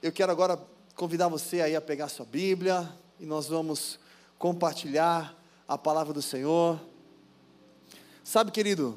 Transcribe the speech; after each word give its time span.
eu 0.00 0.12
quero 0.12 0.30
agora 0.30 0.60
convidar 0.94 1.26
você 1.26 1.60
aí 1.60 1.74
a 1.74 1.80
pegar 1.80 2.08
sua 2.08 2.24
Bíblia 2.24 2.88
e 3.18 3.26
nós 3.26 3.48
vamos 3.48 3.98
compartilhar 4.38 5.36
a 5.66 5.76
palavra 5.76 6.12
do 6.12 6.22
Senhor. 6.22 6.80
Sabe, 8.22 8.52
querido, 8.52 8.96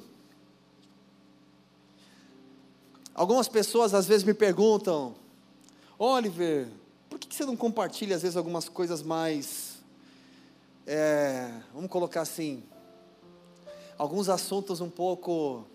algumas 3.16 3.48
pessoas 3.48 3.96
às 3.96 4.06
vezes 4.06 4.24
me 4.24 4.34
perguntam, 4.34 5.16
Oliver, 5.98 6.68
por 7.10 7.20
que 7.20 7.34
você 7.34 7.46
não 7.46 7.58
compartilha 7.58 8.16
às 8.16 8.22
vezes 8.22 8.38
algumas 8.38 8.70
coisas 8.70 9.02
mais, 9.02 9.78
é, 10.86 11.52
vamos 11.74 11.90
colocar 11.90 12.22
assim, 12.22 12.62
alguns 13.98 14.30
assuntos 14.30 14.82
um 14.82 14.90
pouco 14.90 15.66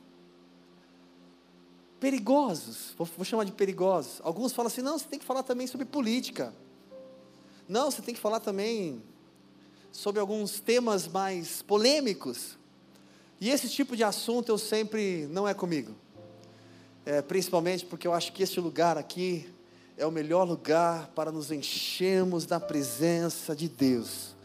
perigosos, 2.07 2.95
vou, 2.97 3.05
vou, 3.17 3.25
chamar 3.25 3.43
de 3.43 3.51
perigosos. 3.51 4.21
Alguns 4.23 4.53
falam 4.53 4.69
assim: 4.69 4.81
não, 4.81 4.97
você 4.97 5.09
tem 5.09 5.19
que 5.19 5.25
falar 5.25 5.43
também 5.43 5.67
sobre 5.67 5.85
política. 5.85 6.55
Não, 7.69 7.91
você 7.91 8.01
tem 8.01 8.15
que 8.15 8.21
falar 8.21 8.39
também 8.39 9.03
sobre 9.91 10.21
alguns 10.21 10.61
temas 10.61 11.09
mais 11.09 11.63
polêmicos. 11.63 12.57
E 13.41 13.51
esse 13.51 13.69
tipo 13.69 13.97
de 13.97 14.05
assunto 14.05 14.51
eu 14.51 14.57
sempre 14.57 15.27
não 15.33 15.49
é 15.49 15.53
comigo. 15.53 15.97
É, 17.05 17.21
principalmente 17.23 17.85
porque 17.85 18.07
eu 18.07 18.13
acho 18.13 18.33
que 18.33 18.41
este 18.41 18.61
lugar 18.61 18.97
aqui 18.97 19.53
é 19.97 20.07
o 20.07 20.13
melhor 20.13 20.45
lugar 20.45 21.09
para 21.09 21.33
nos 21.33 21.51
enchermos 21.51 22.47
da 22.47 22.61
presença 22.61 23.55
de 23.57 23.69
Deus, 23.69 24.37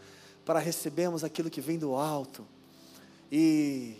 para 0.44 0.58
recebermos 0.58 1.22
aquilo 1.22 1.48
que 1.48 1.60
vem 1.60 1.78
do 1.78 1.94
alto 1.94 2.44
e 3.30 3.94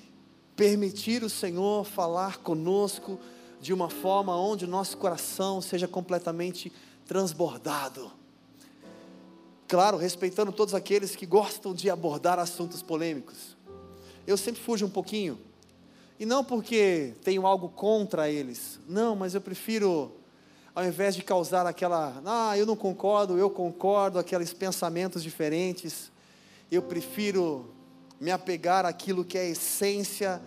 permitir 0.56 1.22
o 1.22 1.30
Senhor 1.30 1.84
falar 1.84 2.38
conosco 2.38 3.20
de 3.62 3.72
uma 3.72 3.88
forma 3.88 4.36
onde 4.36 4.64
o 4.64 4.68
nosso 4.68 4.96
coração 4.96 5.62
seja 5.62 5.86
completamente 5.86 6.72
transbordado. 7.06 8.10
Claro, 9.68 9.96
respeitando 9.96 10.50
todos 10.50 10.74
aqueles 10.74 11.14
que 11.14 11.24
gostam 11.24 11.72
de 11.72 11.88
abordar 11.88 12.40
assuntos 12.40 12.82
polêmicos. 12.82 13.56
Eu 14.26 14.36
sempre 14.36 14.60
fujo 14.60 14.84
um 14.84 14.90
pouquinho. 14.90 15.38
E 16.18 16.26
não 16.26 16.42
porque 16.42 17.14
tenho 17.22 17.46
algo 17.46 17.68
contra 17.68 18.28
eles. 18.28 18.80
Não, 18.88 19.14
mas 19.14 19.32
eu 19.32 19.40
prefiro, 19.40 20.10
ao 20.74 20.84
invés 20.84 21.14
de 21.14 21.22
causar 21.22 21.64
aquela, 21.64 22.20
ah, 22.26 22.58
eu 22.58 22.66
não 22.66 22.74
concordo, 22.74 23.38
eu 23.38 23.48
concordo, 23.48 24.18
aqueles 24.18 24.52
pensamentos 24.52 25.22
diferentes, 25.22 26.10
eu 26.68 26.82
prefiro 26.82 27.72
me 28.20 28.32
apegar 28.32 28.84
àquilo 28.84 29.24
que 29.24 29.38
é 29.38 29.42
a 29.42 29.50
essência 29.50 30.42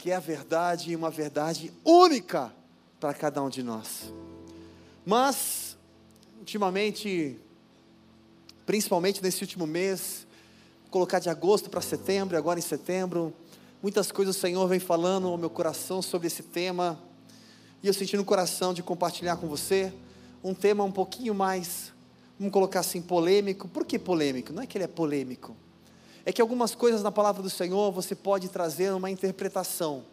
que 0.00 0.10
é 0.10 0.14
a 0.14 0.20
verdade 0.20 0.92
e 0.92 0.96
uma 0.96 1.10
verdade 1.10 1.70
única 1.84 2.50
para 2.98 3.12
cada 3.12 3.42
um 3.42 3.50
de 3.50 3.62
nós. 3.62 4.10
Mas, 5.04 5.76
ultimamente, 6.38 7.38
principalmente 8.64 9.22
nesse 9.22 9.42
último 9.42 9.66
mês, 9.66 10.26
colocar 10.90 11.18
de 11.18 11.28
agosto 11.28 11.68
para 11.68 11.82
setembro, 11.82 12.34
agora 12.34 12.58
em 12.58 12.62
setembro, 12.62 13.30
muitas 13.82 14.10
coisas 14.10 14.34
o 14.34 14.40
Senhor 14.40 14.66
vem 14.66 14.80
falando 14.80 15.28
ao 15.28 15.36
meu 15.36 15.50
coração 15.50 16.00
sobre 16.00 16.28
esse 16.28 16.44
tema, 16.44 16.98
e 17.82 17.86
eu 17.86 17.92
senti 17.92 18.16
no 18.16 18.24
coração 18.24 18.72
de 18.72 18.82
compartilhar 18.82 19.36
com 19.36 19.46
você 19.46 19.92
um 20.42 20.54
tema 20.54 20.82
um 20.82 20.92
pouquinho 20.92 21.34
mais, 21.34 21.92
vamos 22.38 22.54
colocar 22.54 22.80
assim, 22.80 23.02
polêmico. 23.02 23.68
Por 23.68 23.84
que 23.84 23.98
polêmico? 23.98 24.50
Não 24.50 24.62
é 24.62 24.66
que 24.66 24.78
ele 24.78 24.84
é 24.84 24.88
polêmico 24.88 25.54
é 26.24 26.32
que 26.32 26.40
algumas 26.40 26.74
coisas 26.74 27.02
na 27.02 27.10
palavra 27.10 27.42
do 27.42 27.50
Senhor 27.50 27.90
você 27.92 28.14
pode 28.14 28.48
trazer 28.48 28.92
uma 28.92 29.10
interpretação, 29.10 30.04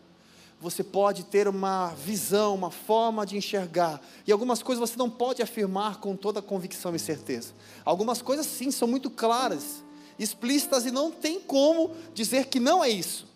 você 0.59 0.83
pode 0.83 1.25
ter 1.25 1.47
uma 1.47 1.89
visão, 1.89 2.55
uma 2.55 2.71
forma 2.71 3.25
de 3.25 3.37
enxergar, 3.37 4.01
e 4.25 4.31
algumas 4.31 4.63
coisas 4.63 4.89
você 4.89 4.97
não 4.97 5.09
pode 5.09 5.41
afirmar 5.41 5.97
com 5.97 6.15
toda 6.15 6.41
convicção 6.41 6.95
e 6.95 6.99
certeza. 6.99 7.53
Algumas 7.85 8.21
coisas 8.21 8.45
sim 8.45 8.71
são 8.71 8.87
muito 8.87 9.09
claras, 9.09 9.83
explícitas 10.17 10.85
e 10.85 10.91
não 10.91 11.11
tem 11.11 11.39
como 11.39 11.91
dizer 12.13 12.47
que 12.47 12.59
não 12.59 12.83
é 12.83 12.89
isso. 12.89 13.27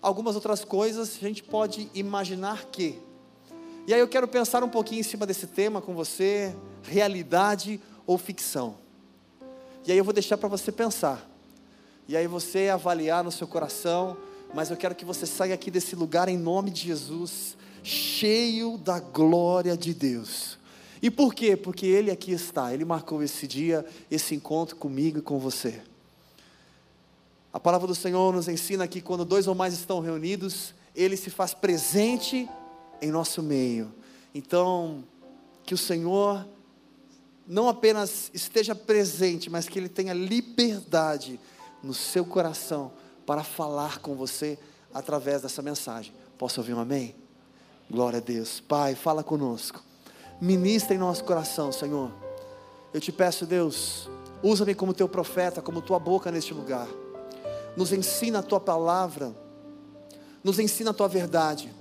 Algumas 0.00 0.36
outras 0.36 0.64
coisas 0.64 1.16
a 1.16 1.26
gente 1.26 1.42
pode 1.42 1.90
imaginar 1.92 2.66
que. 2.66 3.00
E 3.86 3.92
aí 3.92 3.98
eu 3.98 4.06
quero 4.06 4.28
pensar 4.28 4.62
um 4.62 4.68
pouquinho 4.68 5.00
em 5.00 5.04
cima 5.04 5.26
desse 5.26 5.46
tema 5.46 5.80
com 5.80 5.94
você, 5.94 6.54
realidade 6.82 7.80
ou 8.06 8.16
ficção. 8.16 8.76
E 9.84 9.90
aí 9.90 9.98
eu 9.98 10.04
vou 10.04 10.12
deixar 10.12 10.36
para 10.36 10.48
você 10.48 10.70
pensar 10.70 11.28
e 12.08 12.16
aí 12.16 12.26
você 12.26 12.70
avaliar 12.70 13.22
no 13.22 13.30
seu 13.30 13.46
coração, 13.46 14.16
mas 14.54 14.70
eu 14.70 14.78
quero 14.78 14.94
que 14.94 15.04
você 15.04 15.26
saia 15.26 15.54
aqui 15.54 15.70
desse 15.70 15.94
lugar 15.94 16.26
em 16.26 16.38
nome 16.38 16.70
de 16.70 16.86
Jesus, 16.86 17.54
cheio 17.84 18.78
da 18.78 18.98
glória 18.98 19.76
de 19.76 19.92
Deus. 19.92 20.56
E 21.02 21.10
por 21.10 21.34
quê? 21.34 21.54
Porque 21.54 21.86
Ele 21.86 22.10
aqui 22.10 22.32
está, 22.32 22.72
Ele 22.72 22.86
marcou 22.86 23.22
esse 23.22 23.46
dia, 23.46 23.84
esse 24.10 24.34
encontro 24.34 24.74
comigo 24.76 25.18
e 25.18 25.22
com 25.22 25.38
você. 25.38 25.82
A 27.52 27.60
palavra 27.60 27.86
do 27.86 27.94
Senhor 27.94 28.32
nos 28.34 28.48
ensina 28.48 28.88
que 28.88 29.02
quando 29.02 29.22
dois 29.22 29.46
ou 29.46 29.54
mais 29.54 29.74
estão 29.74 30.00
reunidos, 30.00 30.74
Ele 30.96 31.16
se 31.16 31.28
faz 31.28 31.52
presente 31.52 32.48
em 33.02 33.10
nosso 33.10 33.42
meio. 33.42 33.92
Então, 34.34 35.04
que 35.62 35.74
o 35.74 35.78
Senhor 35.78 36.46
não 37.46 37.68
apenas 37.68 38.30
esteja 38.32 38.74
presente, 38.74 39.50
mas 39.50 39.68
que 39.68 39.78
Ele 39.78 39.90
tenha 39.90 40.14
liberdade 40.14 41.38
no 41.82 41.94
seu 41.94 42.24
coração 42.24 42.92
para 43.26 43.44
falar 43.44 43.98
com 43.98 44.14
você 44.14 44.58
através 44.92 45.42
dessa 45.42 45.62
mensagem. 45.62 46.12
Posso 46.38 46.60
ouvir 46.60 46.74
um 46.74 46.80
amém? 46.80 47.14
Glória 47.90 48.18
a 48.18 48.22
Deus. 48.22 48.60
Pai, 48.60 48.94
fala 48.94 49.22
conosco. 49.22 49.82
Ministra 50.40 50.94
em 50.94 50.98
nosso 50.98 51.24
coração, 51.24 51.70
Senhor. 51.72 52.10
Eu 52.92 53.00
te 53.00 53.12
peço, 53.12 53.44
Deus, 53.44 54.08
usa-me 54.42 54.74
como 54.74 54.94
teu 54.94 55.08
profeta, 55.08 55.60
como 55.60 55.82
tua 55.82 55.98
boca 55.98 56.30
neste 56.30 56.54
lugar. 56.54 56.88
Nos 57.76 57.92
ensina 57.92 58.38
a 58.38 58.42
tua 58.42 58.58
palavra, 58.58 59.34
nos 60.42 60.58
ensina 60.58 60.90
a 60.90 60.94
tua 60.94 61.08
verdade. 61.08 61.72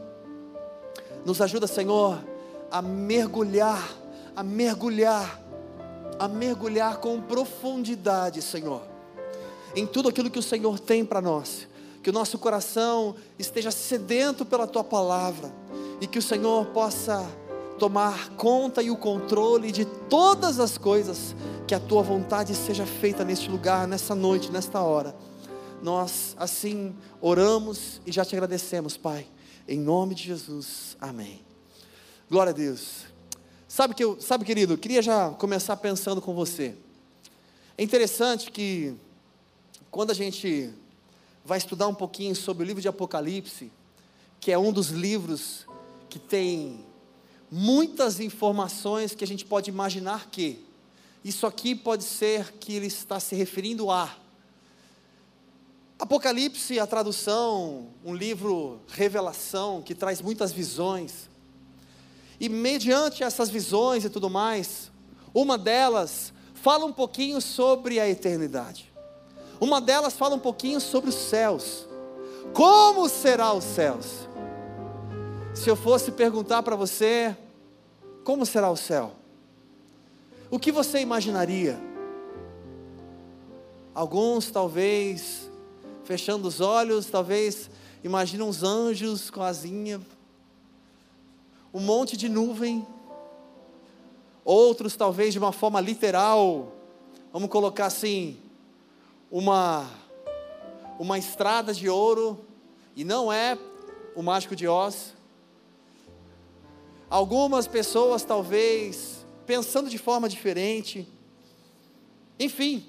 Nos 1.25 1.41
ajuda, 1.41 1.65
Senhor, 1.65 2.21
a 2.69 2.81
mergulhar, 2.81 3.89
a 4.35 4.43
mergulhar, 4.43 5.39
a 6.19 6.27
mergulhar 6.27 6.97
com 6.97 7.21
profundidade, 7.21 8.41
Senhor 8.41 8.96
em 9.77 9.85
tudo 9.85 10.09
aquilo 10.09 10.31
que 10.31 10.39
o 10.39 10.43
Senhor 10.43 10.79
tem 10.79 11.05
para 11.05 11.21
nós. 11.21 11.67
Que 12.01 12.09
o 12.09 12.13
nosso 12.13 12.39
coração 12.39 13.15
esteja 13.37 13.69
sedento 13.69 14.43
pela 14.43 14.65
tua 14.65 14.83
palavra 14.83 15.53
e 16.01 16.07
que 16.07 16.17
o 16.17 16.21
Senhor 16.21 16.65
possa 16.67 17.23
tomar 17.77 18.29
conta 18.31 18.81
e 18.81 18.89
o 18.89 18.97
controle 18.97 19.71
de 19.71 19.85
todas 19.85 20.59
as 20.59 20.79
coisas, 20.79 21.35
que 21.67 21.75
a 21.75 21.79
tua 21.79 22.01
vontade 22.01 22.55
seja 22.55 22.87
feita 22.87 23.23
neste 23.23 23.51
lugar, 23.51 23.87
nessa 23.87 24.15
noite, 24.15 24.51
nesta 24.51 24.81
hora. 24.81 25.15
Nós 25.83 26.35
assim 26.39 26.95
oramos 27.21 28.01
e 28.03 28.11
já 28.11 28.25
te 28.25 28.35
agradecemos, 28.35 28.97
Pai, 28.97 29.27
em 29.67 29.79
nome 29.79 30.15
de 30.15 30.23
Jesus. 30.23 30.97
Amém. 30.99 31.41
Glória 32.27 32.49
a 32.49 32.55
Deus. 32.55 33.05
Sabe 33.67 33.93
que 33.93 34.03
eu, 34.03 34.19
sabe, 34.19 34.43
querido, 34.43 34.73
eu 34.73 34.77
queria 34.77 35.03
já 35.03 35.29
começar 35.31 35.77
pensando 35.77 36.19
com 36.19 36.33
você. 36.33 36.73
É 37.77 37.83
interessante 37.83 38.49
que 38.49 38.97
quando 39.91 40.11
a 40.11 40.13
gente 40.13 40.73
vai 41.43 41.57
estudar 41.57 41.87
um 41.87 41.95
pouquinho 41.95 42.35
sobre 42.35 42.63
o 42.63 42.65
livro 42.65 42.81
de 42.81 42.87
Apocalipse, 42.87 43.71
que 44.39 44.51
é 44.51 44.57
um 44.57 44.71
dos 44.71 44.89
livros 44.89 45.65
que 46.09 46.19
tem 46.19 46.85
muitas 47.49 48.19
informações 48.19 49.15
que 49.15 49.23
a 49.23 49.27
gente 49.27 49.45
pode 49.45 49.69
imaginar 49.69 50.27
que 50.29 50.65
isso 51.23 51.47
aqui 51.47 51.73
pode 51.73 52.03
ser 52.03 52.53
que 52.53 52.73
ele 52.73 52.87
está 52.87 53.19
se 53.19 53.35
referindo 53.35 53.89
a 53.89 54.15
Apocalipse, 55.99 56.79
a 56.79 56.85
tradução, 56.85 57.87
um 58.05 58.13
livro 58.13 58.79
revelação 58.87 59.81
que 59.81 59.95
traz 59.95 60.21
muitas 60.21 60.51
visões. 60.51 61.27
E 62.39 62.47
mediante 62.47 63.23
essas 63.23 63.49
visões 63.49 64.05
e 64.05 64.09
tudo 64.09 64.29
mais, 64.29 64.91
uma 65.33 65.57
delas 65.57 66.31
fala 66.53 66.85
um 66.85 66.93
pouquinho 66.93 67.41
sobre 67.41 67.99
a 67.99 68.07
eternidade. 68.07 68.91
Uma 69.59 69.81
delas 69.81 70.13
fala 70.13 70.35
um 70.35 70.39
pouquinho 70.39 70.79
sobre 70.79 71.09
os 71.09 71.15
céus. 71.15 71.87
Como 72.53 73.09
será 73.09 73.53
os 73.53 73.63
céus? 73.63 74.27
Se 75.53 75.69
eu 75.69 75.75
fosse 75.75 76.11
perguntar 76.11 76.61
para 76.61 76.75
você, 76.75 77.35
como 78.23 78.45
será 78.45 78.69
o 78.69 78.77
céu? 78.77 79.13
O 80.51 80.59
que 80.59 80.71
você 80.71 80.99
imaginaria? 80.99 81.77
Alguns 83.93 84.51
talvez 84.51 85.49
fechando 86.03 86.47
os 86.47 86.61
olhos, 86.61 87.07
talvez 87.07 87.69
imaginam 88.03 88.47
os 88.47 88.63
anjos 88.63 89.29
com 89.29 89.41
asinha, 89.41 89.99
um 91.73 91.81
monte 91.81 92.15
de 92.15 92.29
nuvem. 92.29 92.85
Outros 94.45 94.95
talvez 94.95 95.33
de 95.33 95.39
uma 95.39 95.51
forma 95.51 95.81
literal, 95.81 96.71
vamos 97.33 97.49
colocar 97.49 97.87
assim, 97.87 98.37
uma, 99.31 99.89
uma 100.99 101.17
estrada 101.17 101.73
de 101.73 101.89
ouro, 101.89 102.45
e 102.95 103.03
não 103.03 103.31
é 103.31 103.57
o 104.15 104.23
mágico 104.23 104.55
de 104.55 104.67
Oz. 104.67 105.13
Algumas 107.09 107.67
pessoas 107.67 108.23
talvez 108.23 109.25
pensando 109.45 109.89
de 109.89 109.97
forma 109.97 110.27
diferente. 110.27 111.07
Enfim. 112.39 112.85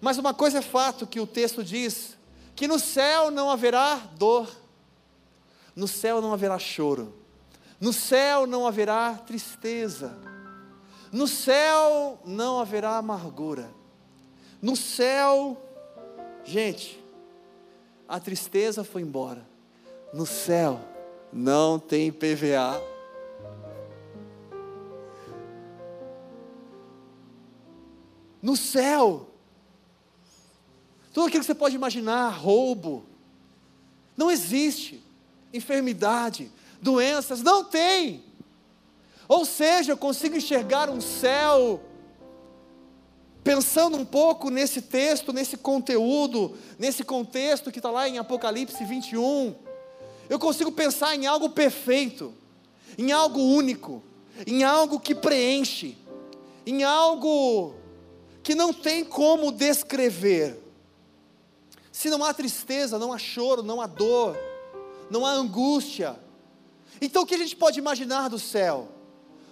Mas 0.00 0.16
uma 0.16 0.32
coisa 0.32 0.58
é 0.58 0.62
fato 0.62 1.06
que 1.06 1.20
o 1.20 1.26
texto 1.26 1.62
diz: 1.62 2.16
que 2.54 2.66
no 2.66 2.78
céu 2.78 3.30
não 3.30 3.50
haverá 3.50 3.96
dor, 4.16 4.48
no 5.76 5.86
céu 5.86 6.20
não 6.20 6.32
haverá 6.32 6.58
choro, 6.58 7.14
no 7.80 7.92
céu 7.92 8.46
não 8.46 8.66
haverá 8.66 9.14
tristeza, 9.14 10.18
no 11.12 11.28
céu 11.28 12.20
não 12.24 12.60
haverá 12.60 12.96
amargura, 12.96 13.70
no 14.60 14.74
céu, 14.76 15.56
gente, 16.44 17.02
a 18.08 18.18
tristeza 18.18 18.82
foi 18.82 19.02
embora, 19.02 19.46
no 20.12 20.26
céu 20.26 20.80
não 21.32 21.78
tem 21.78 22.10
PVA. 22.10 22.82
No 28.40 28.56
céu, 28.56 29.28
tudo 31.12 31.26
aquilo 31.26 31.40
que 31.40 31.46
você 31.46 31.54
pode 31.54 31.74
imaginar, 31.74 32.30
roubo, 32.30 33.04
não 34.16 34.30
existe. 34.30 35.02
Enfermidade, 35.52 36.50
doenças, 36.80 37.42
não 37.42 37.64
tem. 37.64 38.22
Ou 39.26 39.44
seja, 39.44 39.92
eu 39.92 39.96
consigo 39.96 40.36
enxergar 40.36 40.88
um 40.88 41.00
céu, 41.00 41.82
pensando 43.48 43.96
um 43.96 44.04
pouco 44.04 44.50
nesse 44.50 44.82
texto, 44.82 45.32
nesse 45.32 45.56
conteúdo, 45.56 46.54
nesse 46.78 47.02
contexto 47.02 47.72
que 47.72 47.78
está 47.78 47.90
lá 47.90 48.06
em 48.06 48.18
Apocalipse 48.18 48.84
21. 48.84 49.54
Eu 50.28 50.38
consigo 50.38 50.70
pensar 50.70 51.16
em 51.16 51.26
algo 51.26 51.48
perfeito, 51.48 52.34
em 52.98 53.10
algo 53.10 53.40
único, 53.40 54.02
em 54.46 54.64
algo 54.64 55.00
que 55.00 55.14
preenche, 55.14 55.96
em 56.66 56.84
algo 56.84 57.74
que 58.42 58.54
não 58.54 58.70
tem 58.70 59.02
como 59.02 59.50
descrever. 59.50 60.58
Se 61.90 62.10
não 62.10 62.22
há 62.22 62.34
tristeza, 62.34 62.98
não 62.98 63.14
há 63.14 63.18
choro, 63.18 63.62
não 63.62 63.80
há 63.80 63.86
dor, 63.86 64.36
não 65.08 65.24
há 65.24 65.30
angústia. 65.30 66.20
Então 67.00 67.22
o 67.22 67.26
que 67.26 67.36
a 67.36 67.38
gente 67.38 67.56
pode 67.56 67.78
imaginar 67.78 68.28
do 68.28 68.38
céu? 68.38 68.90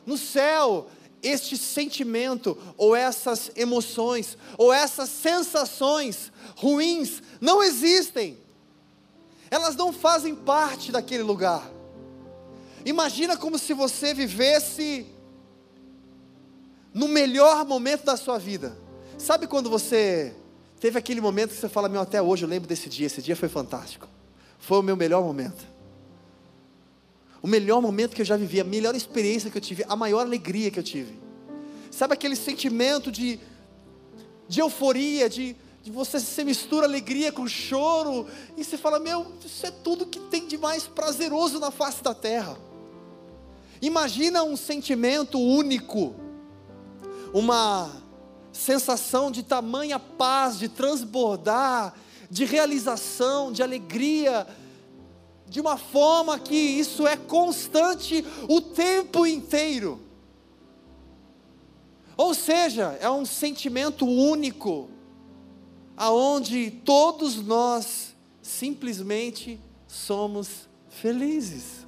No 0.04 0.18
céu, 0.18 0.86
este 1.26 1.56
sentimento, 1.56 2.56
ou 2.76 2.94
essas 2.94 3.50
emoções, 3.56 4.36
ou 4.56 4.72
essas 4.72 5.08
sensações 5.08 6.32
ruins 6.56 7.22
não 7.40 7.62
existem. 7.62 8.38
Elas 9.50 9.76
não 9.76 9.92
fazem 9.92 10.34
parte 10.34 10.90
daquele 10.92 11.22
lugar. 11.22 11.70
Imagina 12.84 13.36
como 13.36 13.58
se 13.58 13.72
você 13.72 14.14
vivesse 14.14 15.06
no 16.94 17.08
melhor 17.08 17.64
momento 17.64 18.04
da 18.04 18.16
sua 18.16 18.38
vida. 18.38 18.76
Sabe 19.18 19.46
quando 19.46 19.68
você 19.68 20.34
teve 20.80 20.98
aquele 20.98 21.20
momento 21.20 21.50
que 21.50 21.60
você 21.60 21.68
fala, 21.68 21.88
meu, 21.88 22.00
até 22.00 22.22
hoje 22.22 22.44
eu 22.44 22.48
lembro 22.48 22.68
desse 22.68 22.88
dia, 22.88 23.06
esse 23.06 23.20
dia 23.20 23.36
foi 23.36 23.48
fantástico. 23.48 24.08
Foi 24.58 24.78
o 24.78 24.82
meu 24.82 24.96
melhor 24.96 25.22
momento. 25.22 25.75
O 27.46 27.48
melhor 27.48 27.80
momento 27.80 28.16
que 28.16 28.22
eu 28.22 28.26
já 28.26 28.36
vivi, 28.36 28.58
a 28.60 28.64
melhor 28.64 28.96
experiência 28.96 29.48
que 29.48 29.56
eu 29.56 29.62
tive, 29.62 29.84
a 29.88 29.94
maior 29.94 30.22
alegria 30.22 30.68
que 30.68 30.80
eu 30.80 30.82
tive. 30.82 31.16
Sabe 31.92 32.12
aquele 32.12 32.34
sentimento 32.34 33.12
de, 33.12 33.38
de 34.48 34.58
euforia, 34.58 35.28
de, 35.28 35.54
de 35.80 35.92
você 35.92 36.18
se 36.18 36.42
mistura 36.42 36.86
alegria 36.86 37.30
com 37.30 37.46
choro, 37.46 38.26
e 38.56 38.64
você 38.64 38.76
fala, 38.76 38.98
meu, 38.98 39.24
isso 39.44 39.64
é 39.64 39.70
tudo 39.70 40.06
que 40.06 40.18
tem 40.18 40.48
de 40.48 40.58
mais 40.58 40.88
prazeroso 40.88 41.60
na 41.60 41.70
face 41.70 42.02
da 42.02 42.12
terra. 42.12 42.58
Imagina 43.80 44.42
um 44.42 44.56
sentimento 44.56 45.38
único, 45.38 46.16
uma 47.32 47.92
sensação 48.52 49.30
de 49.30 49.44
tamanha 49.44 50.00
paz, 50.00 50.58
de 50.58 50.68
transbordar, 50.68 51.94
de 52.28 52.44
realização, 52.44 53.52
de 53.52 53.62
alegria, 53.62 54.44
de 55.48 55.60
uma 55.60 55.76
forma 55.76 56.38
que 56.38 56.54
isso 56.54 57.06
é 57.06 57.16
constante 57.16 58.24
o 58.48 58.60
tempo 58.60 59.26
inteiro. 59.26 60.00
Ou 62.16 62.34
seja, 62.34 62.96
é 63.00 63.10
um 63.10 63.24
sentimento 63.24 64.06
único, 64.06 64.88
aonde 65.96 66.70
todos 66.70 67.36
nós 67.36 68.14
simplesmente 68.40 69.60
somos 69.86 70.68
felizes. 70.88 71.86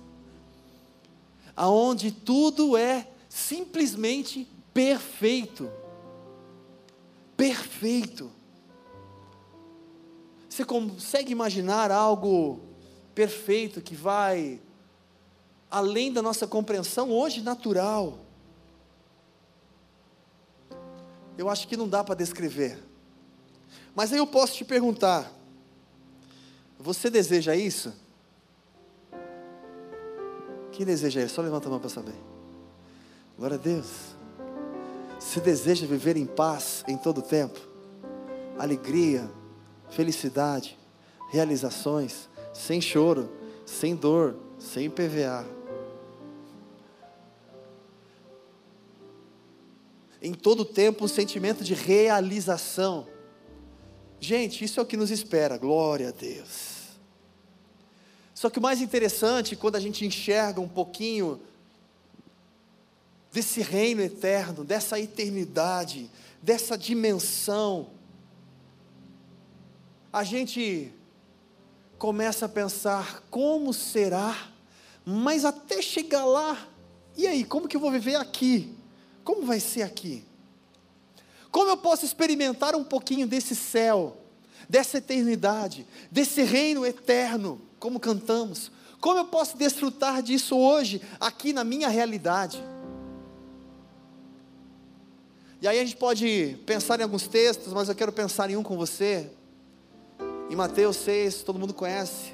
Aonde 1.56 2.12
tudo 2.12 2.76
é 2.76 3.08
simplesmente 3.28 4.46
perfeito 4.72 5.70
perfeito. 7.38 8.32
Você 10.48 10.64
consegue 10.64 11.30
imaginar 11.30 11.92
algo 11.92 12.58
perfeito 13.18 13.80
que 13.80 13.96
vai 13.96 14.60
além 15.68 16.12
da 16.12 16.22
nossa 16.22 16.46
compreensão 16.46 17.10
hoje 17.10 17.42
natural? 17.42 18.16
Eu 21.36 21.50
acho 21.50 21.66
que 21.66 21.76
não 21.76 21.88
dá 21.88 22.04
para 22.04 22.14
descrever. 22.14 22.78
Mas 23.92 24.12
aí 24.12 24.20
eu 24.20 24.26
posso 24.26 24.54
te 24.54 24.64
perguntar: 24.64 25.32
você 26.78 27.10
deseja 27.10 27.56
isso? 27.56 27.92
Quem 30.70 30.86
deseja 30.86 31.20
isso? 31.20 31.34
Só 31.34 31.42
levanta 31.42 31.66
a 31.66 31.70
mão 31.72 31.80
para 31.80 31.88
saber. 31.88 32.14
Glória 33.36 33.56
a 33.56 33.60
Deus. 33.60 34.14
Se 35.18 35.40
deseja 35.40 35.88
viver 35.88 36.16
em 36.16 36.24
paz 36.24 36.84
em 36.86 36.96
todo 36.96 37.18
o 37.18 37.22
tempo, 37.22 37.58
alegria, 38.56 39.28
felicidade, 39.90 40.78
realizações, 41.32 42.27
sem 42.58 42.80
choro, 42.80 43.30
sem 43.64 43.94
dor, 43.94 44.36
sem 44.58 44.90
PVA. 44.90 45.46
Em 50.20 50.34
todo 50.34 50.64
tempo 50.64 51.04
um 51.04 51.08
sentimento 51.08 51.62
de 51.62 51.74
realização. 51.74 53.06
Gente, 54.18 54.64
isso 54.64 54.80
é 54.80 54.82
o 54.82 54.86
que 54.86 54.96
nos 54.96 55.12
espera, 55.12 55.56
glória 55.56 56.08
a 56.08 56.10
Deus. 56.10 56.78
Só 58.34 58.50
que 58.50 58.58
o 58.58 58.62
mais 58.62 58.80
interessante, 58.80 59.54
quando 59.54 59.76
a 59.76 59.80
gente 59.80 60.04
enxerga 60.04 60.60
um 60.60 60.68
pouquinho 60.68 61.40
desse 63.32 63.60
reino 63.60 64.02
eterno, 64.02 64.64
dessa 64.64 64.98
eternidade, 64.98 66.10
dessa 66.42 66.76
dimensão, 66.76 67.90
a 70.12 70.24
gente 70.24 70.92
começa 71.98 72.46
a 72.46 72.48
pensar 72.48 73.24
como 73.30 73.74
será, 73.74 74.48
mas 75.04 75.44
até 75.44 75.82
chegar 75.82 76.24
lá, 76.24 76.56
e 77.16 77.26
aí, 77.26 77.44
como 77.44 77.66
que 77.66 77.76
eu 77.76 77.80
vou 77.80 77.90
viver 77.90 78.14
aqui? 78.14 78.72
Como 79.24 79.44
vai 79.44 79.58
ser 79.58 79.82
aqui? 79.82 80.24
Como 81.50 81.68
eu 81.68 81.76
posso 81.76 82.04
experimentar 82.04 82.76
um 82.76 82.84
pouquinho 82.84 83.26
desse 83.26 83.56
céu, 83.56 84.16
dessa 84.68 84.98
eternidade, 84.98 85.84
desse 86.10 86.42
reino 86.42 86.86
eterno, 86.86 87.60
como 87.80 87.98
cantamos? 87.98 88.70
Como 89.00 89.18
eu 89.18 89.24
posso 89.24 89.56
desfrutar 89.56 90.22
disso 90.22 90.56
hoje, 90.56 91.02
aqui 91.18 91.52
na 91.52 91.64
minha 91.64 91.88
realidade? 91.88 92.62
E 95.60 95.66
aí 95.66 95.80
a 95.80 95.84
gente 95.84 95.96
pode 95.96 96.56
pensar 96.64 97.00
em 97.00 97.02
alguns 97.02 97.26
textos, 97.26 97.72
mas 97.72 97.88
eu 97.88 97.94
quero 97.94 98.12
pensar 98.12 98.48
em 98.48 98.56
um 98.56 98.62
com 98.62 98.76
você. 98.76 99.28
Em 100.50 100.56
Mateus 100.56 100.96
6, 100.96 101.42
todo 101.42 101.58
mundo 101.58 101.74
conhece. 101.74 102.32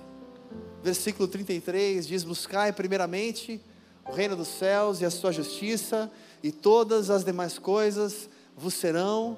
Versículo 0.85 1.27
33 1.27 2.07
diz: 2.07 2.23
Buscai 2.23 2.73
primeiramente 2.73 3.61
o 4.09 4.13
reino 4.13 4.37
dos 4.37 4.47
céus 4.47 5.01
e 5.01 5.05
a 5.05 5.11
sua 5.11 5.33
justiça, 5.33 6.11
e 6.41 6.53
todas 6.53 7.11
as 7.11 7.25
demais 7.25 7.59
coisas 7.59 8.29
vos 8.57 8.75
serão 8.75 9.37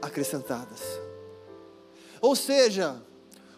acrescentadas. 0.00 0.80
Ou 2.20 2.36
seja, 2.36 3.02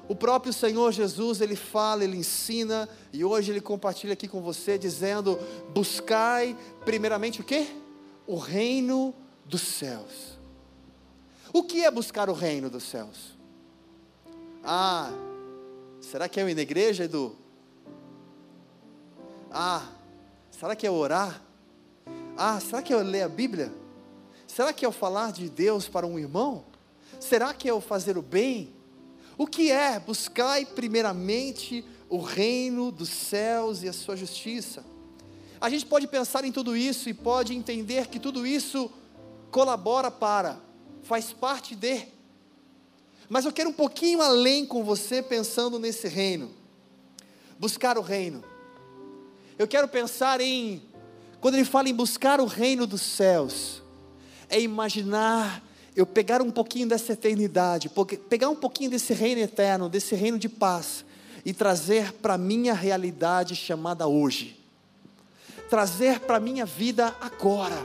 o 0.09 0.17
próprio 0.17 0.55
Senhor 0.55 0.91
Jesus, 0.91 1.43
ele 1.43 1.57
fala, 1.57 2.03
ele 2.03 2.17
ensina, 2.17 2.89
e 3.13 3.23
hoje 3.25 3.53
ele 3.53 3.61
compartilha 3.61 4.15
aqui 4.15 4.27
com 4.27 4.41
você, 4.41 4.79
dizendo: 4.79 5.39
buscai 5.75 6.57
primeiramente 6.83 7.43
o 7.43 7.45
que? 7.45 7.67
O 8.27 8.37
reino 8.37 9.15
dos 9.45 9.61
céus. 9.61 10.39
O 11.53 11.63
que 11.63 11.85
é 11.85 11.91
buscar 11.91 12.31
o 12.31 12.33
reino 12.33 12.71
dos 12.71 12.85
céus? 12.85 13.34
Ah, 14.65 15.13
será 16.01 16.27
que 16.29 16.41
é 16.41 16.49
ir 16.49 16.55
na 16.55 16.63
igreja, 16.63 17.05
Edu? 17.05 17.37
Ah, 19.51 19.87
será 20.51 20.75
que 20.75 20.87
é 20.87 20.91
orar? 20.91 21.43
Ah, 22.37 22.59
será 22.61 22.81
que 22.81 22.93
é 22.93 22.97
ler 22.97 23.23
a 23.23 23.29
Bíblia? 23.29 23.71
Será 24.47 24.73
que 24.73 24.87
é 24.87 24.91
falar 24.91 25.33
de 25.33 25.51
Deus 25.51 25.87
para 25.87 26.07
um 26.07 26.19
irmão? 26.19 26.65
Será 27.21 27.53
que 27.53 27.69
é 27.69 27.71
eu 27.73 27.81
fazer 27.81 28.17
o 28.17 28.23
bem? 28.23 28.73
O 29.37 29.47
que 29.47 29.71
é? 29.71 29.99
Buscai 30.01 30.65
primeiramente 30.65 31.85
o 32.09 32.19
reino 32.19 32.91
dos 32.91 33.11
céus 33.11 33.83
e 33.83 33.89
a 33.89 33.93
sua 33.93 34.17
justiça. 34.17 34.85
A 35.61 35.69
gente 35.69 35.85
pode 35.85 36.07
pensar 36.07 36.45
em 36.45 36.53
tudo 36.53 36.77
isso 36.77 37.09
e 37.09 37.15
pode 37.15 37.55
entender 37.55 38.07
que 38.07 38.19
tudo 38.19 38.47
isso 38.47 38.91
colabora 39.51 40.11
para, 40.11 40.61
faz 41.03 41.33
parte 41.33 41.75
de. 41.75 42.14
Mas 43.29 43.45
eu 43.45 43.53
quero 43.53 43.71
um 43.71 43.73
pouquinho 43.73 44.21
além 44.21 44.67
com 44.67 44.85
você 44.85 45.23
pensando 45.23 45.79
nesse 45.79 46.09
reino. 46.09 46.51
Buscar 47.59 47.97
o 47.97 48.03
reino. 48.03 48.45
Eu 49.59 49.67
quero 49.67 49.87
pensar 49.89 50.41
em, 50.41 50.83
quando 51.41 51.55
ele 51.55 51.65
fala 51.65 51.89
em 51.89 51.95
buscar 51.95 52.41
o 52.41 52.47
reino 52.47 52.87
dos 52.87 53.03
céus, 53.03 53.83
é 54.49 54.61
imaginar 54.61 55.63
eu 55.97 56.05
pegar 56.05 56.43
um 56.43 56.51
pouquinho 56.51 56.89
dessa 56.89 57.13
eternidade, 57.13 57.91
pegar 58.29 58.49
um 58.49 58.57
pouquinho 58.57 58.91
desse 58.91 59.15
reino 59.15 59.41
eterno, 59.41 59.89
desse 59.89 60.15
reino 60.15 60.39
de 60.39 60.49
paz, 60.49 61.05
e 61.45 61.53
trazer 61.53 62.13
para 62.15 62.37
minha 62.37 62.75
realidade 62.75 63.55
chamada 63.55 64.07
hoje, 64.07 64.59
trazer 65.71 66.21
para 66.21 66.41
minha 66.41 66.65
vida 66.67 67.15
agora, 67.21 67.77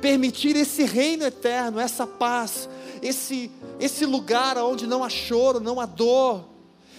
permitir 0.00 0.56
esse 0.56 0.84
reino 0.84 1.24
eterno, 1.24 1.78
essa 1.78 2.06
paz, 2.06 2.68
esse, 3.02 3.50
esse 3.78 4.06
lugar 4.06 4.56
onde 4.58 4.86
não 4.86 5.04
há 5.04 5.08
choro, 5.08 5.60
não 5.60 5.80
há 5.80 5.86
dor, 5.86 6.48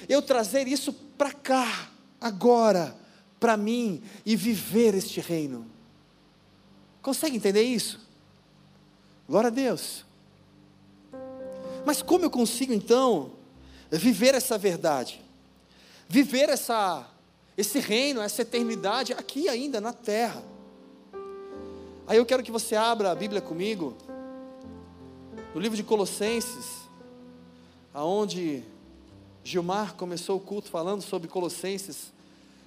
eu 0.07 0.21
trazer 0.21 0.67
isso 0.67 0.93
para 0.93 1.31
cá, 1.31 1.89
agora, 2.19 2.95
para 3.39 3.57
mim 3.57 4.01
e 4.25 4.35
viver 4.35 4.93
este 4.93 5.19
reino. 5.19 5.65
Consegue 7.01 7.35
entender 7.35 7.63
isso? 7.63 7.99
Glória 9.27 9.47
a 9.47 9.51
Deus. 9.51 10.05
Mas 11.85 12.01
como 12.01 12.25
eu 12.25 12.29
consigo 12.29 12.73
então 12.73 13.31
viver 13.89 14.35
essa 14.35 14.57
verdade? 14.57 15.21
Viver 16.07 16.49
essa 16.49 17.07
esse 17.57 17.79
reino, 17.79 18.21
essa 18.21 18.41
eternidade 18.41 19.13
aqui 19.13 19.47
ainda 19.47 19.81
na 19.81 19.93
terra. 19.93 20.43
Aí 22.07 22.17
eu 22.17 22.25
quero 22.25 22.43
que 22.43 22.51
você 22.51 22.75
abra 22.75 23.11
a 23.11 23.15
Bíblia 23.15 23.41
comigo 23.41 23.95
no 25.53 25.61
livro 25.61 25.75
de 25.75 25.83
Colossenses, 25.83 26.81
aonde 27.93 28.63
Gilmar 29.43 29.95
começou 29.95 30.37
o 30.37 30.39
culto 30.39 30.69
falando 30.69 31.01
sobre 31.01 31.27
Colossenses, 31.27 32.11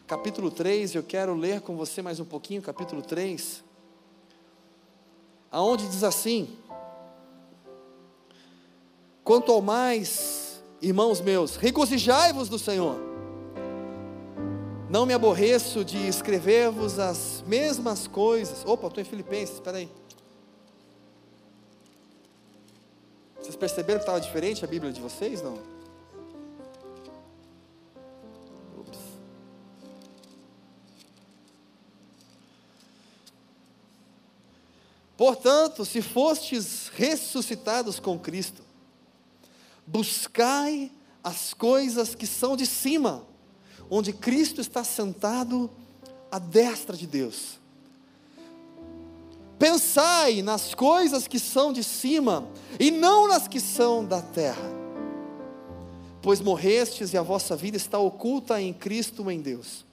capítulo 0.06 0.50
3, 0.50 0.94
eu 0.94 1.02
quero 1.02 1.34
ler 1.34 1.60
com 1.60 1.76
você 1.76 2.02
mais 2.02 2.20
um 2.20 2.24
pouquinho, 2.24 2.60
capítulo 2.60 3.02
3 3.02 3.64
aonde 5.54 5.86
diz 5.86 6.02
assim: 6.02 6.48
Quanto 9.22 9.52
ao 9.52 9.62
mais, 9.62 10.60
irmãos 10.82 11.20
meus, 11.20 11.54
regozijai-vos 11.54 12.48
do 12.48 12.58
Senhor. 12.58 13.13
Não 14.94 15.04
me 15.04 15.12
aborreço 15.12 15.84
de 15.84 16.06
escrever-vos 16.06 17.00
as 17.00 17.42
mesmas 17.48 18.06
coisas. 18.06 18.64
Opa, 18.64 18.86
estou 18.86 19.02
em 19.02 19.04
Filipenses, 19.04 19.56
espera 19.56 19.78
aí. 19.78 19.90
Vocês 23.36 23.56
perceberam 23.56 23.98
que 23.98 24.04
estava 24.04 24.20
diferente 24.20 24.64
a 24.64 24.68
Bíblia 24.68 24.92
de 24.92 25.00
vocês? 25.00 25.42
Não? 25.42 25.58
Portanto, 35.16 35.84
se 35.84 36.00
fostes 36.00 36.86
ressuscitados 36.94 37.98
com 37.98 38.16
Cristo, 38.16 38.62
buscai 39.84 40.92
as 41.20 41.52
coisas 41.52 42.14
que 42.14 42.28
são 42.28 42.56
de 42.56 42.64
cima, 42.64 43.33
onde 43.90 44.12
Cristo 44.12 44.60
está 44.60 44.82
sentado 44.82 45.70
à 46.30 46.38
destra 46.38 46.96
de 46.96 47.06
Deus. 47.06 47.58
Pensai 49.58 50.42
nas 50.42 50.74
coisas 50.74 51.28
que 51.28 51.38
são 51.38 51.72
de 51.72 51.84
cima 51.84 52.46
e 52.78 52.90
não 52.90 53.28
nas 53.28 53.46
que 53.46 53.60
são 53.60 54.04
da 54.04 54.20
terra, 54.20 54.70
pois 56.20 56.40
morrestes 56.40 57.12
e 57.12 57.16
a 57.16 57.22
vossa 57.22 57.54
vida 57.54 57.76
está 57.76 57.98
oculta 57.98 58.60
em 58.60 58.72
Cristo 58.72 59.30
em 59.30 59.40
Deus. 59.40 59.84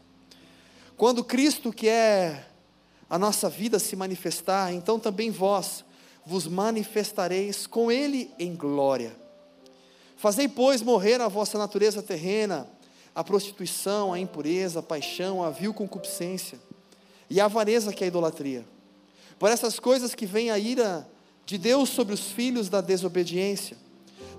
Quando 0.98 1.24
Cristo, 1.24 1.72
que 1.72 1.88
é 1.88 2.48
a 3.10 3.20
nossa 3.20 3.50
vida 3.50 3.80
se 3.80 3.96
manifestar, 3.96 4.74
então 4.74 5.00
também 5.00 5.30
vós 5.30 5.84
vos 6.26 6.48
manifestareis 6.48 7.66
com 7.68 7.92
Ele 7.92 8.32
em 8.38 8.56
glória. 8.56 9.16
Fazei, 10.16 10.48
pois, 10.48 10.82
morrer 10.82 11.20
a 11.20 11.28
vossa 11.28 11.58
natureza 11.58 12.02
terrena, 12.02 12.70
a 13.14 13.24
prostituição, 13.24 14.14
a 14.14 14.20
impureza, 14.20 14.80
a 14.80 14.84
paixão, 14.84 15.44
a 15.44 15.50
vil 15.50 15.74
concupiscência 15.74 16.60
e 17.30 17.40
a 17.40 17.46
avareza 17.46 17.94
que 17.94 18.04
é 18.04 18.06
a 18.06 18.08
idolatria. 18.08 18.66
Por 19.38 19.50
essas 19.50 19.80
coisas 19.80 20.14
que 20.16 20.26
vem 20.26 20.52
a 20.52 20.60
ira 20.60 21.08
de 21.46 21.58
Deus 21.58 21.90
sobre 21.90 22.14
os 22.14 22.32
filhos 22.32 22.70
da 22.70 22.80
desobediência. 22.80 23.78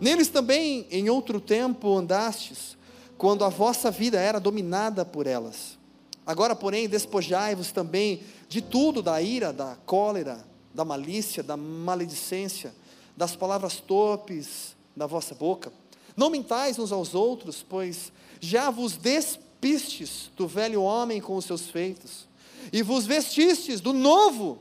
Neles 0.01 0.29
também, 0.29 0.87
em 0.91 1.11
outro 1.11 1.41
tempo, 1.41 1.97
andastes, 1.97 2.77
quando 3.19 3.45
a 3.45 3.49
vossa 3.49 3.91
vida 3.91 4.19
era 4.19 4.41
dominada 4.41 5.05
por 5.05 5.27
elas. 5.27 5.79
Agora, 6.27 6.55
porém, 6.55 6.89
despojai-vos 6.89 7.73
também 7.73 8.23
de 8.49 8.61
tudo, 8.61 9.03
da 9.03 9.21
ira, 9.21 9.53
da 9.53 9.77
cólera, 9.85 10.45
da 10.73 10.85
malícia, 10.85 11.43
da 11.43 11.57
maledicência, 11.57 12.75
das 13.17 13.37
palavras 13.37 13.77
torpes 13.81 14.75
da 14.97 15.07
vossa 15.07 15.35
boca. 15.35 15.73
Não 16.17 16.31
mintais 16.31 16.79
uns 16.79 16.93
aos 16.93 17.15
outros, 17.15 17.65
pois 17.67 18.13
já 18.43 18.71
vos 18.71 18.97
despistes 18.97 20.33
do 20.37 20.49
velho 20.49 20.83
homem 20.83 21.21
com 21.21 21.37
os 21.37 21.45
seus 21.45 21.71
feitos, 21.71 22.27
e 22.73 22.83
vos 22.83 23.07
vestistes 23.07 23.81
do 23.81 23.93
novo, 23.93 24.61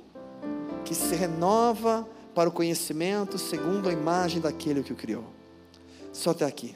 que 0.85 0.93
se 0.93 1.15
renova 1.15 2.07
para 2.35 2.47
o 2.47 2.51
conhecimento 2.51 3.39
segundo 3.39 3.89
a 3.89 3.91
imagem 3.91 4.39
daquele 4.39 4.83
que 4.83 4.93
o 4.93 4.95
criou. 4.95 5.25
Só 6.13 6.29
até 6.29 6.45
aqui. 6.45 6.75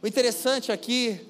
O 0.00 0.06
interessante 0.06 0.70
aqui 0.70 1.20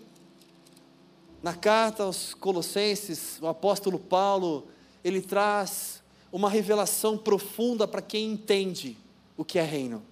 na 1.43 1.55
carta 1.55 2.03
aos 2.03 2.35
Colossenses, 2.35 3.39
o 3.41 3.47
apóstolo 3.47 3.99
Paulo, 3.99 4.69
ele 5.03 5.23
traz 5.23 6.03
uma 6.31 6.51
revelação 6.51 7.17
profunda 7.17 7.89
para 7.89 8.03
quem 8.03 8.33
entende 8.33 8.99
o 9.37 9.45
que 9.45 9.59
é 9.59 9.63
reino. 9.63 10.03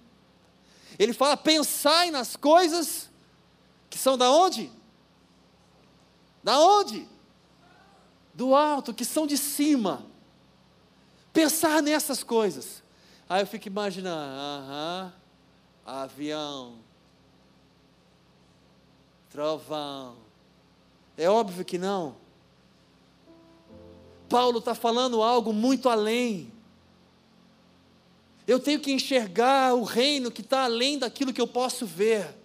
Ele 0.97 1.13
fala: 1.13 1.37
pensai 1.37 2.09
nas 2.09 2.35
coisas 2.35 3.10
que 3.91 3.97
são 3.97 4.17
da 4.17 4.31
onde? 4.31 4.71
Da 6.41 6.57
onde? 6.59 7.07
Do 8.33 8.55
alto, 8.55 8.93
que 8.93 9.03
são 9.03 9.27
de 9.27 9.37
cima. 9.37 10.05
Pensar 11.33 11.83
nessas 11.83 12.23
coisas. 12.23 12.81
Aí 13.27 13.41
eu 13.41 13.47
fico 13.47 13.67
imaginando, 13.67 14.21
aham, 14.21 15.13
avião, 15.85 16.79
trovão, 19.29 20.15
é 21.17 21.29
óbvio 21.29 21.65
que 21.65 21.77
não. 21.77 22.15
Paulo 24.29 24.59
está 24.59 24.73
falando 24.73 25.21
algo 25.21 25.51
muito 25.51 25.89
além. 25.89 26.51
Eu 28.47 28.59
tenho 28.59 28.79
que 28.79 28.91
enxergar 28.91 29.73
o 29.73 29.83
reino 29.83 30.31
que 30.31 30.41
está 30.41 30.63
além 30.63 30.97
daquilo 30.97 31.33
que 31.33 31.41
eu 31.41 31.47
posso 31.47 31.85
ver. 31.85 32.40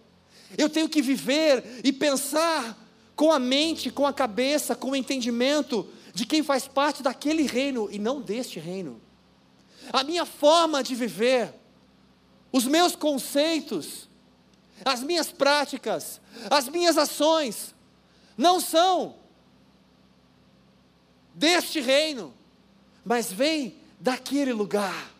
Eu 0.56 0.68
tenho 0.68 0.88
que 0.88 1.02
viver 1.02 1.80
e 1.82 1.92
pensar 1.92 2.76
com 3.14 3.32
a 3.32 3.38
mente, 3.38 3.90
com 3.90 4.06
a 4.06 4.12
cabeça, 4.12 4.76
com 4.76 4.90
o 4.90 4.96
entendimento 4.96 5.88
de 6.12 6.26
quem 6.26 6.42
faz 6.42 6.68
parte 6.68 7.02
daquele 7.02 7.44
reino 7.44 7.88
e 7.90 7.98
não 7.98 8.20
deste 8.20 8.58
reino. 8.58 9.00
A 9.92 10.04
minha 10.04 10.24
forma 10.24 10.82
de 10.82 10.94
viver, 10.94 11.54
os 12.52 12.66
meus 12.66 12.94
conceitos, 12.94 14.08
as 14.84 15.02
minhas 15.02 15.32
práticas, 15.32 16.20
as 16.50 16.68
minhas 16.68 16.98
ações, 16.98 17.74
não 18.36 18.60
são 18.60 19.16
deste 21.34 21.80
reino, 21.80 22.34
mas 23.04 23.32
vêm 23.32 23.76
daquele 24.00 24.52
lugar. 24.52 25.15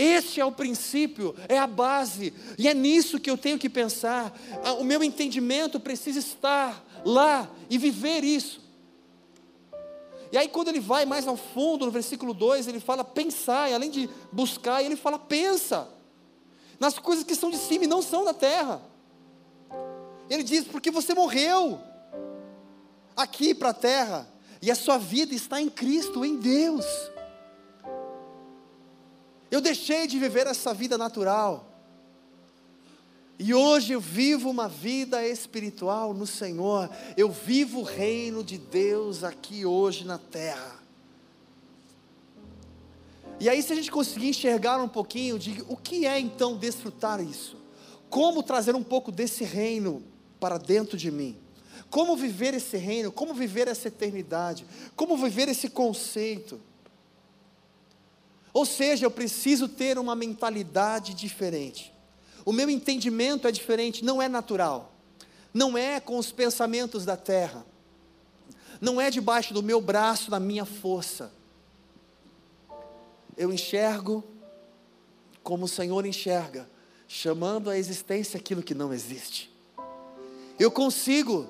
Este 0.00 0.40
é 0.40 0.44
o 0.44 0.50
princípio, 0.50 1.34
é 1.46 1.58
a 1.58 1.66
base, 1.66 2.32
e 2.56 2.66
é 2.66 2.72
nisso 2.72 3.20
que 3.20 3.30
eu 3.30 3.36
tenho 3.36 3.58
que 3.58 3.68
pensar. 3.68 4.34
Ah, 4.64 4.72
o 4.72 4.84
meu 4.84 5.04
entendimento 5.04 5.78
precisa 5.78 6.18
estar 6.18 6.82
lá 7.04 7.46
e 7.68 7.76
viver 7.76 8.24
isso. 8.24 8.62
E 10.32 10.38
aí, 10.38 10.48
quando 10.48 10.68
ele 10.68 10.80
vai 10.80 11.04
mais 11.04 11.28
ao 11.28 11.36
fundo, 11.36 11.84
no 11.84 11.92
versículo 11.92 12.32
2, 12.32 12.66
ele 12.66 12.80
fala 12.80 13.04
pensar, 13.04 13.70
e 13.70 13.74
além 13.74 13.90
de 13.90 14.08
buscar, 14.32 14.82
ele 14.82 14.96
fala 14.96 15.18
pensa 15.18 15.86
nas 16.78 16.98
coisas 16.98 17.22
que 17.22 17.34
são 17.34 17.50
de 17.50 17.58
cima 17.58 17.84
e 17.84 17.88
não 17.88 18.00
são 18.00 18.24
da 18.24 18.32
terra. 18.32 18.80
Ele 20.30 20.42
diz: 20.42 20.64
porque 20.64 20.90
você 20.90 21.12
morreu 21.12 21.78
aqui 23.14 23.54
para 23.54 23.68
a 23.68 23.74
terra, 23.74 24.26
e 24.62 24.70
a 24.70 24.74
sua 24.74 24.96
vida 24.96 25.34
está 25.34 25.60
em 25.60 25.68
Cristo, 25.68 26.24
em 26.24 26.36
Deus. 26.38 26.86
Eu 29.50 29.60
deixei 29.60 30.06
de 30.06 30.18
viver 30.18 30.46
essa 30.46 30.72
vida 30.72 30.96
natural. 30.96 31.66
E 33.38 33.54
hoje 33.54 33.94
eu 33.94 34.00
vivo 34.00 34.50
uma 34.50 34.68
vida 34.68 35.26
espiritual 35.26 36.12
no 36.12 36.26
Senhor, 36.26 36.90
eu 37.16 37.30
vivo 37.30 37.80
o 37.80 37.82
reino 37.82 38.44
de 38.44 38.58
Deus 38.58 39.24
aqui 39.24 39.64
hoje 39.64 40.04
na 40.04 40.18
terra. 40.18 40.78
E 43.40 43.48
aí, 43.48 43.62
se 43.62 43.72
a 43.72 43.76
gente 43.76 43.90
conseguir 43.90 44.28
enxergar 44.28 44.76
um 44.82 44.88
pouquinho 44.88 45.38
de 45.38 45.64
o 45.66 45.74
que 45.74 46.04
é 46.04 46.20
então 46.20 46.58
desfrutar 46.58 47.22
isso, 47.22 47.56
como 48.10 48.42
trazer 48.42 48.74
um 48.74 48.82
pouco 48.82 49.10
desse 49.10 49.42
reino 49.42 50.02
para 50.38 50.58
dentro 50.58 50.98
de 50.98 51.10
mim, 51.10 51.38
como 51.88 52.14
viver 52.14 52.52
esse 52.52 52.76
reino, 52.76 53.10
como 53.10 53.32
viver 53.32 53.66
essa 53.68 53.88
eternidade, 53.88 54.66
como 54.94 55.16
viver 55.16 55.48
esse 55.48 55.70
conceito. 55.70 56.60
Ou 58.52 58.66
seja, 58.66 59.06
eu 59.06 59.10
preciso 59.10 59.68
ter 59.68 59.98
uma 59.98 60.14
mentalidade 60.14 61.14
diferente. 61.14 61.92
O 62.44 62.52
meu 62.52 62.68
entendimento 62.68 63.46
é 63.46 63.52
diferente, 63.52 64.04
não 64.04 64.20
é 64.20 64.28
natural. 64.28 64.92
Não 65.52 65.76
é 65.76 66.00
com 66.00 66.18
os 66.18 66.32
pensamentos 66.32 67.04
da 67.04 67.16
terra. 67.16 67.64
Não 68.80 69.00
é 69.00 69.10
debaixo 69.10 69.52
do 69.52 69.62
meu 69.62 69.80
braço, 69.80 70.30
da 70.30 70.40
minha 70.40 70.64
força. 70.64 71.32
Eu 73.36 73.52
enxergo 73.52 74.24
como 75.42 75.64
o 75.64 75.68
Senhor 75.68 76.04
enxerga, 76.06 76.68
chamando 77.08 77.70
à 77.70 77.76
existência 77.76 78.38
aquilo 78.38 78.62
que 78.62 78.74
não 78.74 78.92
existe. 78.92 79.50
Eu 80.58 80.70
consigo, 80.70 81.48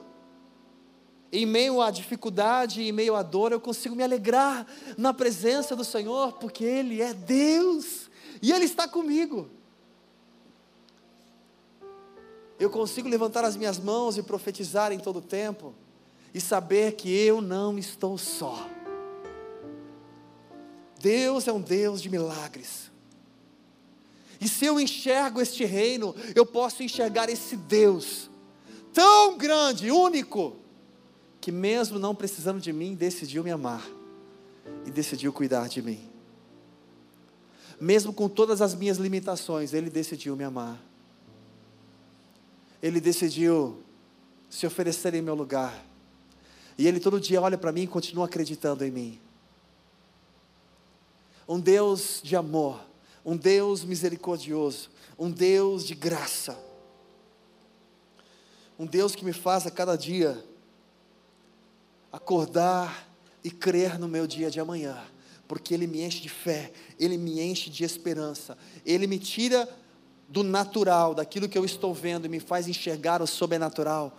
em 1.33 1.47
meio 1.47 1.81
à 1.81 1.91
dificuldade, 1.91 2.83
em 2.83 2.93
meio 2.93 3.15
à 3.15 3.23
dor, 3.23 3.53
eu 3.53 3.61
consigo 3.61 3.95
me 3.95 4.03
alegrar 4.03 4.67
na 4.97 5.15
presença 5.15 5.77
do 5.77 5.85
Senhor, 5.85 6.33
porque 6.35 6.65
Ele 6.65 7.01
é 7.01 7.15
Deus 7.15 8.11
e 8.43 8.53
Ele 8.53 8.65
está 8.65 8.89
comigo 8.89 9.51
eu 12.61 12.69
consigo 12.69 13.09
levantar 13.09 13.43
as 13.43 13.57
minhas 13.57 13.79
mãos 13.79 14.19
e 14.19 14.23
profetizar 14.23 14.93
em 14.93 14.99
todo 14.99 15.21
o 15.21 15.23
tempo, 15.23 15.75
e 16.35 16.41
saber 16.41 16.93
que 16.93 17.11
eu 17.11 17.41
não 17.41 17.79
estou 17.79 18.19
só. 18.19 18.69
Deus 21.01 21.49
é 21.49 21.53
um 21.53 21.61
Deus 21.61 22.03
de 22.03 22.11
milagres. 22.11 22.91
E 24.39 24.47
se 24.47 24.67
eu 24.67 24.79
enxergo 24.79 25.41
este 25.41 25.65
reino, 25.65 26.15
eu 26.35 26.45
posso 26.45 26.83
enxergar 26.83 27.31
esse 27.31 27.57
Deus, 27.57 28.29
tão 28.93 29.39
grande, 29.39 29.91
único, 29.91 30.57
que 31.41 31.51
mesmo 31.51 31.99
não 31.99 32.15
precisando 32.15 32.61
de 32.61 32.73
mim, 32.73 32.95
decidiu 32.95 33.43
me 33.43 33.51
amar 33.51 33.87
e 34.87 34.91
decidiu 34.91 35.33
cuidar 35.33 35.69
de 35.69 35.81
mim. 35.81 36.09
Mesmo 37.81 38.13
com 38.13 38.29
todas 38.29 38.61
as 38.61 38.75
minhas 38.75 38.99
limitações, 38.99 39.73
Ele 39.73 39.89
decidiu 39.89 40.37
me 40.37 40.45
amar 40.45 40.79
ele 42.83 43.01
decidiu 43.01 43.83
se 44.49 44.67
oferecer 44.67 45.15
em 45.15 45.23
meu 45.23 45.35
lugar. 45.35 45.85
E 46.79 46.87
ele 46.87 46.99
todo 46.99 47.21
dia 47.21 47.41
olha 47.41 47.59
para 47.59 47.73
mim 47.73 47.83
e 47.83 47.87
continua 47.87 48.25
acreditando 48.25 48.85
em 48.85 48.91
mim. 48.91 49.21
Um 51.47 51.61
Deus 51.61 52.21
de 52.23 52.37
amor, 52.37 52.81
um 53.25 53.37
Deus 53.37 53.85
misericordioso, 53.85 54.89
um 55.19 55.31
Deus 55.31 55.85
de 55.85 55.95
graça. 55.95 56.59
Um 58.79 58.87
Deus 58.87 59.15
que 59.15 59.25
me 59.25 59.33
faz 59.33 59.67
a 59.67 59.71
cada 59.71 59.95
dia 59.95 60.43
acordar 62.13 63.09
e 63.43 63.51
crer 63.51 63.99
no 63.99 64.09
meu 64.09 64.27
dia 64.27 64.51
de 64.51 64.61
amanhã, 64.61 64.99
porque 65.47 65.75
Ele 65.75 65.87
me 65.87 66.03
enche 66.03 66.21
de 66.21 66.29
fé, 66.29 66.73
Ele 66.99 67.17
me 67.17 67.41
enche 67.41 67.71
de 67.71 67.85
esperança, 67.85 68.57
Ele 68.85 69.07
me 69.07 69.19
tira 69.19 69.69
do 70.29 70.43
natural, 70.43 71.15
daquilo 71.15 71.49
que 71.49 71.59
eu 71.59 71.65
estou 71.65 71.93
vendo 71.93 72.27
e 72.27 72.29
me 72.29 72.39
faz 72.39 72.69
enxergar 72.69 73.21
o 73.21 73.27
sobrenatural 73.27 74.17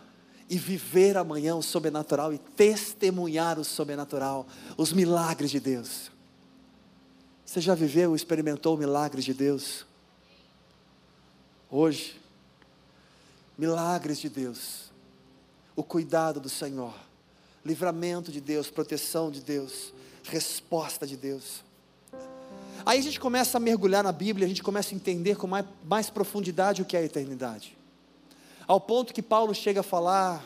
e 0.50 0.58
viver 0.58 1.16
amanhã 1.16 1.56
o 1.56 1.62
sobrenatural 1.62 2.34
e 2.34 2.38
testemunhar 2.38 3.58
o 3.58 3.64
sobrenatural, 3.64 4.46
os 4.76 4.92
milagres 4.92 5.50
de 5.50 5.62
Deus. 5.62 6.12
Você 7.46 7.62
já 7.62 7.74
viveu, 7.74 8.14
experimentou 8.16 8.76
o 8.76 8.78
milagre 8.78 9.22
de 9.22 9.34
Deus? 9.34 9.86
Hoje, 11.70 12.20
milagres 13.58 14.20
de 14.20 14.28
Deus, 14.28 14.92
o 15.74 15.84
cuidado 15.84 16.42
do 16.42 16.50
Senhor, 16.50 16.94
livramento 17.66 18.32
de 18.32 18.42
Deus, 18.42 18.70
proteção 18.70 19.30
de 19.30 19.42
Deus, 19.42 19.94
resposta 20.24 21.06
de 21.06 21.16
Deus. 21.16 21.64
Aí 22.86 23.00
a 23.00 23.02
gente 23.02 23.20
começa 23.20 23.58
a 23.58 23.60
mergulhar 23.60 24.04
na 24.04 24.12
Bíblia, 24.12 24.46
a 24.46 24.50
gente 24.50 24.64
começa 24.64 24.94
a 24.94 24.96
entender 24.96 25.36
com 25.36 25.48
mais, 25.48 25.66
mais 25.86 26.10
profundidade 26.10 26.82
o 26.82 26.86
que 26.86 26.98
é 26.98 27.00
a 27.00 27.04
eternidade. 27.04 27.78
Ao 28.68 28.80
ponto 28.80 29.14
que 29.14 29.22
Paulo 29.22 29.54
chega 29.54 29.82
a 29.82 29.84
falar: 29.84 30.44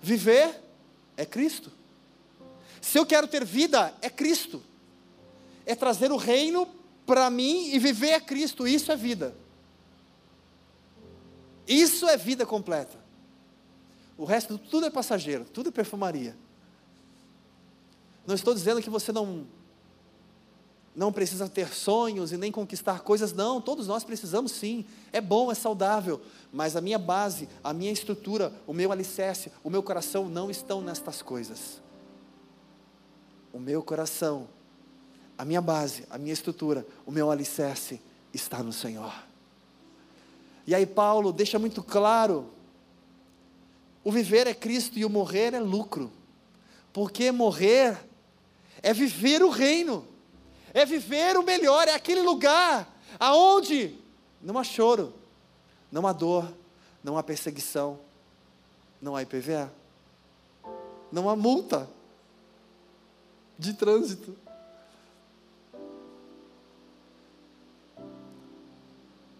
viver 0.00 0.62
é 1.16 1.26
Cristo. 1.26 1.70
Se 2.80 2.98
eu 2.98 3.06
quero 3.06 3.26
ter 3.26 3.44
vida, 3.44 3.94
é 4.00 4.10
Cristo. 4.10 4.62
É 5.66 5.74
trazer 5.74 6.12
o 6.12 6.16
reino 6.16 6.68
para 7.06 7.28
mim 7.30 7.70
e 7.72 7.78
viver 7.78 8.10
é 8.10 8.20
Cristo. 8.20 8.66
Isso 8.66 8.92
é 8.92 8.96
vida. 8.96 9.34
Isso 11.66 12.06
é 12.06 12.16
vida 12.16 12.44
completa. 12.44 12.98
O 14.16 14.24
resto 14.24 14.58
tudo 14.58 14.86
é 14.86 14.90
passageiro, 14.90 15.44
tudo 15.44 15.70
é 15.70 15.72
perfumaria. 15.72 16.36
Não 18.26 18.34
estou 18.34 18.54
dizendo 18.54 18.82
que 18.82 18.90
você 18.90 19.12
não 19.12 19.46
não 20.94 21.12
precisa 21.12 21.48
ter 21.48 21.74
sonhos 21.74 22.30
e 22.30 22.36
nem 22.36 22.52
conquistar 22.52 23.00
coisas, 23.00 23.32
não, 23.32 23.60
todos 23.60 23.88
nós 23.88 24.04
precisamos 24.04 24.52
sim, 24.52 24.84
é 25.12 25.20
bom, 25.20 25.50
é 25.50 25.54
saudável, 25.54 26.20
mas 26.52 26.76
a 26.76 26.80
minha 26.80 26.98
base, 26.98 27.48
a 27.64 27.72
minha 27.72 27.90
estrutura, 27.90 28.52
o 28.66 28.72
meu 28.72 28.92
alicerce, 28.92 29.50
o 29.64 29.70
meu 29.70 29.82
coração 29.82 30.28
não 30.28 30.50
estão 30.50 30.80
nestas 30.80 31.20
coisas. 31.20 31.82
O 33.52 33.58
meu 33.58 33.82
coração, 33.82 34.48
a 35.36 35.44
minha 35.44 35.60
base, 35.60 36.06
a 36.08 36.16
minha 36.16 36.32
estrutura, 36.32 36.86
o 37.04 37.10
meu 37.10 37.30
alicerce 37.30 38.00
está 38.32 38.62
no 38.62 38.72
Senhor. 38.72 39.12
E 40.66 40.74
aí 40.74 40.86
Paulo 40.86 41.32
deixa 41.32 41.58
muito 41.58 41.82
claro: 41.82 42.50
o 44.02 44.10
viver 44.10 44.46
é 44.46 44.54
Cristo 44.54 44.98
e 44.98 45.04
o 45.04 45.10
morrer 45.10 45.54
é 45.54 45.60
lucro, 45.60 46.10
porque 46.92 47.30
morrer 47.30 47.98
é 48.84 48.92
viver 48.92 49.42
o 49.42 49.48
reino 49.50 50.06
é 50.74 50.84
viver 50.84 51.36
o 51.36 51.44
melhor, 51.44 51.86
é 51.86 51.94
aquele 51.94 52.20
lugar 52.20 52.92
aonde 53.18 53.96
não 54.42 54.58
há 54.58 54.64
choro, 54.64 55.14
não 55.90 56.04
há 56.04 56.12
dor, 56.12 56.52
não 57.02 57.16
há 57.16 57.22
perseguição, 57.22 58.00
não 59.00 59.14
há 59.14 59.22
IPVA, 59.22 59.72
não 61.12 61.30
há 61.30 61.36
multa 61.36 61.88
de 63.56 63.72
trânsito. 63.72 64.36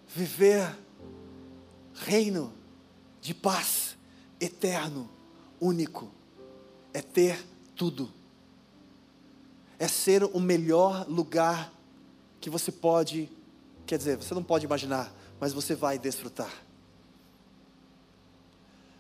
Viver 0.07 0.73
reino 1.95 2.53
de 3.21 3.35
paz 3.35 3.97
eterno, 4.39 5.11
único, 5.61 6.09
é 6.93 7.03
ter 7.03 7.45
tudo 7.75 8.13
é 9.79 9.89
ser 9.89 10.23
o 10.25 10.41
melhor 10.41 11.07
lugar 11.09 11.73
que 12.41 12.51
você 12.51 12.71
pode, 12.71 13.31
quer 13.87 13.99
dizer, 13.99 14.17
você 14.17 14.35
não 14.35 14.43
pode 14.43 14.65
imaginar, 14.65 15.13
mas 15.41 15.53
você 15.53 15.75
vai 15.75 15.99
desfrutar. 15.99 16.53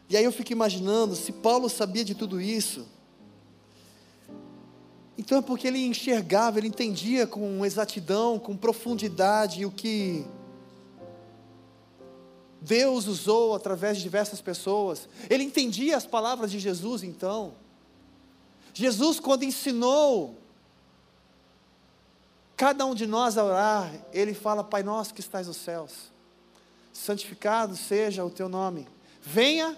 E 0.08 0.16
aí 0.16 0.24
eu 0.24 0.32
fico 0.32 0.52
imaginando, 0.52 1.14
se 1.14 1.32
Paulo 1.32 1.68
sabia 1.68 2.04
de 2.04 2.14
tudo 2.14 2.40
isso, 2.40 2.86
então 5.16 5.38
é 5.38 5.42
porque 5.42 5.68
ele 5.68 5.84
enxergava, 5.84 6.58
ele 6.58 6.68
entendia 6.68 7.26
com 7.26 7.64
exatidão, 7.64 8.38
com 8.38 8.56
profundidade 8.56 9.64
o 9.64 9.70
que 9.70 10.26
Deus 12.60 13.06
usou 13.06 13.54
através 13.54 13.98
de 13.98 14.02
diversas 14.02 14.40
pessoas. 14.40 15.08
Ele 15.30 15.44
entendia 15.44 15.96
as 15.96 16.06
palavras 16.06 16.50
de 16.50 16.58
Jesus 16.58 17.02
então. 17.02 17.54
Jesus, 18.72 19.20
quando 19.20 19.44
ensinou 19.44 20.36
Cada 22.64 22.86
um 22.86 22.94
de 22.94 23.06
nós 23.06 23.36
a 23.36 23.44
orar, 23.44 23.92
ele 24.10 24.32
fala: 24.32 24.64
Pai 24.64 24.82
nosso 24.82 25.12
que 25.12 25.20
estás 25.20 25.46
nos 25.46 25.58
céus, 25.58 26.10
santificado 26.94 27.76
seja 27.76 28.24
o 28.24 28.30
teu 28.30 28.48
nome, 28.48 28.88
venha. 29.20 29.76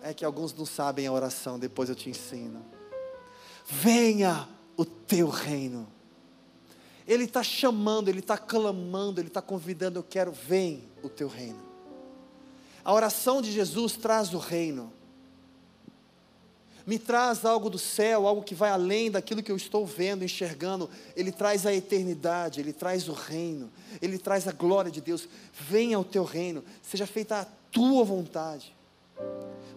É 0.00 0.14
que 0.14 0.24
alguns 0.24 0.54
não 0.54 0.64
sabem 0.64 1.06
a 1.06 1.12
oração, 1.12 1.58
depois 1.58 1.90
eu 1.90 1.94
te 1.94 2.08
ensino. 2.08 2.64
Venha 3.66 4.48
o 4.78 4.86
teu 4.86 5.28
reino. 5.28 5.86
Ele 7.06 7.24
está 7.24 7.42
chamando, 7.42 8.08
ele 8.08 8.20
está 8.20 8.38
clamando, 8.38 9.20
ele 9.20 9.28
está 9.28 9.42
convidando, 9.42 9.98
eu 9.98 10.02
quero, 10.02 10.32
vem 10.32 10.88
o 11.02 11.10
teu 11.10 11.28
reino. 11.28 11.62
A 12.82 12.94
oração 12.94 13.42
de 13.42 13.52
Jesus 13.52 13.92
traz 13.92 14.32
o 14.32 14.38
reino. 14.38 14.90
Me 16.86 16.98
traz 16.98 17.44
algo 17.44 17.70
do 17.70 17.78
céu, 17.78 18.26
algo 18.26 18.42
que 18.42 18.54
vai 18.54 18.70
além 18.70 19.10
daquilo 19.10 19.42
que 19.42 19.52
eu 19.52 19.56
estou 19.56 19.86
vendo, 19.86 20.24
enxergando. 20.24 20.88
Ele 21.16 21.30
traz 21.30 21.66
a 21.66 21.74
eternidade, 21.74 22.60
ele 22.60 22.72
traz 22.72 23.08
o 23.08 23.12
reino, 23.12 23.70
ele 24.00 24.18
traz 24.18 24.48
a 24.48 24.52
glória 24.52 24.90
de 24.90 25.00
Deus. 25.00 25.28
Venha 25.68 25.96
ao 25.96 26.04
teu 26.04 26.24
reino, 26.24 26.64
seja 26.82 27.06
feita 27.06 27.40
a 27.40 27.44
tua 27.70 28.04
vontade. 28.04 28.74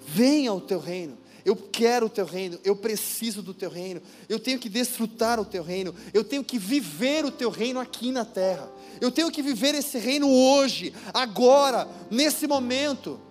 Venha 0.08 0.52
ao 0.52 0.62
teu 0.62 0.80
reino. 0.80 1.18
Eu 1.46 1.56
quero 1.56 2.08
o 2.08 2.10
teu 2.10 2.26
reino, 2.26 2.60
eu 2.64 2.76
preciso 2.76 3.44
do 3.44 3.54
teu 3.54 3.70
reino, 3.70 4.02
eu 4.28 4.40
tenho 4.40 4.58
que 4.58 4.68
desfrutar 4.68 5.40
o 5.40 5.46
teu 5.46 5.62
reino, 5.62 5.94
eu 6.12 6.24
tenho 6.24 6.44
que 6.44 6.58
viver 6.58 7.24
o 7.24 7.30
teu 7.30 7.52
reino 7.52 7.80
aqui 7.80 8.12
na 8.12 8.26
terra, 8.26 8.68
eu 9.00 9.12
tenho 9.12 9.30
que 9.30 9.44
viver 9.44 9.76
esse 9.76 10.00
reino 10.00 10.28
hoje, 10.28 10.92
agora, 11.14 11.88
nesse 12.10 12.48
momento. 12.48 13.22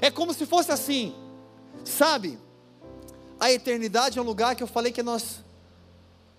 É 0.00 0.10
como 0.10 0.32
se 0.32 0.46
fosse 0.46 0.72
assim, 0.72 1.14
sabe? 1.84 2.38
A 3.38 3.52
eternidade 3.52 4.18
é 4.18 4.22
um 4.22 4.24
lugar 4.24 4.54
que 4.54 4.62
eu 4.62 4.66
falei 4.66 4.92
que 4.92 5.02
nós 5.02 5.44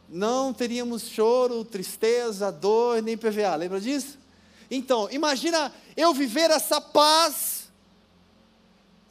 não 0.08 0.54
teríamos 0.54 1.04
choro, 1.04 1.64
tristeza, 1.66 2.52
dor, 2.52 3.02
nem 3.02 3.18
PVA, 3.18 3.56
lembra 3.56 3.82
disso? 3.82 4.18
Então, 4.70 5.10
imagina 5.12 5.74
eu 5.96 6.14
viver 6.14 6.50
essa 6.52 6.80
paz, 6.80 7.70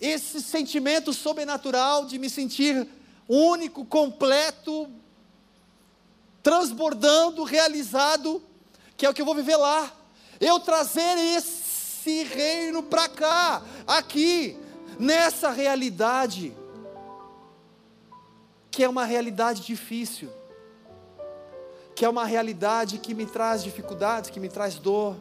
esse 0.00 0.40
sentimento 0.40 1.12
sobrenatural 1.12 2.06
de 2.06 2.18
me 2.18 2.28
sentir 2.28 2.86
único, 3.28 3.84
completo, 3.84 4.88
transbordando, 6.42 7.44
realizado, 7.44 8.42
que 8.96 9.06
é 9.06 9.10
o 9.10 9.14
que 9.14 9.22
eu 9.22 9.26
vou 9.26 9.34
viver 9.34 9.56
lá. 9.56 9.92
Eu 10.40 10.60
trazer 10.60 11.16
esse 11.36 12.22
reino 12.24 12.82
para 12.82 13.08
cá, 13.08 13.62
aqui, 13.86 14.56
nessa 14.98 15.50
realidade 15.50 16.54
que 18.74 18.82
é 18.82 18.88
uma 18.88 19.04
realidade 19.04 19.62
difícil, 19.62 20.28
que 21.94 22.04
é 22.04 22.08
uma 22.08 22.24
realidade 22.24 22.98
que 22.98 23.14
me 23.14 23.24
traz 23.24 23.62
dificuldades, 23.62 24.30
que 24.30 24.40
me 24.40 24.48
traz 24.48 24.74
dor, 24.74 25.16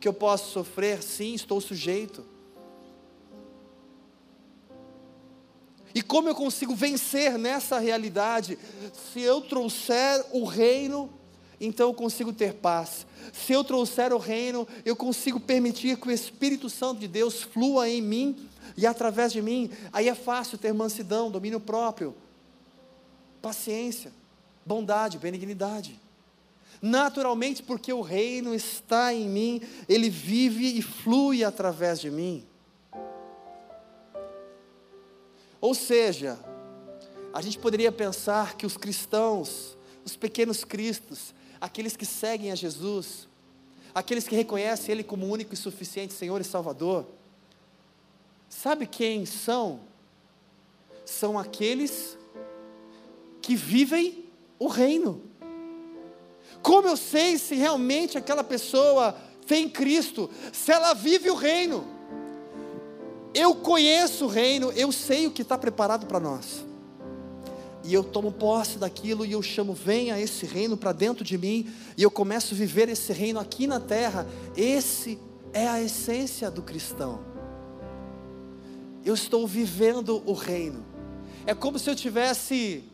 que 0.00 0.08
eu 0.08 0.12
posso 0.12 0.50
sofrer, 0.50 1.00
sim, 1.00 1.32
estou 1.32 1.60
sujeito. 1.60 2.24
E 5.94 6.02
como 6.02 6.28
eu 6.28 6.34
consigo 6.34 6.74
vencer 6.74 7.38
nessa 7.38 7.78
realidade? 7.78 8.58
Se 9.12 9.20
eu 9.20 9.40
trouxer 9.40 10.24
o 10.32 10.44
reino, 10.44 11.08
então 11.60 11.90
eu 11.90 11.94
consigo 11.94 12.32
ter 12.32 12.54
paz. 12.54 13.06
Se 13.32 13.52
eu 13.52 13.62
trouxer 13.62 14.12
o 14.12 14.18
reino, 14.18 14.66
eu 14.84 14.96
consigo 14.96 15.38
permitir 15.38 15.96
que 15.98 16.08
o 16.08 16.10
Espírito 16.10 16.68
Santo 16.68 16.98
de 16.98 17.06
Deus 17.06 17.42
flua 17.42 17.88
em 17.88 18.02
mim 18.02 18.50
e 18.76 18.88
através 18.88 19.32
de 19.32 19.40
mim. 19.40 19.70
Aí 19.92 20.08
é 20.08 20.16
fácil 20.16 20.58
ter 20.58 20.74
mansidão, 20.74 21.30
domínio 21.30 21.60
próprio 21.60 22.16
paciência, 23.42 24.12
bondade, 24.64 25.18
benignidade. 25.18 26.00
Naturalmente, 26.80 27.62
porque 27.62 27.92
o 27.92 28.00
reino 28.00 28.54
está 28.54 29.12
em 29.12 29.28
mim, 29.28 29.60
ele 29.88 30.08
vive 30.08 30.78
e 30.78 30.80
flui 30.80 31.44
através 31.44 32.00
de 32.00 32.10
mim. 32.10 32.46
Ou 35.60 35.74
seja, 35.74 36.38
a 37.32 37.40
gente 37.40 37.58
poderia 37.58 37.92
pensar 37.92 38.56
que 38.56 38.66
os 38.66 38.76
cristãos, 38.76 39.76
os 40.04 40.16
pequenos 40.16 40.64
cristos, 40.64 41.32
aqueles 41.60 41.96
que 41.96 42.04
seguem 42.04 42.50
a 42.50 42.54
Jesus, 42.56 43.28
aqueles 43.94 44.26
que 44.26 44.34
reconhecem 44.34 44.92
Ele 44.92 45.04
como 45.04 45.26
único 45.26 45.54
e 45.54 45.56
suficiente 45.56 46.12
Senhor 46.12 46.40
e 46.40 46.44
Salvador, 46.44 47.06
sabe 48.48 48.86
quem 48.86 49.24
são? 49.24 49.80
São 51.04 51.38
aqueles 51.38 52.18
que 53.42 53.56
vivem 53.56 54.24
o 54.58 54.68
reino. 54.68 55.20
Como 56.62 56.86
eu 56.86 56.96
sei 56.96 57.36
se 57.36 57.56
realmente 57.56 58.16
aquela 58.16 58.44
pessoa 58.44 59.16
tem 59.46 59.68
Cristo, 59.68 60.30
se 60.52 60.70
ela 60.70 60.94
vive 60.94 61.28
o 61.28 61.34
reino? 61.34 61.84
Eu 63.34 63.56
conheço 63.56 64.26
o 64.26 64.28
reino, 64.28 64.70
eu 64.72 64.92
sei 64.92 65.26
o 65.26 65.30
que 65.30 65.42
está 65.42 65.58
preparado 65.58 66.06
para 66.06 66.20
nós. 66.20 66.64
E 67.84 67.92
eu 67.92 68.04
tomo 68.04 68.30
posse 68.30 68.78
daquilo 68.78 69.26
e 69.26 69.32
eu 69.32 69.42
chamo, 69.42 69.72
venha 69.72 70.20
esse 70.20 70.46
reino 70.46 70.76
para 70.76 70.92
dentro 70.92 71.24
de 71.24 71.36
mim, 71.36 71.68
e 71.96 72.02
eu 72.02 72.10
começo 72.10 72.54
a 72.54 72.56
viver 72.56 72.88
esse 72.88 73.12
reino 73.12 73.40
aqui 73.40 73.66
na 73.66 73.80
terra. 73.80 74.26
Esse 74.56 75.18
é 75.52 75.66
a 75.66 75.82
essência 75.82 76.48
do 76.48 76.62
cristão. 76.62 77.20
Eu 79.04 79.14
estou 79.14 79.48
vivendo 79.48 80.22
o 80.24 80.32
reino. 80.32 80.84
É 81.44 81.54
como 81.54 81.76
se 81.76 81.90
eu 81.90 81.96
tivesse 81.96 82.84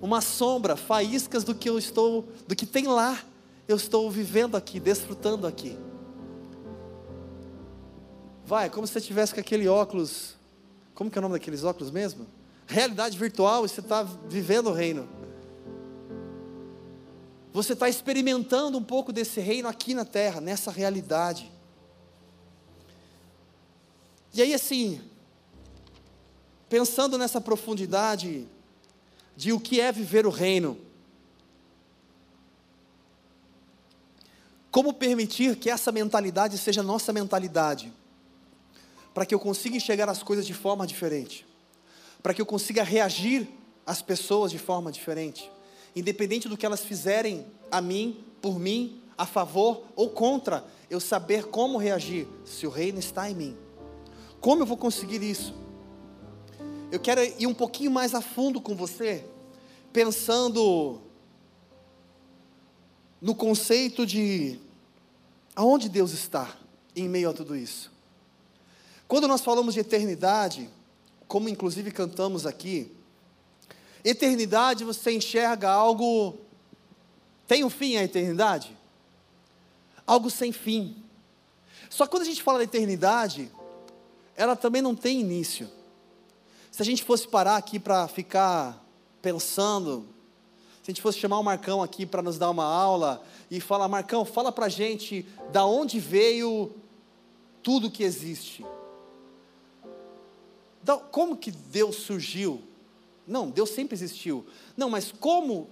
uma 0.00 0.20
sombra, 0.20 0.76
faíscas 0.76 1.44
do 1.44 1.54
que 1.54 1.68
eu 1.68 1.78
estou, 1.78 2.26
do 2.46 2.56
que 2.56 2.64
tem 2.64 2.86
lá, 2.86 3.22
eu 3.68 3.76
estou 3.76 4.10
vivendo 4.10 4.56
aqui, 4.56 4.80
desfrutando 4.80 5.46
aqui. 5.46 5.78
Vai, 8.44 8.68
como 8.68 8.86
se 8.86 8.92
você 8.92 9.00
tivesse 9.00 9.32
com 9.34 9.40
aquele 9.40 9.68
óculos, 9.68 10.34
como 10.94 11.10
que 11.10 11.18
é 11.18 11.20
o 11.20 11.22
nome 11.22 11.34
daqueles 11.34 11.62
óculos 11.62 11.90
mesmo? 11.90 12.26
Realidade 12.66 13.16
virtual 13.16 13.64
e 13.64 13.68
você 13.68 13.80
está 13.80 14.02
vivendo 14.02 14.68
o 14.68 14.72
reino. 14.72 15.08
Você 17.52 17.74
está 17.74 17.88
experimentando 17.88 18.78
um 18.78 18.82
pouco 18.82 19.12
desse 19.12 19.40
reino 19.40 19.68
aqui 19.68 19.92
na 19.92 20.04
terra, 20.04 20.40
nessa 20.40 20.70
realidade. 20.70 21.50
E 24.32 24.40
aí 24.40 24.54
assim, 24.54 25.00
pensando 26.68 27.18
nessa 27.18 27.40
profundidade, 27.40 28.48
de 29.36 29.52
o 29.52 29.60
que 29.60 29.80
é 29.80 29.90
viver 29.90 30.26
o 30.26 30.30
reino. 30.30 30.78
Como 34.70 34.92
permitir 34.92 35.56
que 35.56 35.68
essa 35.68 35.90
mentalidade 35.90 36.56
seja 36.56 36.82
nossa 36.82 37.12
mentalidade? 37.12 37.92
Para 39.12 39.26
que 39.26 39.34
eu 39.34 39.40
consiga 39.40 39.76
enxergar 39.76 40.08
as 40.08 40.22
coisas 40.22 40.46
de 40.46 40.54
forma 40.54 40.86
diferente. 40.86 41.44
Para 42.22 42.32
que 42.32 42.40
eu 42.40 42.46
consiga 42.46 42.84
reagir 42.84 43.48
às 43.84 44.00
pessoas 44.00 44.50
de 44.50 44.58
forma 44.58 44.92
diferente. 44.92 45.50
Independente 45.96 46.48
do 46.48 46.56
que 46.56 46.64
elas 46.64 46.84
fizerem 46.84 47.46
a 47.70 47.80
mim, 47.80 48.24
por 48.40 48.60
mim, 48.60 49.02
a 49.18 49.26
favor 49.26 49.82
ou 49.96 50.10
contra, 50.10 50.64
eu 50.88 51.00
saber 51.00 51.46
como 51.46 51.76
reagir 51.76 52.28
se 52.44 52.66
o 52.66 52.70
reino 52.70 52.98
está 52.98 53.28
em 53.28 53.34
mim. 53.34 53.56
Como 54.40 54.62
eu 54.62 54.66
vou 54.66 54.76
conseguir 54.76 55.22
isso? 55.22 55.52
Eu 56.90 56.98
quero 56.98 57.22
ir 57.22 57.46
um 57.46 57.54
pouquinho 57.54 57.90
mais 57.90 58.14
a 58.16 58.20
fundo 58.20 58.60
com 58.60 58.74
você, 58.74 59.24
pensando 59.92 61.00
no 63.20 63.32
conceito 63.32 64.04
de 64.04 64.58
aonde 65.54 65.88
Deus 65.88 66.10
está 66.12 66.56
em 66.96 67.08
meio 67.08 67.30
a 67.30 67.32
tudo 67.32 67.56
isso. 67.56 67.92
Quando 69.06 69.28
nós 69.28 69.40
falamos 69.40 69.74
de 69.74 69.80
eternidade, 69.80 70.68
como 71.28 71.48
inclusive 71.48 71.92
cantamos 71.92 72.44
aqui, 72.44 72.90
eternidade 74.04 74.82
você 74.82 75.12
enxerga 75.12 75.70
algo. 75.70 76.38
Tem 77.46 77.62
um 77.62 77.70
fim 77.70 77.98
a 77.98 78.02
eternidade? 78.02 78.76
Algo 80.04 80.28
sem 80.28 80.50
fim. 80.50 80.96
Só 81.88 82.04
que 82.04 82.10
quando 82.10 82.22
a 82.22 82.26
gente 82.26 82.42
fala 82.42 82.58
da 82.58 82.64
eternidade, 82.64 83.48
ela 84.36 84.56
também 84.56 84.82
não 84.82 84.96
tem 84.96 85.20
início. 85.20 85.70
Se 86.80 86.82
a 86.82 86.86
gente 86.86 87.04
fosse 87.04 87.28
parar 87.28 87.58
aqui 87.58 87.78
para 87.78 88.08
ficar 88.08 88.82
pensando, 89.20 90.06
se 90.82 90.90
a 90.90 90.90
gente 90.90 91.02
fosse 91.02 91.18
chamar 91.18 91.38
o 91.38 91.42
Marcão 91.42 91.82
aqui 91.82 92.06
para 92.06 92.22
nos 92.22 92.38
dar 92.38 92.48
uma 92.48 92.64
aula 92.64 93.22
e 93.50 93.60
falar, 93.60 93.86
Marcão, 93.86 94.24
fala 94.24 94.50
para 94.50 94.64
a 94.64 94.68
gente 94.70 95.26
da 95.52 95.66
onde 95.66 96.00
veio 96.00 96.74
tudo 97.62 97.90
que 97.90 98.02
existe. 98.02 98.64
como 101.10 101.36
que 101.36 101.50
Deus 101.50 101.96
surgiu? 101.96 102.62
Não, 103.26 103.50
Deus 103.50 103.68
sempre 103.68 103.94
existiu. 103.94 104.46
Não, 104.74 104.88
mas 104.88 105.12
como? 105.12 105.68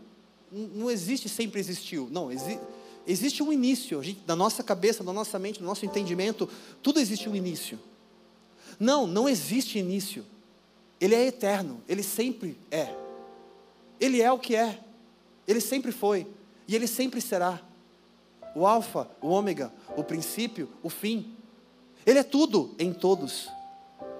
Não 0.53 0.91
existe 0.91 1.27
sempre 1.27 1.59
existiu. 1.59 2.07
Não, 2.11 2.31
exi 2.31 2.61
existe 3.07 3.43
um 3.43 3.51
início. 3.51 4.03
Gente, 4.03 4.21
na 4.27 4.37
nossa 4.37 4.63
cabeça, 4.63 5.03
na 5.03 5.15
nossa 5.15 5.39
mente, 5.39 5.59
no 5.63 5.67
nosso 5.67 5.87
entendimento, 5.87 6.47
tudo 6.83 7.01
existe 7.01 7.31
um 7.31 7.35
início. 7.35 7.79
Não, 8.79 9.07
não 9.07 9.27
existe 9.27 9.79
início. 9.79 10.23
Ele 11.01 11.15
é 11.15 11.27
eterno, 11.27 11.83
ele 11.89 12.03
sempre 12.03 12.59
é. 12.71 12.95
Ele 14.01 14.21
é 14.21 14.31
o 14.31 14.39
que 14.39 14.55
é, 14.55 14.79
ele 15.47 15.61
sempre 15.61 15.93
foi 15.93 16.27
e 16.67 16.75
ele 16.75 16.87
sempre 16.87 17.21
será. 17.21 17.61
O 18.55 18.67
Alfa, 18.67 19.09
o 19.21 19.29
Ômega, 19.29 19.73
o 19.97 20.05
princípio, 20.05 20.69
o 20.83 20.91
fim. 20.91 21.35
Ele 22.05 22.19
é 22.19 22.23
tudo 22.23 22.75
em 22.79 22.93
todos, 22.93 23.49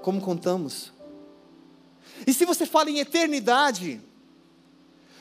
como 0.03 0.21
contamos. 0.21 0.93
E 2.27 2.33
se 2.33 2.45
você 2.45 2.67
fala 2.67 2.91
em 2.91 2.99
eternidade, 2.99 4.01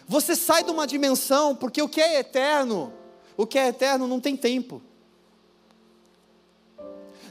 você 0.07 0.35
sai 0.35 0.63
de 0.63 0.71
uma 0.71 0.87
dimensão, 0.87 1.55
porque 1.55 1.81
o 1.81 1.89
que 1.89 2.01
é 2.01 2.19
eterno, 2.19 2.93
o 3.35 3.45
que 3.45 3.59
é 3.59 3.67
eterno 3.67 4.07
não 4.07 4.19
tem 4.19 4.37
tempo. 4.37 4.81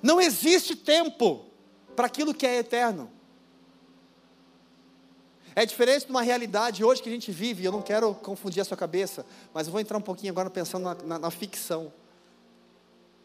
Não 0.02 0.20
existe 0.20 0.76
tempo 0.76 1.46
para 1.94 2.06
aquilo 2.06 2.34
que 2.34 2.46
é 2.46 2.58
eterno. 2.58 3.10
É 5.58 5.64
diferente 5.64 6.04
de 6.04 6.10
uma 6.10 6.20
realidade 6.20 6.84
hoje 6.84 7.02
que 7.02 7.08
a 7.08 7.12
gente 7.12 7.32
vive, 7.32 7.64
eu 7.64 7.72
não 7.72 7.80
quero 7.80 8.14
confundir 8.14 8.60
a 8.60 8.64
sua 8.64 8.76
cabeça, 8.76 9.24
mas 9.54 9.66
eu 9.66 9.72
vou 9.72 9.80
entrar 9.80 9.96
um 9.96 10.02
pouquinho 10.02 10.30
agora 10.30 10.50
pensando 10.50 10.82
na, 10.82 10.94
na, 10.94 11.18
na 11.18 11.30
ficção. 11.30 11.90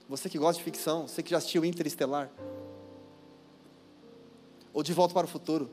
Você 0.08 0.30
que 0.30 0.38
gosta 0.38 0.58
de 0.58 0.64
ficção, 0.64 1.10
você 1.10 1.22
que 1.22 1.30
já 1.30 1.40
assistiu 1.40 1.66
Interestelar, 1.66 2.32
ou 4.72 4.82
De 4.82 4.94
Volta 4.94 5.14
para 5.14 5.26
o 5.26 5.30
Futuro. 5.30 5.70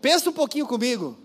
Pensa 0.00 0.30
um 0.30 0.32
pouquinho 0.32 0.68
comigo. 0.68 1.18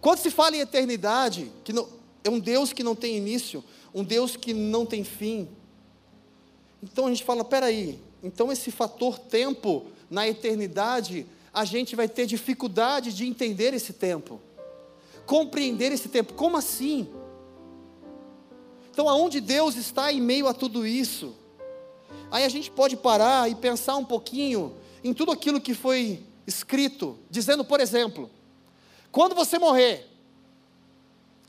Quando 0.00 0.18
se 0.18 0.30
fala 0.30 0.56
em 0.56 0.60
eternidade, 0.60 1.52
que 1.62 1.72
não, 1.74 1.86
é 2.24 2.30
um 2.30 2.40
Deus 2.40 2.72
que 2.72 2.82
não 2.82 2.94
tem 2.94 3.14
início, 3.14 3.62
um 3.92 4.02
Deus 4.02 4.36
que 4.36 4.54
não 4.54 4.86
tem 4.86 5.04
fim. 5.04 5.50
Então 6.82 7.04
a 7.04 7.08
gente 7.10 7.24
fala, 7.24 7.44
peraí, 7.44 8.00
então 8.22 8.50
esse 8.50 8.70
fator 8.70 9.18
tempo 9.18 9.84
na 10.08 10.26
eternidade 10.26 11.26
a 11.58 11.64
gente 11.64 11.96
vai 11.96 12.08
ter 12.08 12.24
dificuldade 12.24 13.12
de 13.12 13.26
entender 13.26 13.74
esse 13.74 13.92
tempo, 13.92 14.40
compreender 15.26 15.90
esse 15.90 16.08
tempo. 16.08 16.34
Como 16.34 16.56
assim? 16.56 17.08
Então, 18.92 19.08
aonde 19.08 19.40
Deus 19.40 19.74
está 19.74 20.12
em 20.12 20.20
meio 20.20 20.46
a 20.46 20.54
tudo 20.54 20.86
isso? 20.86 21.34
Aí 22.30 22.44
a 22.44 22.48
gente 22.48 22.70
pode 22.70 22.96
parar 22.96 23.50
e 23.50 23.56
pensar 23.56 23.96
um 23.96 24.04
pouquinho 24.04 24.76
em 25.02 25.12
tudo 25.12 25.32
aquilo 25.32 25.60
que 25.60 25.74
foi 25.74 26.22
escrito, 26.46 27.18
dizendo, 27.28 27.64
por 27.64 27.80
exemplo, 27.80 28.30
quando 29.10 29.34
você 29.34 29.58
morrer, 29.58 30.08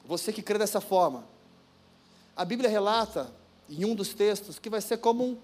você 0.04 0.34
que 0.34 0.42
crê 0.42 0.58
dessa 0.58 0.82
forma, 0.82 1.24
a 2.36 2.44
Bíblia 2.44 2.68
relata 2.68 3.32
em 3.70 3.86
um 3.86 3.94
dos 3.94 4.12
textos 4.16 4.58
que 4.58 4.72
vai 4.72 4.82
ser 4.82 4.98
como 4.98 5.24
um 5.24 5.38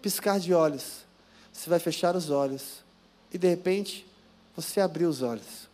piscar 0.00 0.40
de 0.40 0.54
olhos. 0.54 1.04
Você 1.52 1.68
vai 1.68 1.78
fechar 1.78 2.16
os 2.16 2.30
olhos 2.30 2.81
e 3.32 3.38
de 3.38 3.48
repente 3.48 4.06
você 4.54 4.80
abriu 4.80 5.08
os 5.08 5.22
olhos. 5.22 5.68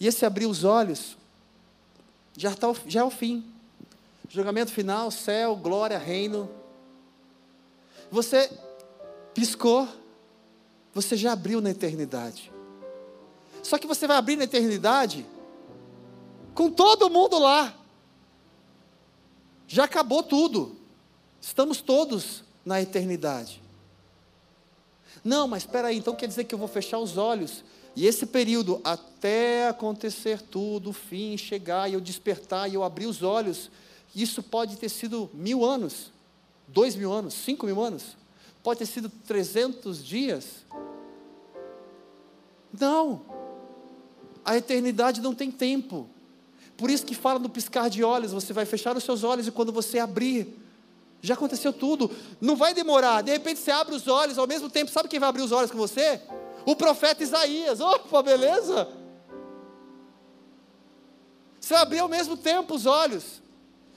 E 0.00 0.06
esse 0.06 0.24
abrir 0.24 0.46
os 0.46 0.64
olhos 0.64 1.16
já, 2.36 2.54
tá, 2.54 2.68
já 2.86 3.00
é 3.00 3.04
o 3.04 3.10
fim. 3.10 3.44
Julgamento 4.28 4.72
final, 4.72 5.10
céu, 5.10 5.54
glória, 5.54 5.98
reino. 5.98 6.50
Você 8.10 8.50
piscou, 9.34 9.86
você 10.94 11.16
já 11.16 11.32
abriu 11.32 11.60
na 11.60 11.70
eternidade. 11.70 12.50
Só 13.62 13.78
que 13.78 13.86
você 13.86 14.06
vai 14.06 14.16
abrir 14.16 14.36
na 14.36 14.44
eternidade 14.44 15.26
com 16.54 16.70
todo 16.70 17.10
mundo 17.10 17.38
lá. 17.38 17.74
Já 19.68 19.84
acabou 19.84 20.22
tudo. 20.22 20.76
Estamos 21.40 21.80
todos 21.80 22.42
na 22.64 22.80
eternidade. 22.80 23.62
Não, 25.26 25.48
mas 25.48 25.64
espera 25.64 25.88
aí, 25.88 25.96
então 25.98 26.14
quer 26.14 26.28
dizer 26.28 26.44
que 26.44 26.54
eu 26.54 26.58
vou 26.58 26.68
fechar 26.68 27.00
os 27.00 27.18
olhos 27.18 27.64
e 27.96 28.06
esse 28.06 28.26
período 28.26 28.80
até 28.84 29.66
acontecer 29.66 30.40
tudo, 30.40 30.90
o 30.90 30.92
fim 30.92 31.36
chegar 31.36 31.90
e 31.90 31.94
eu 31.94 32.00
despertar 32.00 32.70
e 32.70 32.74
eu 32.74 32.84
abrir 32.84 33.06
os 33.06 33.24
olhos, 33.24 33.68
isso 34.14 34.40
pode 34.40 34.76
ter 34.76 34.88
sido 34.88 35.28
mil 35.34 35.64
anos, 35.64 36.12
dois 36.68 36.94
mil 36.94 37.12
anos, 37.12 37.34
cinco 37.34 37.66
mil 37.66 37.82
anos, 37.82 38.16
pode 38.62 38.78
ter 38.78 38.86
sido 38.86 39.08
trezentos 39.08 40.04
dias. 40.04 40.64
Não, 42.78 43.22
a 44.44 44.56
eternidade 44.56 45.20
não 45.20 45.34
tem 45.34 45.50
tempo. 45.50 46.08
Por 46.76 46.88
isso 46.88 47.04
que 47.04 47.16
fala 47.16 47.40
no 47.40 47.48
piscar 47.48 47.90
de 47.90 48.04
olhos, 48.04 48.30
você 48.30 48.52
vai 48.52 48.64
fechar 48.64 48.96
os 48.96 49.02
seus 49.02 49.24
olhos 49.24 49.48
e 49.48 49.50
quando 49.50 49.72
você 49.72 49.98
abrir, 49.98 50.56
já 51.26 51.34
aconteceu 51.34 51.72
tudo. 51.72 52.10
Não 52.40 52.56
vai 52.56 52.72
demorar. 52.72 53.22
De 53.22 53.32
repente 53.32 53.60
você 53.60 53.70
abre 53.70 53.94
os 53.94 54.06
olhos, 54.06 54.38
ao 54.38 54.46
mesmo 54.46 54.70
tempo, 54.70 54.90
sabe 54.90 55.08
quem 55.08 55.18
vai 55.18 55.28
abrir 55.28 55.42
os 55.42 55.52
olhos 55.52 55.70
com 55.70 55.78
você? 55.78 56.20
O 56.64 56.76
profeta 56.76 57.22
Isaías. 57.22 57.80
Opa, 57.80 58.22
beleza? 58.22 58.88
Você 61.60 61.74
vai 61.74 61.82
abrir 61.82 61.98
ao 61.98 62.08
mesmo 62.08 62.36
tempo 62.36 62.74
os 62.74 62.86
olhos. 62.86 63.42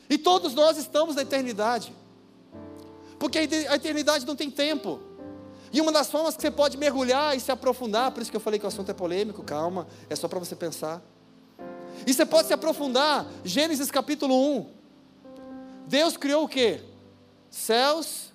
E 0.09 0.17
todos 0.17 0.53
nós 0.55 0.77
estamos 0.77 1.15
na 1.15 1.21
eternidade. 1.21 1.93
Porque 3.19 3.37
a 3.37 3.75
eternidade 3.75 4.25
não 4.25 4.35
tem 4.35 4.49
tempo. 4.49 4.99
E 5.71 5.79
uma 5.79 5.91
das 5.91 6.09
formas 6.09 6.35
que 6.35 6.41
você 6.41 6.49
pode 6.49 6.77
mergulhar 6.77 7.37
e 7.37 7.39
se 7.39 7.51
aprofundar, 7.51 8.11
por 8.11 8.21
isso 8.21 8.31
que 8.31 8.37
eu 8.37 8.41
falei 8.41 8.59
que 8.59 8.65
o 8.65 8.67
assunto 8.67 8.89
é 8.89 8.93
polêmico, 8.93 9.43
calma, 9.43 9.87
é 10.09 10.15
só 10.15 10.27
para 10.27 10.39
você 10.39 10.55
pensar. 10.55 10.99
E 12.07 12.13
você 12.13 12.25
pode 12.25 12.47
se 12.47 12.53
aprofundar, 12.53 13.27
Gênesis 13.43 13.91
capítulo 13.91 14.35
1. 14.57 14.65
Deus 15.85 16.17
criou 16.17 16.45
o 16.45 16.47
quê? 16.47 16.81
Céus 17.49 18.31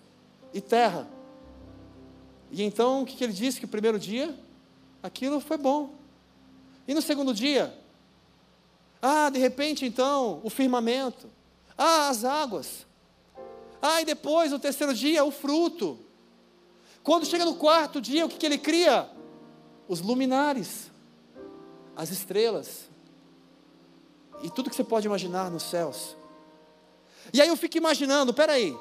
e 0.52 0.60
terra. 0.60 1.08
E 2.50 2.62
então 2.62 3.02
o 3.02 3.06
que, 3.06 3.22
ele 3.22 3.32
disse? 3.32 3.58
Que 3.58 3.64
o 3.64 3.68
primeiro 3.68 3.98
dia, 3.98 4.38
aquilo 5.02 5.40
foi 5.40 5.56
bom. 5.56 5.90
E 6.86 6.94
no 6.94 7.02
segundo 7.02 7.34
dia? 7.34 7.76
Ah, 9.00 9.28
de 9.30 9.38
repente 9.38 9.84
então, 9.84 10.40
o 10.42 10.50
firmamento. 10.50 11.28
Ah, 11.76 12.08
as 12.08 12.24
águas. 12.24 12.86
Ah, 13.82 14.00
e 14.00 14.04
depois, 14.04 14.52
no 14.52 14.58
terceiro 14.58 14.94
dia, 14.94 15.24
o 15.24 15.30
fruto. 15.30 15.98
Quando 17.02 17.26
chega 17.26 17.44
no 17.44 17.56
quarto 17.56 18.00
dia, 18.00 18.24
o 18.24 18.28
que, 18.28 18.38
que 18.38 18.46
ele 18.46 18.56
cria? 18.56 19.10
Os 19.86 20.00
luminares, 20.00 20.90
as 21.94 22.10
estrelas, 22.10 22.88
e 24.42 24.48
tudo 24.48 24.70
que 24.70 24.76
você 24.76 24.84
pode 24.84 25.06
imaginar 25.06 25.50
nos 25.50 25.64
céus. 25.64 26.16
E 27.32 27.40
aí 27.40 27.48
eu 27.48 27.56
fico 27.56 27.76
imaginando, 27.76 28.32
peraí, 28.32 28.76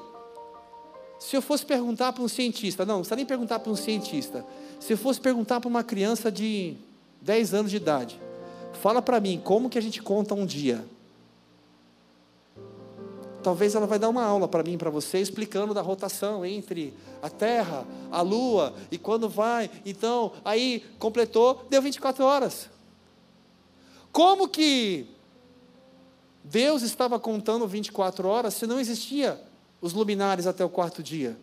se 1.18 1.36
eu 1.36 1.42
fosse 1.42 1.64
perguntar 1.64 2.12
para 2.12 2.22
um 2.22 2.28
cientista, 2.28 2.84
não, 2.84 2.94
não 2.94 3.00
precisa 3.00 3.16
nem 3.16 3.26
perguntar 3.26 3.58
para 3.58 3.72
um 3.72 3.76
cientista. 3.76 4.44
Se 4.80 4.92
eu 4.92 4.98
fosse 4.98 5.20
perguntar 5.20 5.60
para 5.60 5.68
uma 5.68 5.84
criança 5.84 6.30
de 6.30 6.76
10 7.20 7.54
anos 7.54 7.70
de 7.70 7.76
idade, 7.76 8.20
fala 8.82 9.00
para 9.00 9.20
mim 9.20 9.40
como 9.42 9.70
que 9.70 9.78
a 9.78 9.82
gente 9.82 10.02
conta 10.02 10.34
um 10.34 10.44
dia. 10.44 10.84
Talvez 13.42 13.74
ela 13.74 13.86
vai 13.86 13.98
dar 13.98 14.08
uma 14.08 14.24
aula 14.24 14.48
para 14.48 14.62
mim, 14.62 14.78
para 14.78 14.90
você, 14.90 15.18
explicando 15.18 15.74
da 15.74 15.82
rotação 15.82 16.44
entre 16.46 16.94
a 17.22 17.28
Terra, 17.28 17.86
a 18.10 18.22
Lua 18.22 18.74
e 18.90 18.96
quando 18.96 19.28
vai. 19.28 19.70
Então, 19.84 20.32
aí 20.44 20.82
completou, 20.98 21.64
deu 21.68 21.82
24 21.82 22.24
horas. 22.24 22.70
Como 24.10 24.48
que 24.48 25.06
Deus 26.42 26.82
estava 26.82 27.18
contando 27.18 27.66
24 27.66 28.28
horas 28.28 28.54
se 28.54 28.66
não 28.66 28.80
existia 28.80 29.40
os 29.84 29.92
luminares 29.92 30.46
até 30.46 30.64
o 30.64 30.68
quarto 30.70 31.02
dia? 31.02 31.36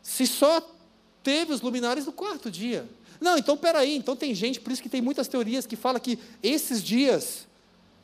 Se 0.00 0.26
só 0.26 0.66
teve 1.22 1.52
os 1.52 1.60
luminares 1.60 2.06
no 2.06 2.12
quarto 2.12 2.50
dia. 2.50 2.88
Não, 3.20 3.36
então 3.36 3.58
peraí, 3.58 3.94
então 3.94 4.16
tem 4.16 4.34
gente, 4.34 4.58
por 4.58 4.72
isso 4.72 4.82
que 4.82 4.88
tem 4.88 5.02
muitas 5.02 5.28
teorias 5.28 5.66
que 5.66 5.76
fala 5.76 6.00
que 6.00 6.18
esses 6.42 6.82
dias 6.82 7.46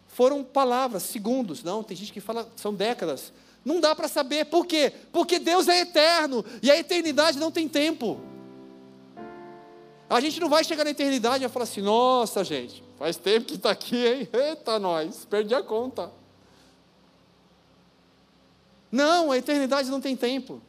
foram 0.06 0.44
palavras, 0.44 1.04
segundos. 1.04 1.62
Não, 1.62 1.82
tem 1.82 1.96
gente 1.96 2.12
que 2.12 2.20
fala 2.20 2.46
são 2.56 2.74
décadas. 2.74 3.32
Não 3.64 3.80
dá 3.80 3.94
para 3.94 4.06
saber. 4.06 4.44
Por 4.46 4.66
quê? 4.66 4.92
Porque 5.10 5.38
Deus 5.38 5.66
é 5.66 5.80
eterno 5.80 6.44
e 6.62 6.70
a 6.70 6.76
eternidade 6.76 7.38
não 7.38 7.50
tem 7.50 7.66
tempo. 7.66 8.20
A 10.10 10.20
gente 10.20 10.38
não 10.38 10.50
vai 10.50 10.62
chegar 10.62 10.84
na 10.84 10.90
eternidade 10.90 11.42
e 11.42 11.48
falar 11.48 11.62
assim: 11.62 11.80
nossa, 11.80 12.44
gente, 12.44 12.84
faz 12.98 13.16
tempo 13.16 13.46
que 13.46 13.54
está 13.54 13.70
aqui, 13.70 13.96
hein? 14.06 14.28
Eita, 14.30 14.78
nós, 14.78 15.24
perdi 15.24 15.54
a 15.54 15.62
conta. 15.62 16.20
Não, 18.92 19.32
a 19.32 19.38
eternidade 19.38 19.90
não 19.90 20.02
tem 20.02 20.14
tempo. 20.14 20.60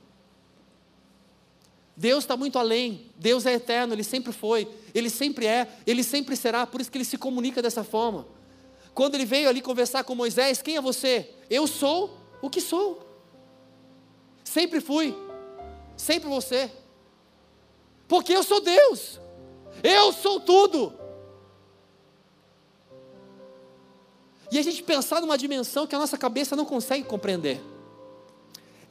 Deus 1.95 2.23
está 2.23 2.37
muito 2.37 2.57
além, 2.57 3.11
Deus 3.17 3.45
é 3.45 3.53
eterno, 3.53 3.93
Ele 3.93 4.03
sempre 4.03 4.31
foi, 4.31 4.67
Ele 4.95 5.09
sempre 5.09 5.45
é, 5.45 5.67
Ele 5.85 6.01
sempre 6.01 6.35
será, 6.35 6.65
por 6.65 6.81
isso 6.81 6.89
que 6.89 6.97
Ele 6.97 7.05
se 7.05 7.17
comunica 7.17 7.61
dessa 7.61 7.83
forma. 7.83 8.25
Quando 8.95 9.15
Ele 9.15 9.25
veio 9.25 9.49
ali 9.49 9.61
conversar 9.61 10.05
com 10.05 10.15
Moisés, 10.15 10.61
quem 10.61 10.77
é 10.77 10.81
você? 10.81 11.29
Eu 11.49 11.67
sou 11.67 12.17
o 12.41 12.49
que 12.49 12.61
sou. 12.61 13.05
Sempre 14.43 14.79
fui, 14.79 15.15
sempre 15.97 16.29
você. 16.29 16.71
Porque 18.07 18.33
eu 18.33 18.41
sou 18.41 18.61
Deus, 18.61 19.19
eu 19.83 20.13
sou 20.13 20.39
tudo. 20.39 20.93
E 24.49 24.57
a 24.57 24.61
gente 24.61 24.81
pensar 24.81 25.19
numa 25.19 25.37
dimensão 25.37 25.85
que 25.85 25.95
a 25.95 25.99
nossa 25.99 26.17
cabeça 26.17 26.55
não 26.55 26.65
consegue 26.65 27.03
compreender 27.03 27.61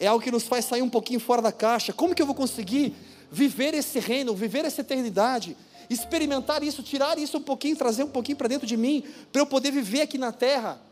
é 0.02 0.08
algo 0.08 0.22
que 0.22 0.32
nos 0.32 0.48
faz 0.48 0.64
sair 0.64 0.82
um 0.82 0.90
pouquinho 0.90 1.20
fora 1.20 1.40
da 1.40 1.52
caixa. 1.52 1.92
Como 1.92 2.12
que 2.12 2.20
eu 2.20 2.26
vou 2.26 2.34
conseguir 2.34 2.92
viver 3.30 3.72
esse 3.72 4.00
reino, 4.00 4.34
viver 4.34 4.64
essa 4.64 4.80
eternidade, 4.80 5.56
experimentar 5.88 6.60
isso, 6.64 6.82
tirar 6.82 7.18
isso 7.18 7.38
um 7.38 7.40
pouquinho, 7.40 7.76
trazer 7.76 8.02
um 8.02 8.08
pouquinho 8.08 8.36
para 8.36 8.48
dentro 8.48 8.66
de 8.66 8.76
mim, 8.76 9.04
para 9.30 9.40
eu 9.40 9.46
poder 9.46 9.70
viver 9.70 10.00
aqui 10.00 10.18
na 10.18 10.32
terra, 10.32 10.82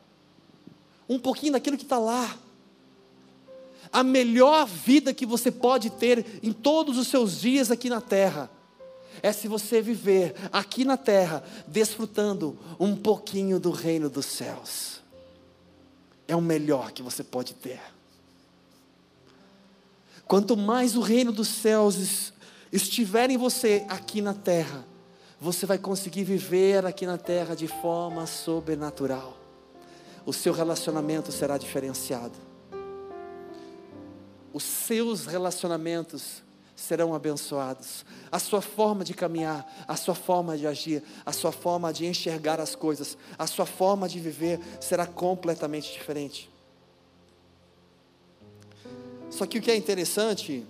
um 1.09 1.19
pouquinho 1.19 1.55
daquilo 1.55 1.77
que 1.77 1.83
está 1.83 1.99
lá. 1.99 2.39
A 3.93 4.05
melhor 4.05 4.65
vida 4.65 5.13
que 5.13 5.27
você 5.27 5.51
pode 5.51 5.91
ter 5.91 6.25
em 6.41 6.53
todos 6.53 6.97
os 6.97 7.09
seus 7.09 7.41
dias 7.41 7.69
aqui 7.69 7.91
na 7.91 8.01
terra 8.01 8.49
é 9.25 9.33
se 9.33 9.49
você 9.49 9.83
viver 9.83 10.37
aqui 10.53 10.85
na 10.85 10.97
terra, 10.97 11.43
desfrutando 11.67 12.57
um 12.79 12.95
pouquinho 12.95 13.59
do 13.59 13.73
reino 13.73 14.09
dos 14.09 14.27
céus. 14.27 15.01
É 16.29 16.37
o 16.37 16.41
melhor 16.41 16.93
que 16.93 17.03
você 17.03 17.25
pode 17.25 17.55
ter. 17.55 17.81
Quanto 20.31 20.57
mais 20.57 20.95
o 20.95 21.01
reino 21.01 21.33
dos 21.33 21.49
céus 21.49 22.33
estiver 22.71 23.31
em 23.31 23.37
você 23.37 23.85
aqui 23.89 24.23
na 24.23 24.33
terra, 24.33 24.87
você 25.41 25.67
vai 25.67 25.77
conseguir 25.77 26.23
viver 26.23 26.87
aqui 26.87 27.05
na 27.05 27.19
terra 27.19 27.57
de 27.57 27.67
forma 27.67 28.25
sobrenatural. 28.27 29.37
O 30.25 30.33
seu 30.33 30.53
relacionamento 30.53 31.33
será 31.33 31.59
diferenciado. 31.59 32.39
Os 34.53 34.63
seus 34.63 35.27
relacionamentos 35.27 36.45
serão 36.77 37.13
abençoados. 37.13 38.05
A 38.31 38.39
sua 38.39 38.63
forma 38.63 39.03
de 39.03 39.15
caminhar, 39.15 39.69
a 39.89 39.97
sua 39.97 40.15
forma 40.15 40.57
de 40.57 40.65
agir, 40.65 41.03
a 41.27 41.33
sua 41.33 41.51
forma 41.51 41.93
de 41.93 42.07
enxergar 42.07 42.61
as 42.61 42.77
coisas, 42.77 43.19
a 43.37 43.49
sua 43.49 43.67
forma 43.67 44.09
de 44.09 44.21
viver 44.21 44.61
será 44.81 45.09
completamente 45.09 45.93
diferente. 45.93 46.49
Só 49.31 49.47
que 49.47 49.59
o 49.59 49.63
que 49.63 49.71
é 49.71 49.77
interessante, 49.77 50.67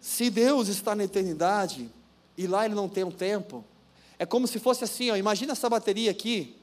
se 0.00 0.30
Deus 0.30 0.68
está 0.68 0.94
na 0.94 1.04
eternidade 1.04 1.90
e 2.38 2.46
lá 2.46 2.64
Ele 2.64 2.74
não 2.74 2.88
tem 2.88 3.04
um 3.04 3.10
tempo, 3.10 3.64
é 4.18 4.24
como 4.24 4.46
se 4.46 4.58
fosse 4.58 4.84
assim, 4.84 5.10
ó, 5.10 5.16
imagina 5.16 5.52
essa 5.52 5.68
bateria 5.68 6.10
aqui, 6.10 6.56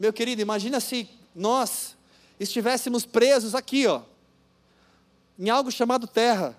meu 0.00 0.12
querido, 0.12 0.40
imagina 0.40 0.80
se 0.80 1.08
nós 1.34 1.96
estivéssemos 2.40 3.04
presos 3.04 3.54
aqui, 3.54 3.86
ó, 3.86 4.02
em 5.38 5.50
algo 5.50 5.70
chamado 5.70 6.06
terra. 6.06 6.56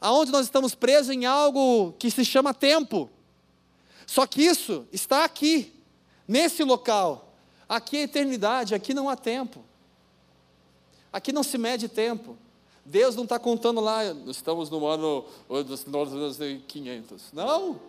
Aonde 0.00 0.32
nós 0.32 0.46
estamos 0.46 0.74
presos 0.74 1.10
em 1.10 1.26
algo 1.26 1.92
que 1.98 2.10
se 2.10 2.24
chama 2.24 2.54
tempo. 2.54 3.10
Só 4.06 4.26
que 4.26 4.40
isso 4.42 4.86
está 4.90 5.24
aqui, 5.24 5.74
nesse 6.26 6.64
local. 6.64 7.34
Aqui 7.68 7.98
é 7.98 8.02
eternidade, 8.02 8.74
aqui 8.74 8.94
não 8.94 9.08
há 9.10 9.16
tempo. 9.16 9.62
Aqui 11.12 11.32
não 11.32 11.42
se 11.42 11.58
mede 11.58 11.88
tempo. 11.88 12.36
Deus 12.84 13.14
não 13.14 13.24
está 13.24 13.38
contando 13.38 13.80
lá, 13.80 14.00
estamos 14.26 14.70
no 14.70 14.86
ano 14.86 15.24
500. 16.66 17.32
Não. 17.32 17.80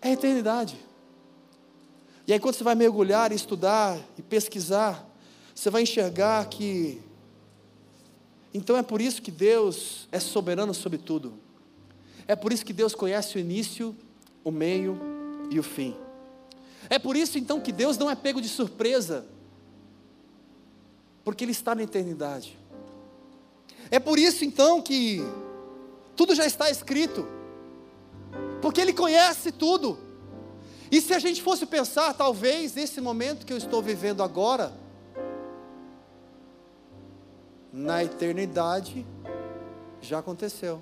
É 0.00 0.12
eternidade. 0.12 0.78
E 2.26 2.32
aí, 2.32 2.38
quando 2.38 2.54
você 2.54 2.64
vai 2.64 2.74
mergulhar, 2.74 3.32
estudar 3.32 3.98
e 4.16 4.22
pesquisar, 4.22 5.06
você 5.54 5.70
vai 5.70 5.82
enxergar 5.82 6.46
que. 6.46 7.00
Então 8.52 8.76
é 8.76 8.82
por 8.82 9.00
isso 9.00 9.20
que 9.20 9.30
Deus 9.30 10.06
é 10.12 10.20
soberano 10.20 10.72
sobre 10.72 10.98
tudo. 10.98 11.34
É 12.26 12.36
por 12.36 12.52
isso 12.52 12.64
que 12.64 12.72
Deus 12.72 12.94
conhece 12.94 13.36
o 13.36 13.40
início, 13.40 13.96
o 14.44 14.50
meio 14.50 14.98
e 15.50 15.58
o 15.58 15.62
fim. 15.62 15.96
É 16.88 16.98
por 16.98 17.16
isso 17.16 17.38
então 17.38 17.60
que 17.60 17.72
Deus 17.72 17.98
não 17.98 18.10
é 18.10 18.14
pego 18.14 18.40
de 18.40 18.48
surpresa 18.48 19.26
porque 21.28 21.44
Ele 21.44 21.52
está 21.52 21.74
na 21.74 21.82
eternidade. 21.82 22.58
É 23.90 23.98
por 23.98 24.18
isso 24.18 24.46
então 24.46 24.80
que 24.80 25.20
tudo 26.16 26.34
já 26.34 26.46
está 26.46 26.70
escrito, 26.70 27.28
porque 28.62 28.80
Ele 28.80 28.94
conhece 28.94 29.52
tudo. 29.52 29.98
E 30.90 31.02
se 31.02 31.12
a 31.12 31.18
gente 31.18 31.42
fosse 31.42 31.66
pensar, 31.66 32.14
talvez 32.14 32.74
nesse 32.74 32.98
momento 33.02 33.44
que 33.44 33.52
eu 33.52 33.58
estou 33.58 33.82
vivendo 33.82 34.22
agora, 34.22 34.72
na 37.70 38.02
eternidade, 38.02 39.06
já 40.00 40.20
aconteceu. 40.20 40.80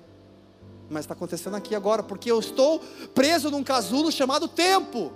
Mas 0.89 1.01
está 1.01 1.13
acontecendo 1.13 1.57
aqui 1.57 1.75
agora, 1.75 2.01
porque 2.01 2.31
eu 2.31 2.39
estou 2.39 2.79
preso 3.13 3.51
num 3.51 3.65
casulo 3.65 4.09
chamado 4.13 4.47
tempo. 4.47 5.11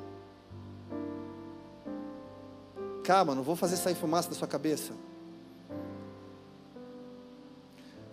Calma, 3.02 3.34
não 3.34 3.44
vou 3.44 3.56
fazer 3.56 3.78
sair 3.78 3.96
fumaça 3.96 4.28
da 4.28 4.36
sua 4.36 4.46
cabeça. 4.46 4.92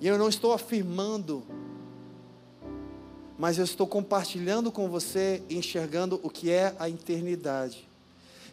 E 0.01 0.07
eu 0.07 0.17
não 0.17 0.29
estou 0.29 0.53
afirmando, 0.53 1.45
mas 3.39 3.59
eu 3.59 3.65
estou 3.65 3.87
compartilhando 3.87 4.71
com 4.71 4.89
você, 4.89 5.43
enxergando 5.51 6.21
o 6.23 6.31
que 6.31 6.51
é 6.51 6.75
a 6.79 6.89
eternidade. 6.89 7.89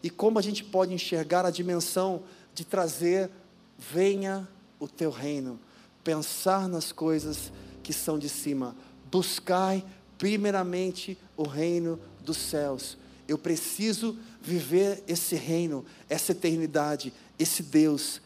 E 0.02 0.10
como 0.10 0.40
a 0.40 0.42
gente 0.42 0.64
pode 0.64 0.94
enxergar 0.94 1.46
a 1.46 1.52
dimensão 1.52 2.24
de 2.54 2.66
trazer, 2.66 3.30
venha 3.78 4.48
o 4.80 4.88
teu 4.88 5.12
reino, 5.12 5.60
pensar 6.04 6.68
nas 6.68 6.92
coisas 6.92 7.52
que 7.84 7.94
são 7.94 8.18
de 8.18 8.30
cima, 8.30 8.76
buscai 9.12 9.84
primeiramente 10.18 11.18
o 11.38 11.44
reino 11.44 12.00
dos 12.24 12.38
céus. 12.38 12.98
Eu 13.28 13.38
preciso 13.38 14.18
viver 14.42 15.04
esse 15.08 15.36
reino, 15.36 15.86
essa 16.10 16.32
eternidade, 16.32 17.14
esse 17.40 17.64
Deus, 17.64 18.22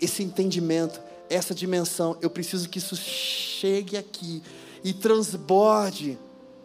esse 0.00 0.22
entendimento, 0.22 1.00
essa 1.32 1.54
dimensão, 1.54 2.18
eu 2.20 2.28
preciso 2.28 2.68
que 2.68 2.78
isso 2.78 2.94
chegue 2.94 3.96
aqui 3.96 4.42
e 4.84 4.92
transborde 4.92 6.18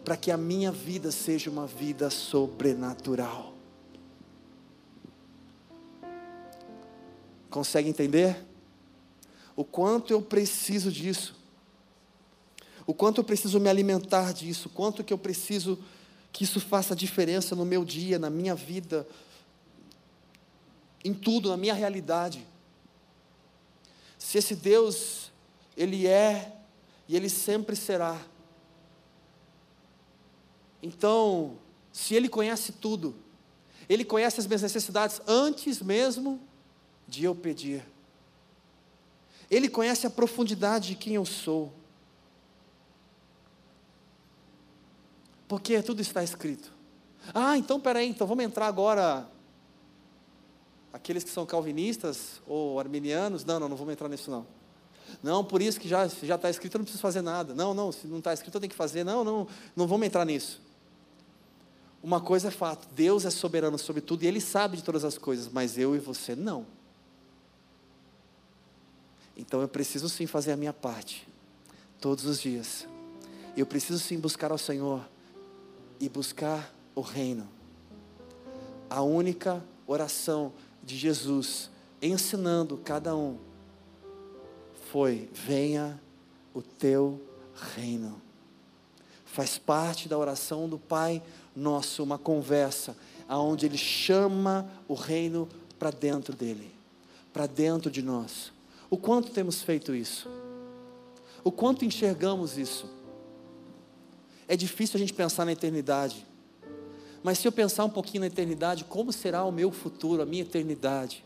para 0.04 0.16
que 0.16 0.30
a 0.30 0.36
minha 0.36 0.70
vida 0.70 1.10
seja 1.10 1.50
uma 1.50 1.66
vida 1.66 2.10
sobrenatural. 2.10 3.54
Consegue 7.48 7.88
entender? 7.88 8.44
O 9.56 9.64
quanto 9.64 10.12
eu 10.12 10.20
preciso 10.20 10.92
disso. 10.92 11.34
O 12.86 12.92
quanto 12.92 13.18
eu 13.18 13.24
preciso 13.24 13.58
me 13.58 13.68
alimentar 13.68 14.32
disso, 14.32 14.68
o 14.68 14.70
quanto 14.70 15.02
que 15.02 15.12
eu 15.12 15.18
preciso 15.18 15.78
que 16.30 16.44
isso 16.44 16.60
faça 16.60 16.94
diferença 16.94 17.56
no 17.56 17.64
meu 17.64 17.84
dia, 17.84 18.18
na 18.18 18.30
minha 18.30 18.54
vida, 18.54 19.06
em 21.04 21.14
tudo, 21.14 21.48
na 21.48 21.56
minha 21.56 21.74
realidade 21.74 22.46
se 24.18 24.38
esse 24.38 24.54
Deus, 24.54 25.30
Ele 25.76 26.06
é 26.06 26.56
e 27.08 27.14
Ele 27.14 27.28
sempre 27.28 27.76
será. 27.76 28.20
Então, 30.82 31.56
se 31.92 32.14
Ele 32.14 32.28
conhece 32.28 32.72
tudo, 32.72 33.14
Ele 33.88 34.04
conhece 34.04 34.40
as 34.40 34.46
minhas 34.46 34.62
necessidades 34.62 35.20
antes 35.26 35.80
mesmo 35.80 36.40
de 37.06 37.24
eu 37.24 37.34
pedir. 37.34 37.84
Ele 39.50 39.68
conhece 39.68 40.06
a 40.06 40.10
profundidade 40.10 40.88
de 40.88 40.94
quem 40.96 41.14
eu 41.14 41.24
sou. 41.24 41.72
Porque 45.46 45.80
tudo 45.80 46.02
está 46.02 46.22
escrito. 46.22 46.70
Ah, 47.32 47.56
então 47.56 47.80
peraí, 47.80 48.08
então 48.08 48.26
vamos 48.26 48.44
entrar 48.44 48.66
agora 48.66 49.26
aqueles 50.92 51.24
que 51.24 51.30
são 51.30 51.44
calvinistas 51.44 52.40
ou 52.46 52.78
arminianos, 52.78 53.44
não, 53.44 53.60
não, 53.60 53.68
não 53.68 53.76
vamos 53.76 53.92
entrar 53.92 54.08
nisso 54.08 54.30
não. 54.30 54.46
Não, 55.22 55.42
por 55.42 55.62
isso 55.62 55.80
que 55.80 55.88
já 55.88 56.06
já 56.06 56.34
está 56.34 56.50
escrito, 56.50 56.74
eu 56.74 56.78
não 56.78 56.84
preciso 56.84 57.00
fazer 57.02 57.22
nada. 57.22 57.54
Não, 57.54 57.72
não, 57.72 57.90
se 57.90 58.06
não 58.06 58.18
está 58.18 58.32
escrito, 58.32 58.54
eu 58.54 58.60
tenho 58.60 58.70
que 58.70 58.76
fazer. 58.76 59.04
Não, 59.04 59.24
não, 59.24 59.46
não 59.74 59.86
vamos 59.86 60.06
entrar 60.06 60.24
nisso. 60.24 60.60
Uma 62.02 62.20
coisa 62.20 62.48
é 62.48 62.50
fato, 62.50 62.86
Deus 62.94 63.24
é 63.24 63.30
soberano 63.30 63.76
sobre 63.76 64.00
tudo 64.00 64.22
e 64.22 64.26
Ele 64.26 64.40
sabe 64.40 64.76
de 64.76 64.84
todas 64.84 65.04
as 65.04 65.18
coisas, 65.18 65.48
mas 65.48 65.76
eu 65.76 65.96
e 65.96 65.98
você 65.98 66.36
não. 66.36 66.64
Então 69.36 69.60
eu 69.60 69.68
preciso 69.68 70.08
sim 70.08 70.26
fazer 70.26 70.52
a 70.52 70.56
minha 70.56 70.72
parte, 70.72 71.26
todos 72.00 72.24
os 72.24 72.40
dias. 72.40 72.86
Eu 73.56 73.66
preciso 73.66 73.98
sim 73.98 74.18
buscar 74.18 74.52
ao 74.52 74.58
Senhor 74.58 75.08
e 75.98 76.08
buscar 76.08 76.72
o 76.94 77.00
reino. 77.00 77.48
A 78.88 79.02
única 79.02 79.62
oração 79.86 80.52
de 80.88 80.96
Jesus 80.96 81.70
ensinando 82.00 82.78
cada 82.78 83.14
um 83.14 83.36
foi: 84.90 85.28
venha 85.32 86.00
o 86.54 86.62
teu 86.62 87.20
reino. 87.76 88.20
Faz 89.26 89.58
parte 89.58 90.08
da 90.08 90.16
oração 90.16 90.68
do 90.68 90.78
Pai 90.78 91.22
Nosso, 91.54 92.02
uma 92.02 92.16
conversa, 92.16 92.96
aonde 93.28 93.66
Ele 93.66 93.76
chama 93.76 94.68
o 94.88 94.94
reino 94.94 95.46
para 95.78 95.90
dentro 95.90 96.34
dele, 96.34 96.72
para 97.32 97.46
dentro 97.46 97.90
de 97.90 98.00
nós. 98.00 98.50
O 98.88 98.96
quanto 98.96 99.30
temos 99.30 99.62
feito 99.62 99.94
isso? 99.94 100.26
O 101.44 101.52
quanto 101.52 101.84
enxergamos 101.84 102.56
isso? 102.56 102.88
É 104.48 104.56
difícil 104.56 104.96
a 104.96 104.98
gente 104.98 105.12
pensar 105.12 105.44
na 105.44 105.52
eternidade. 105.52 106.26
Mas 107.28 107.40
se 107.40 107.46
eu 107.46 107.52
pensar 107.52 107.84
um 107.84 107.90
pouquinho 107.90 108.22
na 108.22 108.26
eternidade, 108.26 108.84
como 108.84 109.12
será 109.12 109.44
o 109.44 109.52
meu 109.52 109.70
futuro, 109.70 110.22
a 110.22 110.24
minha 110.24 110.40
eternidade? 110.40 111.22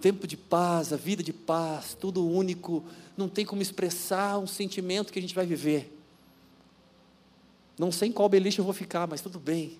Tempo 0.00 0.26
de 0.26 0.36
paz, 0.36 0.92
a 0.92 0.96
vida 0.96 1.22
de 1.22 1.32
paz, 1.32 1.94
tudo 1.94 2.26
único, 2.26 2.84
não 3.16 3.28
tem 3.28 3.46
como 3.46 3.62
expressar 3.62 4.38
um 4.38 4.46
sentimento 4.48 5.12
que 5.12 5.18
a 5.20 5.22
gente 5.22 5.36
vai 5.36 5.46
viver. 5.46 5.96
Não 7.78 7.92
sei 7.92 8.08
em 8.08 8.12
qual 8.12 8.28
beliche 8.28 8.58
eu 8.58 8.64
vou 8.64 8.74
ficar, 8.74 9.06
mas 9.06 9.20
tudo 9.20 9.38
bem. 9.38 9.78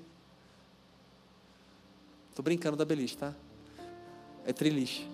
Estou 2.31 2.45
brincando 2.45 2.77
da 2.77 2.85
beliche, 2.85 3.17
tá? 3.17 3.35
É 4.47 4.53
triliche. 4.53 5.05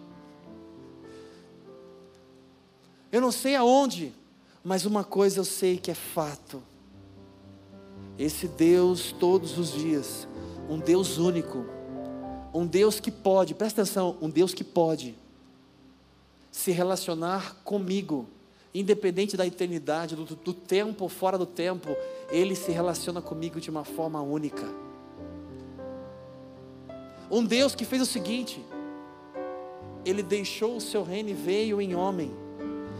Eu 3.10 3.22
não 3.22 3.32
sei 3.32 3.56
aonde, 3.56 4.12
mas 4.62 4.84
uma 4.84 5.02
coisa 5.02 5.40
eu 5.40 5.46
sei 5.46 5.78
que 5.78 5.90
é 5.90 5.94
fato 5.94 6.62
esse 8.18 8.46
Deus 8.46 9.12
todos 9.12 9.58
os 9.58 9.72
dias, 9.72 10.28
um 10.68 10.78
Deus 10.78 11.18
único, 11.18 11.64
um 12.52 12.66
Deus 12.66 13.00
que 13.00 13.10
pode, 13.10 13.54
presta 13.54 13.82
atenção, 13.82 14.16
um 14.20 14.30
Deus 14.30 14.54
que 14.54 14.64
pode 14.64 15.14
se 16.50 16.70
relacionar 16.70 17.56
comigo 17.64 18.28
independente 18.74 19.36
da 19.36 19.46
eternidade, 19.46 20.16
do, 20.16 20.24
do 20.24 20.52
tempo 20.52 21.08
fora 21.08 21.38
do 21.38 21.46
tempo, 21.46 21.96
Ele 22.28 22.56
se 22.56 22.72
relaciona 22.72 23.22
comigo 23.22 23.60
de 23.60 23.70
uma 23.70 23.84
forma 23.84 24.20
única. 24.20 24.66
Um 27.30 27.44
Deus 27.44 27.74
que 27.74 27.84
fez 27.84 28.02
o 28.02 28.06
seguinte: 28.06 28.60
Ele 30.04 30.22
deixou 30.22 30.76
o 30.76 30.80
seu 30.80 31.04
reino 31.04 31.28
e 31.30 31.34
veio 31.34 31.80
em 31.80 31.94
homem, 31.94 32.32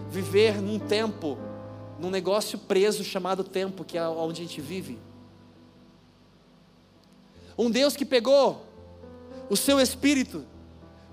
viver 0.09 0.63
num 0.63 0.79
tempo, 0.79 1.37
num 1.99 2.11
negócio 2.11 2.59
preso 2.59 3.05
chamado 3.05 3.45
tempo, 3.45 3.85
que 3.85 3.97
é 3.97 4.09
onde 4.09 4.43
a 4.43 4.45
gente 4.45 4.61
vive. 4.61 4.99
Um 7.57 7.71
Deus 7.71 7.97
que 7.97 8.05
pegou 8.05 8.67
o 9.49 9.57
seu 9.57 9.81
Espírito, 9.81 10.45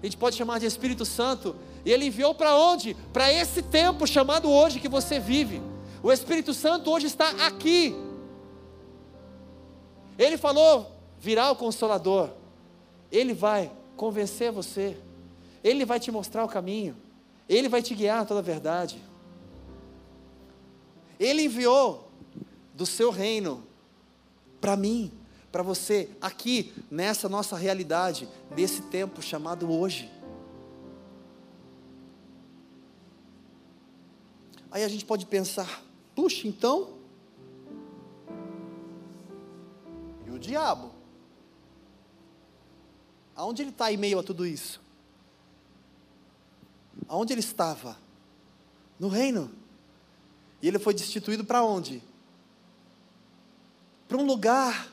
a 0.02 0.06
gente 0.06 0.18
pode 0.18 0.36
chamar 0.36 0.60
de 0.60 0.66
Espírito 0.66 1.06
Santo, 1.06 1.56
e 1.86 1.92
ele 1.92 2.06
enviou 2.06 2.34
para 2.34 2.56
onde? 2.56 2.96
Para 3.14 3.32
esse 3.32 3.62
tempo 3.62 4.08
chamado 4.08 4.50
hoje 4.50 4.80
que 4.80 4.88
você 4.88 5.20
vive. 5.20 5.62
O 6.04 6.12
Espírito 6.12 6.54
Santo 6.54 6.92
hoje 6.92 7.08
está 7.08 7.30
aqui. 7.46 7.96
Ele 10.18 10.38
falou: 10.38 10.92
virá 11.20 11.52
o 11.52 11.56
Consolador. 11.56 12.30
Ele 13.12 13.34
vai 13.34 13.72
convencer 13.96 14.52
você. 14.52 14.98
Ele 15.64 15.86
vai 15.86 16.00
te 16.00 16.12
mostrar 16.12 16.44
o 16.44 16.48
caminho. 16.48 16.96
Ele 17.48 17.68
vai 17.68 17.82
te 17.82 17.94
guiar 17.94 18.22
a 18.22 18.26
toda 18.26 18.40
a 18.40 18.44
verdade. 18.44 19.02
Ele 21.22 21.44
enviou 21.44 22.10
do 22.74 22.84
seu 22.84 23.12
reino 23.12 23.64
para 24.60 24.76
mim, 24.76 25.12
para 25.52 25.62
você, 25.62 26.10
aqui, 26.20 26.74
nessa 26.90 27.30
nossa 27.30 27.56
realidade, 27.56 28.28
nesse 28.58 28.82
tempo 28.82 29.22
chamado 29.22 29.72
hoje. 29.72 30.12
Aí 34.72 34.84
a 34.84 34.88
gente 34.88 35.06
pode 35.06 35.28
pensar: 35.28 35.84
puxa, 36.16 36.48
então. 36.48 36.98
E 40.26 40.32
o 40.32 40.40
diabo? 40.40 40.92
Aonde 43.36 43.62
ele 43.62 43.70
está 43.70 43.94
em 43.94 43.98
meio 43.98 44.18
a 44.18 44.24
tudo 44.24 44.44
isso? 44.44 44.82
Aonde 47.08 47.32
ele 47.32 47.42
estava? 47.42 47.96
No 49.00 49.08
reino. 49.08 49.61
E 50.62 50.68
ele 50.68 50.80
foi 50.80 50.94
destituído 50.94 51.44
para 51.44 51.64
onde? 51.64 52.04
Para 54.08 54.18
um 54.18 54.26
lugar 54.26 54.92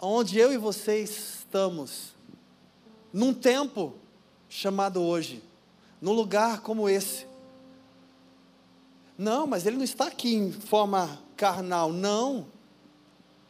onde 0.00 0.38
eu 0.38 0.52
e 0.52 0.56
vocês 0.56 1.38
estamos, 1.40 2.14
num 3.12 3.34
tempo 3.34 3.94
chamado 4.48 5.02
hoje, 5.02 5.42
num 6.00 6.12
lugar 6.12 6.60
como 6.60 6.88
esse. 6.88 7.26
Não, 9.16 9.46
mas 9.46 9.66
ele 9.66 9.76
não 9.76 9.84
está 9.84 10.06
aqui 10.06 10.34
em 10.34 10.50
forma 10.50 11.20
carnal, 11.36 11.92
não. 11.92 12.46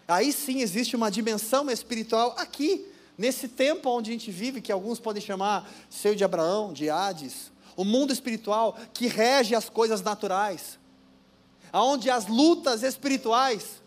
Aí 0.08 0.32
sim 0.32 0.60
existe 0.60 0.96
uma 0.96 1.10
dimensão 1.10 1.70
espiritual 1.70 2.34
aqui, 2.36 2.84
nesse 3.16 3.46
tempo 3.46 3.88
onde 3.88 4.10
a 4.10 4.12
gente 4.12 4.30
vive, 4.32 4.60
que 4.60 4.72
alguns 4.72 4.98
podem 4.98 5.22
chamar 5.22 5.70
seio 5.88 6.16
de 6.16 6.24
Abraão, 6.24 6.72
de 6.72 6.90
Hades, 6.90 7.52
o 7.76 7.84
mundo 7.84 8.12
espiritual 8.12 8.76
que 8.92 9.06
rege 9.06 9.54
as 9.54 9.68
coisas 9.68 10.02
naturais, 10.02 10.79
aonde 11.72 12.10
as 12.10 12.26
lutas 12.26 12.82
espirituais, 12.82 13.80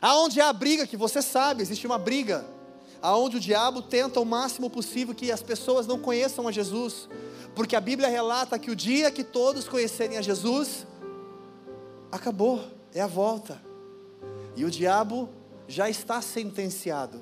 aonde 0.00 0.40
há 0.40 0.48
a 0.48 0.52
briga, 0.52 0.86
que 0.86 0.96
você 0.96 1.22
sabe, 1.22 1.62
existe 1.62 1.86
uma 1.86 1.98
briga, 1.98 2.44
aonde 3.00 3.36
o 3.36 3.40
diabo 3.40 3.82
tenta 3.82 4.20
o 4.20 4.24
máximo 4.24 4.68
possível 4.68 5.14
que 5.14 5.30
as 5.30 5.42
pessoas 5.42 5.86
não 5.86 5.98
conheçam 5.98 6.46
a 6.46 6.52
Jesus, 6.52 7.08
porque 7.54 7.76
a 7.76 7.80
Bíblia 7.80 8.08
relata 8.08 8.58
que 8.58 8.70
o 8.70 8.76
dia 8.76 9.10
que 9.10 9.24
todos 9.24 9.68
conhecerem 9.68 10.18
a 10.18 10.22
Jesus, 10.22 10.86
acabou, 12.10 12.62
é 12.94 13.00
a 13.00 13.06
volta. 13.06 13.60
E 14.54 14.64
o 14.64 14.70
diabo 14.70 15.28
já 15.68 15.88
está 15.88 16.20
sentenciado. 16.20 17.20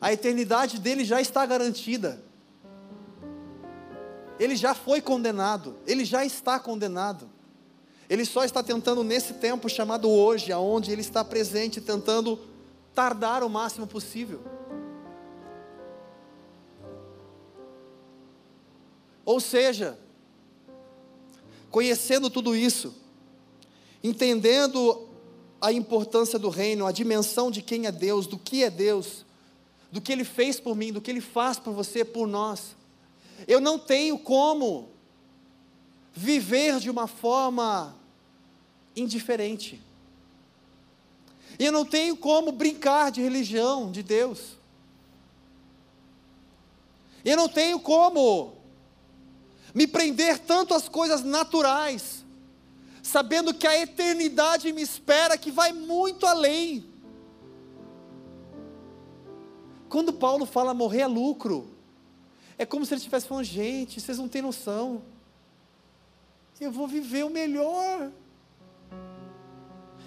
A 0.00 0.12
eternidade 0.12 0.78
dele 0.80 1.04
já 1.04 1.20
está 1.20 1.46
garantida. 1.46 2.20
Ele 4.42 4.56
já 4.56 4.74
foi 4.74 5.00
condenado, 5.00 5.76
ele 5.86 6.04
já 6.04 6.24
está 6.24 6.58
condenado. 6.58 7.30
Ele 8.10 8.24
só 8.24 8.42
está 8.42 8.60
tentando 8.60 9.04
nesse 9.04 9.34
tempo 9.34 9.68
chamado 9.68 10.10
hoje, 10.10 10.50
aonde 10.50 10.90
ele 10.90 11.00
está 11.00 11.24
presente, 11.24 11.80
tentando 11.80 12.40
tardar 12.92 13.44
o 13.44 13.48
máximo 13.48 13.86
possível. 13.86 14.40
Ou 19.24 19.38
seja, 19.38 19.96
conhecendo 21.70 22.28
tudo 22.28 22.56
isso, 22.56 22.96
entendendo 24.02 25.06
a 25.60 25.72
importância 25.72 26.36
do 26.36 26.48
reino, 26.48 26.84
a 26.84 26.90
dimensão 26.90 27.48
de 27.48 27.62
quem 27.62 27.86
é 27.86 27.92
Deus, 27.92 28.26
do 28.26 28.36
que 28.36 28.64
é 28.64 28.70
Deus, 28.70 29.24
do 29.92 30.00
que 30.00 30.10
Ele 30.10 30.24
fez 30.24 30.58
por 30.58 30.74
mim, 30.74 30.92
do 30.92 31.00
que 31.00 31.12
Ele 31.12 31.20
faz 31.20 31.60
por 31.60 31.72
você, 31.72 32.04
por 32.04 32.26
nós, 32.26 32.74
eu 33.46 33.60
não 33.60 33.78
tenho 33.78 34.18
como 34.18 34.90
viver 36.12 36.78
de 36.78 36.90
uma 36.90 37.06
forma 37.06 37.96
indiferente. 38.94 39.80
E 41.58 41.64
eu 41.64 41.72
não 41.72 41.84
tenho 41.84 42.16
como 42.16 42.52
brincar 42.52 43.10
de 43.10 43.20
religião, 43.20 43.90
de 43.90 44.02
Deus. 44.02 44.58
Eu 47.24 47.36
não 47.36 47.48
tenho 47.48 47.78
como 47.78 48.56
me 49.74 49.86
prender 49.86 50.38
tanto 50.38 50.74
às 50.74 50.88
coisas 50.88 51.22
naturais, 51.22 52.24
sabendo 53.02 53.54
que 53.54 53.66
a 53.66 53.78
eternidade 53.78 54.72
me 54.72 54.82
espera, 54.82 55.38
que 55.38 55.50
vai 55.50 55.72
muito 55.72 56.26
além. 56.26 56.84
Quando 59.88 60.12
Paulo 60.12 60.46
fala 60.46 60.74
morrer 60.74 61.02
é 61.02 61.06
lucro, 61.06 61.71
é 62.58 62.66
como 62.66 62.84
se 62.84 62.94
ele 62.94 62.98
estivesse 62.98 63.26
falando, 63.26 63.44
gente, 63.44 64.00
vocês 64.00 64.18
não 64.18 64.28
têm 64.28 64.42
noção. 64.42 65.02
Eu 66.60 66.70
vou 66.70 66.86
viver 66.86 67.24
o 67.24 67.30
melhor. 67.30 68.10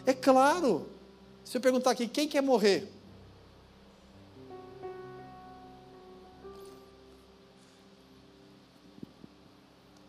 É 0.05 0.13
claro. 0.13 0.87
Se 1.43 1.57
eu 1.57 1.61
perguntar 1.61 1.91
aqui, 1.91 2.07
quem 2.07 2.27
quer 2.27 2.41
morrer? 2.41 2.89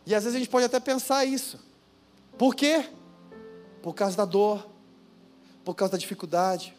E 0.06 0.14
às 0.14 0.22
vezes 0.22 0.36
a 0.36 0.38
gente 0.38 0.48
pode 0.48 0.64
até 0.64 0.78
pensar 0.78 1.24
isso. 1.24 1.58
Por 2.38 2.54
quê? 2.54 2.88
Por 3.82 3.92
causa 3.92 4.16
da 4.16 4.24
dor, 4.24 4.64
por 5.64 5.74
causa 5.74 5.92
da 5.92 5.98
dificuldade, 5.98 6.76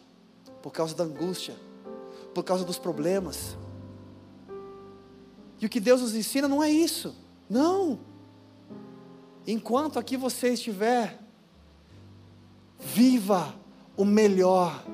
por 0.62 0.72
causa 0.72 0.94
da 0.94 1.04
angústia, 1.04 1.54
por 2.34 2.42
causa 2.42 2.64
dos 2.64 2.78
problemas. 2.78 3.54
E 5.60 5.66
o 5.66 5.68
que 5.68 5.80
Deus 5.80 6.00
nos 6.00 6.14
ensina 6.14 6.46
não 6.46 6.62
é 6.62 6.70
isso. 6.70 7.14
Não. 7.48 7.98
Enquanto 9.46 9.98
aqui 9.98 10.16
você 10.16 10.50
estiver, 10.50 11.18
viva 12.78 13.54
o 13.96 14.04
melhor. 14.04 14.84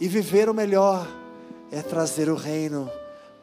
E 0.00 0.08
viver 0.08 0.48
o 0.48 0.54
melhor 0.54 1.06
é 1.70 1.82
trazer 1.82 2.28
o 2.28 2.34
reino 2.34 2.90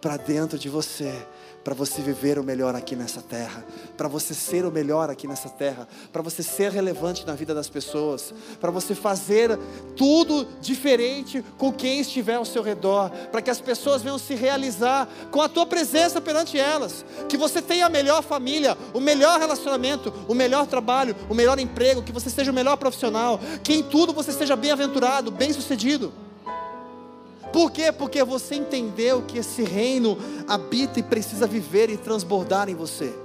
para 0.01 0.17
dentro 0.17 0.57
de 0.57 0.69
você 0.69 1.25
para 1.65 1.73
você 1.73 1.99
viver 1.99 2.37
o 2.37 2.43
melhor 2.43 2.75
aqui 2.75 2.95
nessa 2.95 3.23
terra, 3.23 3.65
para 3.97 4.07
você 4.07 4.35
ser 4.35 4.67
o 4.67 4.71
melhor 4.71 5.09
aqui 5.09 5.27
nessa 5.27 5.49
terra, 5.49 5.87
para 6.13 6.21
você 6.21 6.43
ser 6.43 6.71
relevante 6.71 7.25
na 7.25 7.33
vida 7.33 7.55
das 7.55 7.67
pessoas, 7.67 8.31
para 8.61 8.69
você 8.69 8.93
fazer 8.93 9.57
tudo 9.97 10.47
diferente 10.61 11.43
com 11.57 11.73
quem 11.73 11.99
estiver 11.99 12.35
ao 12.35 12.45
seu 12.45 12.61
redor, 12.61 13.09
para 13.31 13.41
que 13.41 13.49
as 13.49 13.59
pessoas 13.59 14.03
venham 14.03 14.19
se 14.19 14.35
realizar 14.35 15.09
com 15.31 15.41
a 15.41 15.49
tua 15.49 15.65
presença 15.65 16.21
perante 16.21 16.55
elas, 16.55 17.03
que 17.27 17.35
você 17.35 17.63
tenha 17.63 17.87
a 17.87 17.89
melhor 17.89 18.21
família, 18.21 18.77
o 18.93 18.99
melhor 18.99 19.39
relacionamento, 19.39 20.13
o 20.27 20.35
melhor 20.35 20.67
trabalho, 20.67 21.15
o 21.27 21.33
melhor 21.33 21.57
emprego, 21.57 22.03
que 22.03 22.11
você 22.11 22.29
seja 22.29 22.51
o 22.51 22.53
melhor 22.53 22.77
profissional, 22.77 23.39
que 23.63 23.73
em 23.73 23.81
tudo 23.81 24.13
você 24.13 24.31
seja 24.31 24.55
bem-aventurado, 24.55 25.31
bem-sucedido. 25.31 26.24
Por 27.55 27.71
quê? 27.71 27.89
Porque 27.89 28.21
você 28.21 28.55
entendeu 28.55 29.21
que 29.21 29.37
esse 29.37 29.63
reino 29.63 30.17
habita 30.45 30.99
e 30.99 31.03
precisa 31.03 31.47
viver 31.47 31.89
e 31.89 31.95
transbordar 31.95 32.67
em 32.67 32.75
você. 32.75 33.17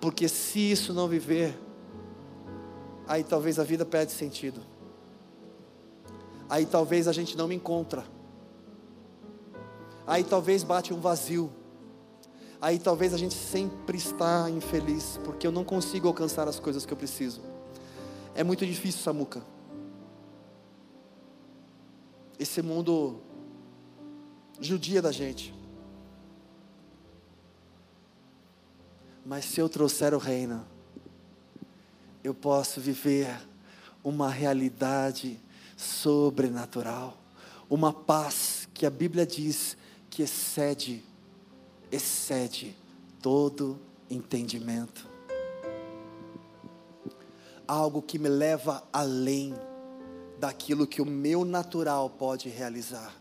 Porque 0.00 0.26
se 0.26 0.72
isso 0.72 0.92
não 0.92 1.06
viver, 1.06 1.56
aí 3.06 3.22
talvez 3.22 3.60
a 3.60 3.62
vida 3.62 3.84
perde 3.84 4.10
sentido. 4.10 4.60
Aí 6.50 6.66
talvez 6.66 7.06
a 7.06 7.12
gente 7.12 7.36
não 7.36 7.46
me 7.46 7.54
encontra. 7.54 8.04
Aí 10.04 10.24
talvez 10.24 10.64
bate 10.64 10.92
um 10.92 10.98
vazio. 10.98 11.48
Aí 12.60 12.76
talvez 12.76 13.14
a 13.14 13.18
gente 13.18 13.34
sempre 13.34 13.96
está 13.96 14.50
infeliz, 14.50 15.16
porque 15.22 15.46
eu 15.46 15.52
não 15.52 15.62
consigo 15.62 16.08
alcançar 16.08 16.48
as 16.48 16.58
coisas 16.58 16.84
que 16.84 16.92
eu 16.92 16.96
preciso. 16.96 17.40
É 18.34 18.42
muito 18.42 18.66
difícil, 18.66 19.00
Samuca 19.00 19.61
esse 22.38 22.62
mundo 22.62 23.20
judia 24.60 25.02
da 25.02 25.12
gente. 25.12 25.54
Mas 29.24 29.44
se 29.44 29.60
eu 29.60 29.68
trouxer 29.68 30.14
o 30.14 30.18
reino, 30.18 30.66
eu 32.24 32.34
posso 32.34 32.80
viver 32.80 33.28
uma 34.02 34.28
realidade 34.28 35.38
sobrenatural, 35.76 37.16
uma 37.70 37.92
paz 37.92 38.68
que 38.74 38.84
a 38.84 38.90
Bíblia 38.90 39.24
diz 39.24 39.76
que 40.10 40.22
excede, 40.22 41.04
excede 41.90 42.76
todo 43.20 43.78
entendimento. 44.10 45.08
Algo 47.66 48.02
que 48.02 48.18
me 48.18 48.28
leva 48.28 48.82
além 48.92 49.54
daquilo 50.42 50.88
que 50.88 51.00
o 51.00 51.06
meu 51.06 51.44
natural 51.44 52.10
pode 52.10 52.48
realizar. 52.48 53.14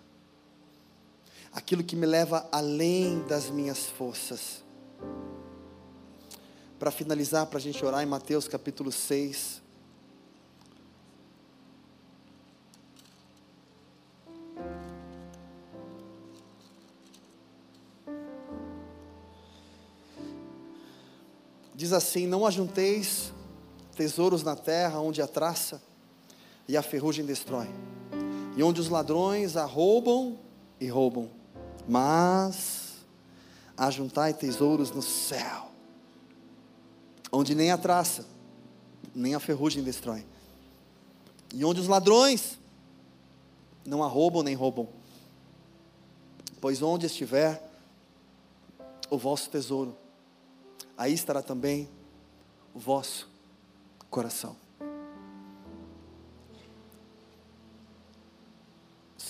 Aquilo 1.54 1.84
que 1.84 1.96
me 1.96 2.08
leva 2.08 2.50
além 2.52 3.22
das 3.28 3.48
minhas 3.48 3.86
forças. 3.86 4.64
Para 6.80 6.90
finalizar, 6.90 7.46
para 7.46 7.60
a 7.60 7.62
gente 7.62 7.86
orar 7.86 8.02
em 8.02 8.08
Mateus 8.08 8.48
capítulo 8.48 8.92
6. 8.92 9.62
Diz 21.76 21.94
assim: 21.94 22.26
Não 22.26 22.48
ajunteis 22.48 23.32
tesouros 23.96 24.42
na 24.42 24.56
terra, 24.56 25.00
onde 25.00 25.22
a 25.22 25.28
traça 25.28 25.91
e 26.72 26.78
a 26.78 26.82
ferrugem 26.82 27.26
destrói, 27.26 27.70
e 28.56 28.64
onde 28.64 28.80
os 28.80 28.88
ladrões 28.88 29.58
arrombam 29.58 30.40
e 30.80 30.88
roubam, 30.88 31.30
mas 31.86 32.94
ajuntai 33.76 34.34
tesouros 34.34 34.90
no 34.90 35.02
céu, 35.02 35.70
onde 37.30 37.54
nem 37.54 37.72
a 37.72 37.78
traça, 37.78 38.26
nem 39.14 39.36
a 39.36 39.40
ferrugem 39.42 39.84
destrói, 39.84 40.26
e 41.54 41.66
onde 41.66 41.82
os 41.82 41.90
ladrões 41.90 42.58
não 43.86 44.02
arrombam 44.02 44.42
nem 44.42 44.56
roubam, 44.56 44.88
pois 46.62 46.82
onde 46.82 47.06
estiver 47.06 47.70
o 49.10 49.18
vosso 49.18 49.50
tesouro, 49.50 49.94
aí 50.98 51.14
estará 51.14 51.42
também 51.42 51.90
o 52.74 52.80
vosso 52.80 53.30
coração. 54.10 54.61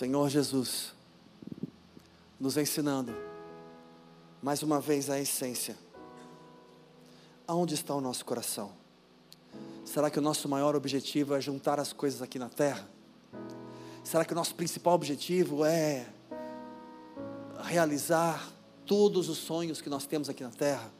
Senhor 0.01 0.27
Jesus, 0.29 0.95
nos 2.39 2.57
ensinando, 2.57 3.15
mais 4.41 4.63
uma 4.63 4.81
vez, 4.81 5.11
a 5.11 5.19
essência. 5.19 5.77
Aonde 7.47 7.75
está 7.75 7.93
o 7.93 8.01
nosso 8.01 8.25
coração? 8.25 8.71
Será 9.85 10.09
que 10.09 10.17
o 10.17 10.21
nosso 10.23 10.49
maior 10.49 10.75
objetivo 10.75 11.35
é 11.35 11.39
juntar 11.39 11.79
as 11.79 11.93
coisas 11.93 12.19
aqui 12.19 12.39
na 12.39 12.49
terra? 12.49 12.89
Será 14.03 14.25
que 14.25 14.33
o 14.33 14.35
nosso 14.35 14.55
principal 14.55 14.95
objetivo 14.95 15.63
é 15.63 16.07
realizar 17.65 18.51
todos 18.87 19.29
os 19.29 19.37
sonhos 19.37 19.81
que 19.81 19.89
nós 19.89 20.07
temos 20.07 20.29
aqui 20.29 20.41
na 20.41 20.49
terra? 20.49 20.91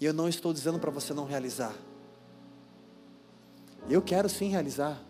E 0.00 0.04
eu 0.04 0.12
não 0.12 0.28
estou 0.28 0.52
dizendo 0.52 0.78
para 0.78 0.92
você 0.92 1.12
não 1.12 1.24
realizar. 1.24 1.74
Eu 3.90 4.00
quero 4.00 4.28
sim 4.28 4.50
realizar. 4.50 5.02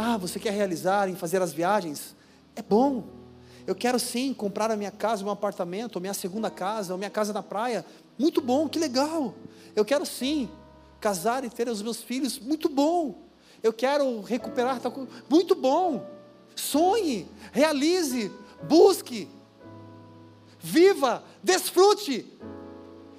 Ah, 0.00 0.16
você 0.16 0.38
quer 0.38 0.52
realizar 0.52 1.08
em 1.08 1.16
fazer 1.16 1.42
as 1.42 1.52
viagens? 1.52 2.14
É 2.54 2.62
bom. 2.62 3.02
Eu 3.66 3.74
quero 3.74 3.98
sim 3.98 4.32
comprar 4.32 4.70
a 4.70 4.76
minha 4.76 4.92
casa, 4.92 5.24
meu 5.24 5.32
apartamento, 5.32 5.96
ou 5.96 6.00
minha 6.00 6.14
segunda 6.14 6.48
casa, 6.48 6.92
ou 6.92 6.98
minha 6.98 7.10
casa 7.10 7.32
na 7.32 7.42
praia. 7.42 7.84
Muito 8.16 8.40
bom, 8.40 8.68
que 8.68 8.78
legal. 8.78 9.34
Eu 9.74 9.84
quero 9.84 10.06
sim 10.06 10.48
casar 11.00 11.44
e 11.44 11.50
ter 11.50 11.68
os 11.68 11.82
meus 11.82 12.00
filhos. 12.00 12.38
Muito 12.38 12.68
bom. 12.68 13.24
Eu 13.60 13.72
quero 13.72 14.20
recuperar 14.20 14.78
tal 14.78 14.92
coisa. 14.92 15.10
Muito 15.28 15.56
bom. 15.56 16.06
Sonhe, 16.54 17.28
realize, 17.50 18.30
busque, 18.62 19.28
viva, 20.60 21.24
desfrute. 21.42 22.24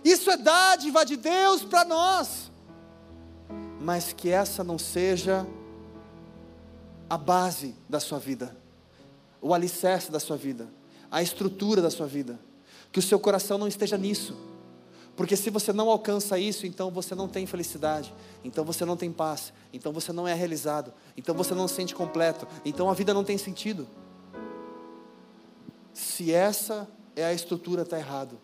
Isso 0.01 0.32
é 0.32 0.38
dádiva 0.38 1.05
de 1.05 1.17
Deus 1.17 1.61
para 1.61 1.84
nós. 1.84 2.49
Mas 3.82 4.13
que 4.13 4.30
essa 4.30 4.63
não 4.63 4.80
seja 4.80 5.45
a 7.10 7.18
base 7.18 7.76
da 7.88 7.99
sua 7.99 8.20
vida, 8.20 8.55
o 9.41 9.53
alicerce 9.53 10.12
da 10.12 10.20
sua 10.20 10.38
vida, 10.38 10.70
a 11.10 11.24
estrutura 11.24 11.82
da 11.82 11.89
sua 11.89 12.05
vida. 12.05 12.39
Que 12.91 12.99
o 12.99 13.01
seu 13.01 13.20
coração 13.20 13.57
não 13.57 13.68
esteja 13.68 13.97
nisso. 13.97 14.36
Porque 15.16 15.36
se 15.36 15.49
você 15.49 15.74
não 15.74 15.89
alcança 15.89 16.39
isso, 16.39 16.66
então 16.66 16.89
você 16.89 17.14
não 17.14 17.28
tem 17.28 17.45
felicidade, 17.45 18.14
então 18.43 18.64
você 18.64 18.86
não 18.86 18.95
tem 18.95 19.12
paz, 19.12 19.51
então 19.74 19.91
você 19.91 20.14
não 20.14 20.28
é 20.28 20.34
realizado, 20.34 20.93
então 21.18 21.36
você 21.36 21.53
não 21.53 21.68
se 21.68 21.76
sente 21.76 21.93
completo, 21.93 22.47
então 22.64 22.89
a 22.89 22.93
vida 22.93 23.14
não 23.14 23.24
tem 23.24 23.38
sentido. 23.38 23.86
Se 25.93 26.32
essa 26.32 26.88
é 27.18 27.26
a 27.26 27.34
estrutura, 27.34 27.82
está 27.82 27.99
errado. 27.99 28.39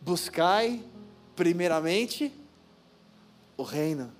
Buscai, 0.00 0.82
primeiramente, 1.36 2.32
o 3.54 3.62
reino, 3.62 4.10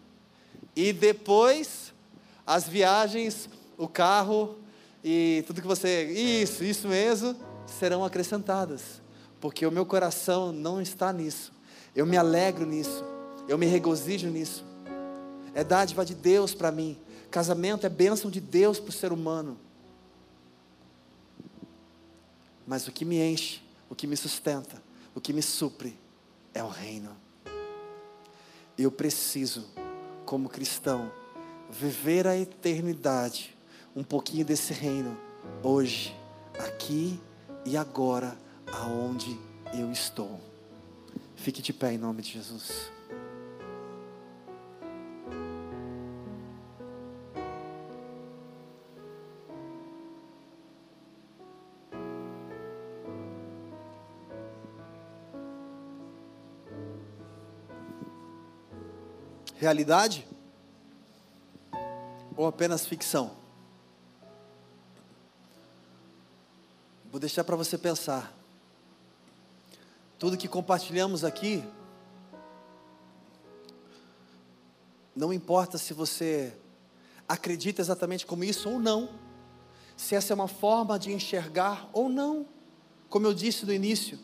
e 0.76 0.92
depois 0.92 1.87
as 2.48 2.66
viagens, 2.66 3.46
o 3.76 3.86
carro 3.86 4.56
e 5.04 5.44
tudo 5.46 5.60
que 5.60 5.66
você. 5.66 6.04
Isso, 6.04 6.64
isso 6.64 6.88
mesmo, 6.88 7.36
serão 7.66 8.02
acrescentadas, 8.02 9.02
porque 9.38 9.66
o 9.66 9.70
meu 9.70 9.84
coração 9.84 10.50
não 10.50 10.80
está 10.80 11.12
nisso, 11.12 11.52
eu 11.94 12.06
me 12.06 12.16
alegro 12.16 12.64
nisso, 12.64 13.04
eu 13.46 13.58
me 13.58 13.66
regozijo 13.66 14.28
nisso, 14.28 14.64
é 15.54 15.62
dádiva 15.62 16.06
de 16.06 16.14
Deus 16.14 16.54
para 16.54 16.72
mim, 16.72 16.98
casamento 17.30 17.84
é 17.84 17.90
bênção 17.90 18.30
de 18.30 18.40
Deus 18.40 18.80
para 18.80 18.88
o 18.88 18.92
ser 18.92 19.12
humano. 19.12 19.58
Mas 22.66 22.88
o 22.88 22.92
que 22.92 23.04
me 23.04 23.20
enche, 23.20 23.60
o 23.90 23.94
que 23.94 24.06
me 24.06 24.16
sustenta, 24.16 24.82
o 25.14 25.20
que 25.20 25.34
me 25.34 25.42
supre 25.42 25.98
é 26.54 26.64
o 26.64 26.68
reino. 26.68 27.14
Eu 28.76 28.90
preciso, 28.90 29.66
como 30.24 30.48
cristão, 30.48 31.10
viver 31.70 32.26
a 32.26 32.36
eternidade, 32.36 33.56
um 33.94 34.02
pouquinho 34.02 34.44
desse 34.44 34.72
reino, 34.72 35.18
hoje, 35.62 36.14
aqui 36.58 37.20
e 37.64 37.76
agora, 37.76 38.36
aonde 38.72 39.38
eu 39.74 39.90
estou. 39.92 40.40
Fique 41.36 41.62
de 41.62 41.72
pé 41.72 41.92
em 41.92 41.98
nome 41.98 42.22
de 42.22 42.32
Jesus. 42.32 42.90
realidade 59.58 60.26
apenas 62.48 62.86
ficção? 62.86 63.32
Vou 67.10 67.20
deixar 67.20 67.44
para 67.44 67.56
você 67.56 67.78
pensar. 67.78 68.34
Tudo 70.18 70.36
que 70.36 70.48
compartilhamos 70.48 71.24
aqui, 71.24 71.64
não 75.14 75.32
importa 75.32 75.78
se 75.78 75.94
você 75.94 76.54
acredita 77.28 77.80
exatamente 77.80 78.26
como 78.26 78.44
isso 78.44 78.70
ou 78.70 78.78
não, 78.78 79.08
se 79.96 80.14
essa 80.14 80.32
é 80.32 80.34
uma 80.34 80.48
forma 80.48 80.98
de 80.98 81.12
enxergar 81.12 81.88
ou 81.92 82.08
não. 82.08 82.46
Como 83.08 83.26
eu 83.26 83.34
disse 83.34 83.66
no 83.66 83.72
início, 83.72 84.18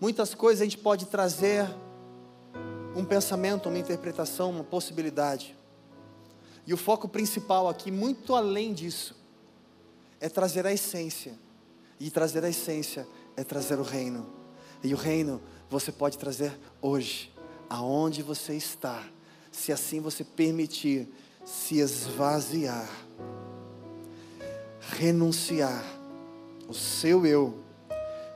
muitas 0.00 0.34
coisas 0.34 0.62
a 0.62 0.64
gente 0.64 0.78
pode 0.78 1.06
trazer 1.06 1.68
um 2.94 3.04
pensamento, 3.04 3.68
uma 3.68 3.78
interpretação, 3.78 4.50
uma 4.50 4.64
possibilidade. 4.64 5.56
E 6.66 6.74
o 6.74 6.76
foco 6.76 7.08
principal 7.08 7.68
aqui, 7.68 7.90
muito 7.90 8.34
além 8.34 8.74
disso, 8.74 9.14
é 10.20 10.28
trazer 10.28 10.66
a 10.66 10.72
essência. 10.72 11.34
E 12.00 12.10
trazer 12.10 12.44
a 12.44 12.48
essência 12.48 13.06
é 13.36 13.44
trazer 13.44 13.78
o 13.78 13.82
reino. 13.82 14.26
E 14.82 14.92
o 14.92 14.96
reino 14.96 15.40
você 15.70 15.90
pode 15.90 16.18
trazer 16.18 16.52
hoje, 16.80 17.32
aonde 17.68 18.22
você 18.22 18.54
está, 18.54 19.04
se 19.50 19.72
assim 19.72 20.00
você 20.00 20.22
permitir 20.22 21.08
se 21.44 21.78
esvaziar, 21.78 22.88
renunciar 24.80 25.84
o 26.68 26.74
seu 26.74 27.24
eu, 27.24 27.62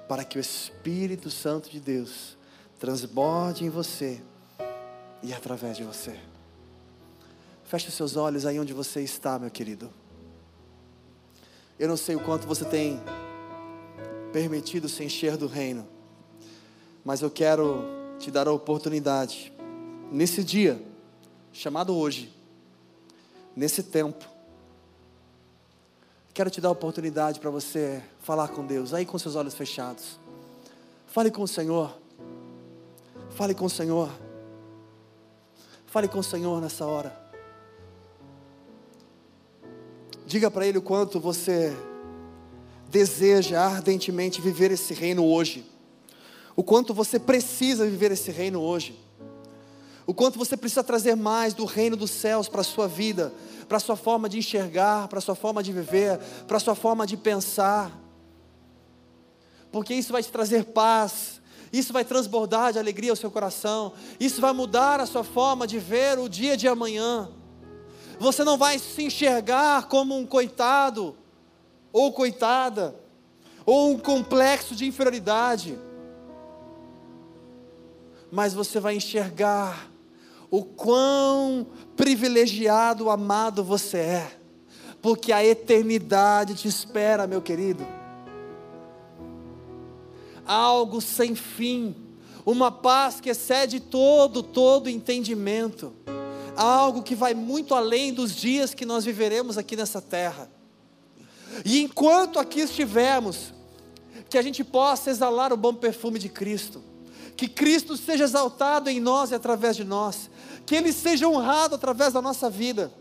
para 0.09 0.25
que 0.25 0.39
o 0.39 0.41
Espírito 0.41 1.31
Santo 1.31 1.69
de 1.71 1.81
Deus 1.81 2.37
transborde 2.79 3.65
em 3.65 3.69
você 3.69 4.21
e 5.23 5.33
através 5.33 5.77
de 5.77 5.85
você. 5.85 6.19
Feche 7.71 7.89
seus 7.93 8.17
olhos 8.17 8.47
aí 8.47 8.59
onde 8.59 8.73
você 8.73 9.01
está, 9.01 9.39
meu 9.39 9.49
querido. 9.49 9.93
Eu 11.79 11.87
não 11.87 11.97
sei 11.97 12.17
o 12.17 12.21
quanto 12.21 12.45
você 12.45 12.65
tem 12.65 13.01
permitido 14.33 14.89
se 14.89 15.05
encher 15.05 15.37
do 15.37 15.47
reino, 15.47 15.87
Mas 17.05 17.23
eu 17.23 17.31
quero 17.31 17.85
te 18.19 18.29
dar 18.29 18.49
a 18.49 18.53
oportunidade, 18.53 19.53
nesse 20.11 20.43
dia, 20.43 20.85
chamado 21.53 21.95
hoje, 21.95 22.35
nesse 23.55 23.85
tempo, 23.85 24.25
quero 26.35 26.51
te 26.51 26.61
dar 26.61 26.71
a 26.71 26.73
oportunidade 26.73 27.39
para 27.39 27.51
você 27.51 28.03
falar 28.19 28.49
com 28.49 28.67
Deus, 28.67 28.93
aí 28.93 29.07
com 29.07 29.17
seus 29.17 29.37
olhos 29.37 29.55
fechados. 29.55 30.19
Fale 31.07 31.31
com 31.31 31.45
o 31.45 31.49
Senhor. 31.49 31.97
Fale 33.31 33.55
com 33.55 33.67
o 33.67 33.71
Senhor. 33.71 34.11
Fale 35.87 36.09
com 36.09 36.19
o 36.19 36.25
Senhor 36.25 36.61
nessa 36.61 36.85
hora. 36.85 37.20
Diga 40.31 40.49
para 40.49 40.65
Ele 40.65 40.79
o 40.79 40.83
quanto 40.83 41.19
você 41.19 41.77
deseja 42.89 43.61
ardentemente 43.61 44.41
viver 44.41 44.71
esse 44.71 44.95
reino 44.95 45.27
hoje. 45.27 45.69
O 46.55 46.63
quanto 46.63 46.95
você 46.95 47.19
precisa 47.19 47.85
viver 47.85 48.13
esse 48.13 48.31
reino 48.31 48.61
hoje. 48.61 48.97
O 50.07 50.15
quanto 50.15 50.39
você 50.39 50.57
precisa 50.57 50.85
trazer 50.85 51.17
mais 51.17 51.53
do 51.53 51.65
reino 51.65 51.97
dos 51.97 52.13
céus 52.13 52.49
para 52.49 52.61
a 52.61 52.65
sua 52.65 52.87
vida, 52.87 53.35
para 53.67 53.79
a 53.79 53.81
sua 53.81 53.97
forma 53.97 54.29
de 54.29 54.39
enxergar, 54.39 55.09
para 55.09 55.19
a 55.19 55.21
sua 55.21 55.35
forma 55.35 55.65
de 55.65 55.73
viver, 55.73 56.21
para 56.47 56.59
a 56.59 56.61
sua 56.61 56.77
forma 56.77 57.05
de 57.09 57.17
pensar. 57.17 57.91
Porque 59.73 59.95
isso 59.95 60.13
vai 60.13 60.23
te 60.23 60.31
trazer 60.31 60.67
paz, 60.67 61.41
isso 61.73 61.93
vai 61.93 62.05
transbordar 62.05 62.73
de 62.73 62.79
alegria 62.79 63.11
ao 63.11 63.17
seu 63.17 63.33
coração, 63.33 63.95
isso 64.21 64.41
vai 64.41 64.53
mudar 64.53 65.01
a 65.01 65.07
sua 65.07 65.25
forma 65.25 65.67
de 65.67 65.81
ver 65.81 66.21
o 66.21 66.29
dia 66.29 66.57
de 66.57 66.69
amanhã. 66.69 67.29
Você 68.21 68.45
não 68.45 68.59
vai 68.59 68.79
se 68.79 69.03
enxergar 69.03 69.89
como 69.89 70.15
um 70.15 70.27
coitado, 70.27 71.17
ou 71.91 72.13
coitada, 72.13 72.95
ou 73.65 73.93
um 73.93 73.99
complexo 73.99 74.77
de 74.77 74.85
inferioridade, 74.85 75.79
mas 78.31 78.53
você 78.53 78.79
vai 78.79 78.95
enxergar 78.95 79.91
o 80.51 80.63
quão 80.63 81.67
privilegiado, 81.97 83.09
amado 83.09 83.65
você 83.65 83.97
é, 83.97 84.39
porque 85.01 85.33
a 85.33 85.43
eternidade 85.43 86.55
te 86.55 86.69
espera, 86.69 87.27
meu 87.27 87.41
querido. 87.41 87.87
Algo 90.45 91.01
sem 91.01 91.35
fim, 91.35 91.97
uma 92.45 92.71
paz 92.71 93.19
que 93.19 93.31
excede 93.31 93.81
todo, 93.81 94.43
todo 94.43 94.91
entendimento, 94.91 95.95
algo 96.57 97.03
que 97.03 97.15
vai 97.15 97.35
muito 97.35 97.75
além 97.75 98.13
dos 98.13 98.35
dias 98.35 98.75
que 98.75 98.85
nós 98.85 99.05
viveremos 99.05 99.59
aqui 99.59 99.77
nessa 99.77 100.01
terra. 100.01 100.51
E 101.65 101.81
enquanto 101.81 102.39
aqui 102.39 102.61
estivermos, 102.61 103.53
que 104.29 104.39
a 104.39 104.43
gente 104.43 104.63
possa 104.63 105.11
exalar 105.11 105.53
o 105.53 105.57
bom 105.57 105.75
perfume 105.75 106.19
de 106.19 106.29
Cristo, 106.29 106.83
que 107.37 107.49
Cristo 107.49 107.97
seja 107.97 108.25
exaltado 108.25 108.89
em 108.89 109.01
nós 109.01 109.31
e 109.31 109.35
através 109.35 109.77
de 109.77 109.85
nós, 109.85 110.31
que 110.65 110.77
Ele 110.77 110.93
seja 110.93 111.27
honrado 111.27 111.75
através 111.75 112.13
da 112.13 112.23
nossa 112.23 112.49
vida, 112.49 112.93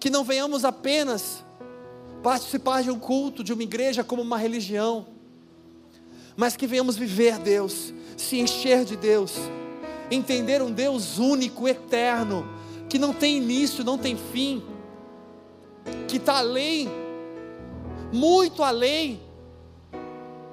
que 0.00 0.10
não 0.10 0.24
venhamos 0.24 0.64
apenas 0.64 1.44
participar 2.22 2.82
de 2.82 2.90
um 2.90 2.98
culto, 2.98 3.44
de 3.44 3.52
uma 3.52 3.62
igreja 3.62 4.02
como 4.02 4.22
uma 4.22 4.38
religião, 4.38 5.06
mas 6.36 6.56
que 6.56 6.66
venhamos 6.66 6.96
viver 6.96 7.38
Deus, 7.38 7.92
se 8.16 8.38
encher 8.38 8.84
de 8.84 8.96
Deus, 8.96 9.34
entender 10.14 10.62
um 10.62 10.70
Deus 10.70 11.18
único, 11.18 11.68
eterno, 11.68 12.48
que 12.88 12.98
não 12.98 13.12
tem 13.12 13.36
início, 13.36 13.84
não 13.84 13.98
tem 13.98 14.16
fim, 14.16 14.62
que 16.08 16.16
está 16.16 16.38
além, 16.38 16.88
muito 18.12 18.62
além 18.62 19.20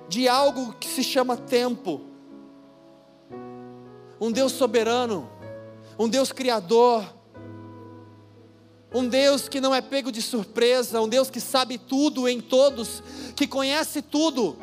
de 0.10 0.28
algo 0.28 0.74
que 0.74 0.88
se 0.88 1.04
chama 1.04 1.38
tempo. 1.38 2.02
Um 4.20 4.32
Deus 4.32 4.52
soberano, 4.52 5.30
um 5.98 6.10
Deus 6.10 6.32
criador, 6.32 7.04
um 8.94 9.08
Deus 9.08 9.48
que 9.48 9.62
não 9.62 9.74
é 9.74 9.82
pego 9.82 10.12
de 10.12 10.22
surpresa, 10.22 11.00
um 11.02 11.08
Deus 11.08 11.30
que 11.30 11.40
sabe 11.40 11.78
tudo 11.78 12.28
em 12.28 12.42
todos, 12.42 13.02
que 13.36 13.48
conhece 13.48 14.02
tudo. 14.02 14.58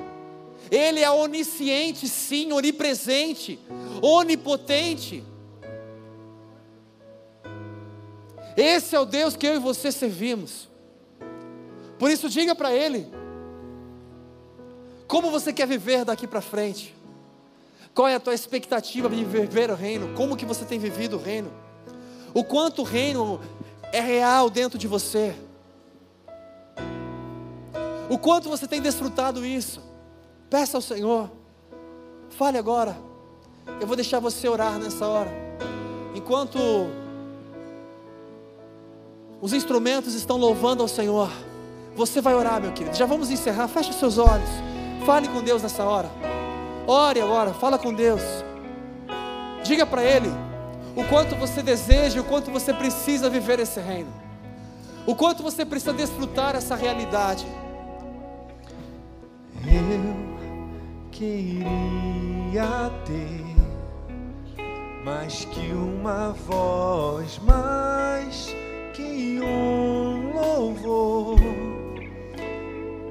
Ele 0.70 1.00
é 1.00 1.10
onisciente, 1.10 2.08
sim, 2.08 2.52
onipresente, 2.52 3.58
onipotente. 4.02 5.24
Esse 8.56 8.96
é 8.96 9.00
o 9.00 9.04
Deus 9.04 9.36
que 9.36 9.46
eu 9.46 9.54
e 9.54 9.58
você 9.58 9.92
servimos. 9.92 10.68
Por 11.98 12.10
isso, 12.10 12.28
diga 12.28 12.54
para 12.54 12.72
Ele: 12.72 13.06
como 15.06 15.30
você 15.30 15.52
quer 15.52 15.66
viver 15.66 16.04
daqui 16.04 16.26
para 16.26 16.42
frente? 16.42 16.94
Qual 17.94 18.06
é 18.06 18.14
a 18.14 18.20
tua 18.20 18.34
expectativa 18.34 19.08
de 19.08 19.24
viver 19.24 19.70
o 19.70 19.74
reino? 19.74 20.14
Como 20.14 20.36
que 20.36 20.44
você 20.44 20.64
tem 20.64 20.78
vivido 20.78 21.16
o 21.16 21.18
reino? 21.20 21.50
O 22.34 22.44
quanto 22.44 22.82
o 22.82 22.84
reino 22.84 23.40
é 23.90 24.00
real 24.00 24.50
dentro 24.50 24.78
de 24.78 24.86
você? 24.86 25.34
O 28.08 28.18
quanto 28.18 28.48
você 28.48 28.68
tem 28.68 28.80
desfrutado 28.80 29.44
isso? 29.44 29.82
Peça 30.50 30.78
ao 30.78 30.82
Senhor. 30.82 31.30
Fale 32.30 32.58
agora. 32.58 32.96
Eu 33.80 33.86
vou 33.86 33.96
deixar 33.96 34.18
você 34.18 34.48
orar 34.48 34.78
nessa 34.78 35.06
hora. 35.06 35.30
Enquanto 36.14 36.58
os 39.40 39.52
instrumentos 39.52 40.14
estão 40.14 40.36
louvando 40.36 40.82
ao 40.82 40.88
Senhor. 40.88 41.30
Você 41.94 42.20
vai 42.20 42.34
orar, 42.34 42.60
meu 42.60 42.72
querido. 42.72 42.96
Já 42.96 43.06
vamos 43.06 43.30
encerrar. 43.30 43.68
Feche 43.68 43.92
seus 43.92 44.18
olhos. 44.18 44.48
Fale 45.04 45.28
com 45.28 45.42
Deus 45.42 45.62
nessa 45.62 45.84
hora. 45.84 46.10
Ore 46.86 47.20
agora. 47.20 47.52
Fala 47.54 47.78
com 47.78 47.92
Deus. 47.92 48.22
Diga 49.62 49.84
para 49.84 50.02
Ele 50.02 50.30
o 50.96 51.04
quanto 51.04 51.36
você 51.36 51.62
deseja, 51.62 52.20
o 52.20 52.24
quanto 52.24 52.50
você 52.50 52.72
precisa 52.72 53.30
viver 53.30 53.60
esse 53.60 53.78
reino. 53.78 54.12
O 55.06 55.14
quanto 55.14 55.42
você 55.42 55.64
precisa 55.64 55.92
desfrutar 55.92 56.56
essa 56.56 56.74
realidade. 56.74 57.46
Eu 59.64 60.27
queria 61.18 62.92
ter 63.04 63.44
mais 65.04 65.44
que 65.46 65.72
uma 65.72 66.30
voz, 66.46 67.40
mais 67.44 68.54
que 68.94 69.40
um 69.42 70.32
louvor, 70.32 71.40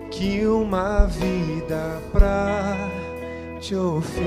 que 0.09 0.47
uma 0.47 1.05
vida 1.07 2.01
pra 2.13 2.77
te 3.59 3.75
oferecer, 3.75 4.17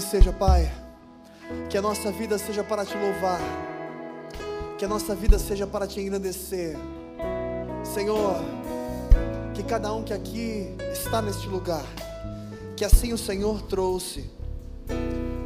assim 0.00 0.08
seja, 0.08 0.32
Pai. 0.32 0.70
Que 1.68 1.76
a 1.76 1.82
nossa 1.82 2.10
vida 2.10 2.38
seja 2.38 2.64
para 2.64 2.84
te 2.84 2.96
louvar. 2.96 3.40
Que 4.78 4.84
a 4.84 4.88
nossa 4.88 5.14
vida 5.14 5.38
seja 5.38 5.66
para 5.66 5.86
te 5.86 6.00
engrandecer. 6.00 6.74
Senhor, 7.84 8.36
que 9.54 9.62
cada 9.62 9.92
um 9.92 10.02
que 10.02 10.12
aqui 10.12 10.74
está 10.90 11.20
neste 11.20 11.46
lugar, 11.48 11.84
que 12.76 12.84
assim 12.84 13.12
o 13.12 13.18
Senhor 13.18 13.60
trouxe. 13.62 14.30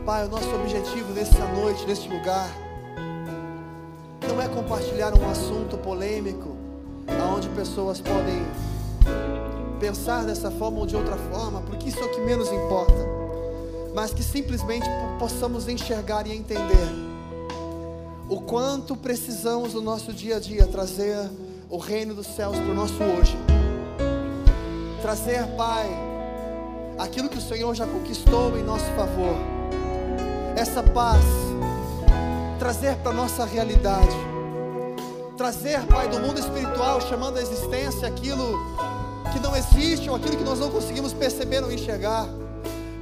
Pai, 0.06 0.24
o 0.24 0.28
nosso 0.28 0.48
objetivo 0.54 1.12
nessa 1.12 1.44
noite, 1.48 1.84
neste 1.86 2.08
lugar, 2.08 2.48
não 4.28 4.40
é 4.40 4.48
compartilhar 4.48 5.14
um 5.18 5.30
assunto 5.30 5.76
polêmico, 5.78 6.56
aonde 7.20 7.48
pessoas 7.50 8.00
podem 8.00 8.46
pensar 9.80 10.24
dessa 10.24 10.50
forma 10.50 10.78
ou 10.78 10.86
de 10.86 10.94
outra 10.94 11.16
forma, 11.16 11.60
porque 11.62 11.88
isso 11.88 11.98
é 11.98 12.04
o 12.04 12.10
que 12.10 12.20
menos 12.20 12.52
importa, 12.52 13.13
mas 13.94 14.12
que 14.12 14.22
simplesmente 14.22 14.86
possamos 15.18 15.68
enxergar 15.68 16.26
e 16.26 16.36
entender 16.36 17.14
o 18.28 18.40
quanto 18.40 18.96
precisamos 18.96 19.74
no 19.74 19.80
nosso 19.80 20.12
dia 20.12 20.36
a 20.36 20.40
dia 20.40 20.66
trazer 20.66 21.30
o 21.70 21.78
reino 21.78 22.14
dos 22.14 22.26
céus 22.26 22.56
para 22.56 22.70
o 22.70 22.74
nosso 22.74 23.00
hoje. 23.02 23.36
Trazer, 25.00 25.46
Pai, 25.56 25.86
aquilo 26.98 27.28
que 27.28 27.38
o 27.38 27.40
Senhor 27.40 27.74
já 27.74 27.86
conquistou 27.86 28.58
em 28.58 28.62
nosso 28.62 28.86
favor. 28.96 29.36
Essa 30.56 30.82
paz, 30.82 31.22
trazer 32.58 32.96
para 32.96 33.12
a 33.12 33.14
nossa 33.14 33.44
realidade. 33.44 34.16
Trazer, 35.36 35.84
Pai, 35.86 36.08
do 36.08 36.18
mundo 36.20 36.40
espiritual, 36.40 37.00
chamando 37.02 37.36
a 37.36 37.42
existência 37.42 38.08
aquilo 38.08 38.58
que 39.32 39.40
não 39.40 39.54
existe 39.54 40.08
ou 40.08 40.16
aquilo 40.16 40.36
que 40.36 40.44
nós 40.44 40.58
não 40.58 40.70
conseguimos 40.70 41.12
perceber 41.12 41.62
ou 41.62 41.70
enxergar. 41.70 42.26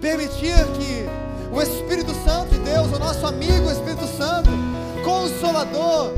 Permitir 0.02 0.56
que 0.76 1.08
o 1.52 1.62
Espírito 1.62 2.12
Santo 2.24 2.48
de 2.50 2.58
Deus, 2.58 2.88
o 2.88 2.98
nosso 2.98 3.24
amigo 3.24 3.70
Espírito 3.70 4.04
Santo, 4.18 4.50
consolador, 5.04 6.12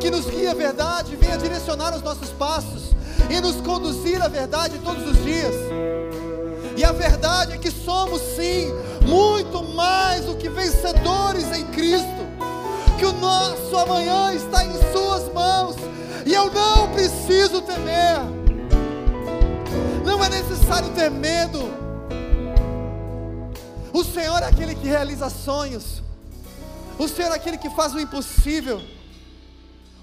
que 0.00 0.08
nos 0.12 0.26
guia 0.26 0.52
a 0.52 0.54
verdade, 0.54 1.16
venha 1.16 1.36
direcionar 1.36 1.92
os 1.92 2.02
nossos 2.02 2.28
passos 2.28 2.94
e 3.28 3.40
nos 3.40 3.56
conduzir 3.56 4.22
à 4.22 4.28
verdade 4.28 4.78
todos 4.78 5.08
os 5.08 5.24
dias. 5.24 5.56
E 6.76 6.84
a 6.84 6.92
verdade 6.92 7.54
é 7.54 7.58
que 7.58 7.68
somos 7.68 8.22
sim 8.36 8.72
muito 9.04 9.64
mais 9.74 10.26
do 10.26 10.36
que 10.36 10.48
vencedores 10.48 11.50
em 11.50 11.64
Cristo. 11.64 12.24
Que 12.96 13.06
o 13.06 13.12
nosso 13.14 13.76
amanhã 13.76 14.32
está 14.32 14.64
em 14.64 14.72
Suas 14.92 15.32
mãos 15.32 15.74
e 16.24 16.32
eu 16.32 16.48
não 16.48 16.88
preciso 16.92 17.60
temer. 17.60 18.20
Não 20.04 20.22
é 20.22 20.28
necessário 20.28 20.90
ter 20.90 21.10
medo. 21.10 21.83
O 23.94 24.02
Senhor 24.02 24.42
é 24.42 24.46
aquele 24.46 24.74
que 24.74 24.88
realiza 24.88 25.30
sonhos. 25.30 26.02
O 26.98 27.06
Senhor 27.06 27.30
é 27.30 27.36
aquele 27.36 27.56
que 27.56 27.70
faz 27.70 27.94
o 27.94 28.00
impossível. 28.00 28.82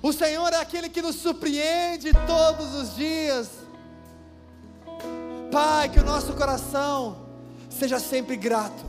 O 0.02 0.14
Senhor 0.14 0.48
é 0.54 0.62
aquele 0.62 0.88
que 0.88 1.02
nos 1.02 1.18
surpreende 1.18 2.14
todos 2.26 2.74
os 2.74 2.96
dias. 2.96 3.50
Pai, 5.52 5.90
que 5.90 6.00
o 6.00 6.06
nosso 6.06 6.32
coração 6.32 7.18
seja 7.70 8.00
sempre 8.00 8.38
grato. 8.38 8.82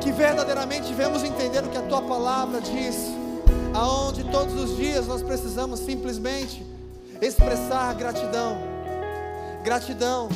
Que 0.00 0.10
verdadeiramente 0.10 0.92
vemos 0.92 1.22
entender 1.22 1.62
o 1.62 1.68
que 1.68 1.78
a 1.78 1.82
tua 1.82 2.02
palavra 2.02 2.60
diz. 2.60 2.96
Aonde 3.72 4.24
todos 4.24 4.54
os 4.54 4.76
dias 4.76 5.06
nós 5.06 5.22
precisamos 5.22 5.78
simplesmente 5.78 6.66
expressar 7.20 7.94
gratidão. 7.94 8.58
Gratidão, 9.62 10.28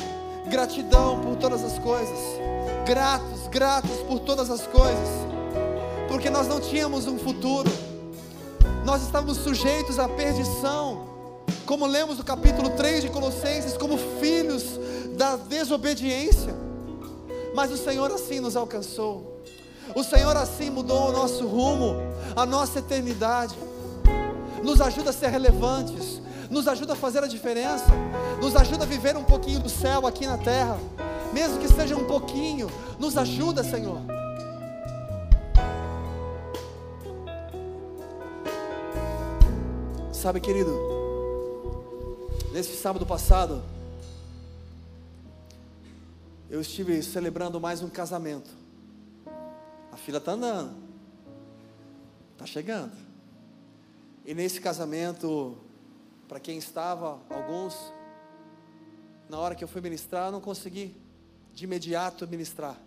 gratidão 0.47 1.21
por 1.21 1.35
todas 1.35 1.63
as 1.63 1.77
coisas. 1.79 2.17
Gratos, 2.85 3.47
gratos 3.49 3.97
por 4.07 4.19
todas 4.19 4.49
as 4.49 4.65
coisas. 4.67 5.09
Porque 6.07 6.29
nós 6.29 6.47
não 6.47 6.59
tínhamos 6.59 7.05
um 7.07 7.17
futuro 7.17 7.69
nós 8.87 9.03
estávamos 9.03 9.39
sujeitos 9.39 9.99
à 9.99 10.07
perdição, 10.07 11.09
como 11.65 11.85
lemos 11.85 12.17
no 12.17 12.23
capítulo 12.23 12.69
3 12.69 13.01
de 13.01 13.09
Colossenses, 13.09 13.75
como 13.75 13.97
filhos 13.97 14.63
da 15.17 15.35
desobediência. 15.35 16.55
Mas 17.53 17.69
o 17.69 17.75
Senhor 17.75 18.09
assim 18.13 18.39
nos 18.39 18.55
alcançou. 18.55 19.43
O 19.93 20.05
Senhor 20.05 20.37
assim 20.37 20.69
mudou 20.69 21.09
o 21.09 21.11
nosso 21.11 21.45
rumo, 21.45 21.97
a 22.33 22.45
nossa 22.45 22.79
eternidade. 22.79 23.57
Nos 24.63 24.79
ajuda 24.79 25.09
a 25.09 25.13
ser 25.13 25.31
relevantes, 25.31 26.21
nos 26.49 26.67
ajuda 26.67 26.93
a 26.93 26.95
fazer 26.95 27.23
a 27.23 27.27
diferença, 27.27 27.87
nos 28.41 28.55
ajuda 28.55 28.83
a 28.83 28.87
viver 28.87 29.15
um 29.15 29.23
pouquinho 29.23 29.59
do 29.59 29.69
céu 29.69 30.07
aqui 30.07 30.25
na 30.25 30.37
terra, 30.37 30.77
mesmo 31.33 31.59
que 31.59 31.67
seja 31.67 31.95
um 31.95 32.05
pouquinho, 32.05 32.69
nos 32.99 33.17
ajuda, 33.17 33.63
Senhor. 33.63 34.01
Sabe, 40.11 40.41
querido, 40.41 40.71
nesse 42.51 42.75
sábado 42.75 43.05
passado, 43.05 43.61
eu 46.49 46.59
estive 46.61 47.03
celebrando 47.03 47.59
mais 47.59 47.81
um 47.81 47.89
casamento. 47.89 48.49
A 49.91 49.97
fila 49.97 50.17
está 50.17 50.31
andando, 50.31 50.75
está 52.33 52.45
chegando. 52.45 52.93
E 54.25 54.33
nesse 54.33 54.59
casamento, 54.59 55.57
para 56.27 56.39
quem 56.39 56.57
estava, 56.57 57.19
alguns, 57.29 57.93
na 59.29 59.39
hora 59.39 59.55
que 59.55 59.63
eu 59.63 59.67
fui 59.67 59.81
ministrar, 59.81 60.27
eu 60.27 60.31
não 60.31 60.41
consegui 60.41 60.95
de 61.53 61.63
imediato 61.63 62.27
ministrar, 62.27 62.77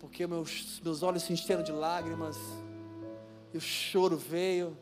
porque 0.00 0.26
meus, 0.26 0.80
meus 0.80 1.02
olhos 1.02 1.22
se 1.22 1.32
encheram 1.32 1.62
de 1.62 1.72
lágrimas, 1.72 2.36
e 3.52 3.58
o 3.58 3.60
choro 3.60 4.16
veio 4.16 4.76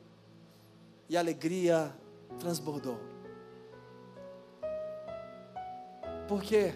e 1.08 1.16
a 1.16 1.20
alegria 1.20 1.94
transbordou. 2.38 2.98
Por 6.26 6.42
quê? 6.42 6.74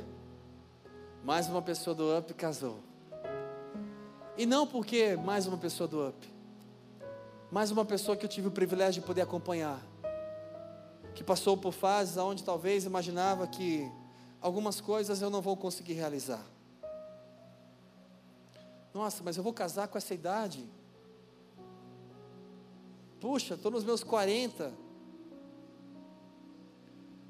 Mais 1.24 1.48
uma 1.48 1.62
pessoa 1.62 1.94
do 1.96 2.16
UP 2.16 2.34
casou. 2.34 2.80
E 4.36 4.44
não 4.44 4.66
porque 4.66 5.16
mais 5.16 5.46
uma 5.46 5.56
pessoa 5.56 5.88
do 5.88 6.06
UP, 6.06 6.32
mais 7.50 7.70
uma 7.70 7.84
pessoa 7.84 8.16
que 8.16 8.24
eu 8.24 8.28
tive 8.28 8.48
o 8.48 8.50
privilégio 8.50 9.00
de 9.00 9.06
poder 9.06 9.22
acompanhar, 9.22 9.80
que 11.18 11.24
passou 11.24 11.56
por 11.56 11.72
fases 11.72 12.16
onde 12.16 12.44
talvez 12.44 12.84
imaginava 12.84 13.44
que 13.48 13.90
algumas 14.40 14.80
coisas 14.80 15.20
eu 15.20 15.28
não 15.28 15.42
vou 15.42 15.56
conseguir 15.56 15.94
realizar. 15.94 16.46
Nossa, 18.94 19.20
mas 19.24 19.36
eu 19.36 19.42
vou 19.42 19.52
casar 19.52 19.88
com 19.88 19.98
essa 19.98 20.14
idade. 20.14 20.64
Puxa, 23.20 23.54
estou 23.54 23.68
nos 23.68 23.82
meus 23.82 24.04
40. 24.04 24.72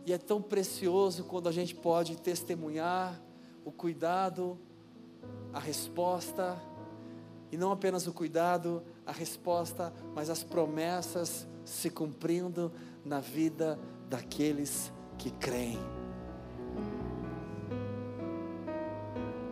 E 0.05 0.13
é 0.13 0.19
tão 0.19 0.43
precioso 0.43 1.25
quando 1.25 1.49
a 1.49 1.53
gente 1.53 1.75
pode 1.75 2.19
testemunhar 2.19 3.19
o 3.65 3.73
cuidado, 3.73 4.59
a 5.51 5.59
resposta, 5.59 6.61
e 7.51 7.57
não 7.57 7.73
apenas 7.73 8.07
o 8.07 8.13
cuidado, 8.13 8.83
a 9.07 9.13
resposta, 9.13 9.95
mas 10.15 10.29
as 10.29 10.45
promessas 10.45 11.49
se 11.69 11.91
cumprindo 11.91 12.73
na 13.05 13.21
vida 13.21 13.79
daqueles 14.09 14.93
que 15.17 15.31
creem. 15.31 15.79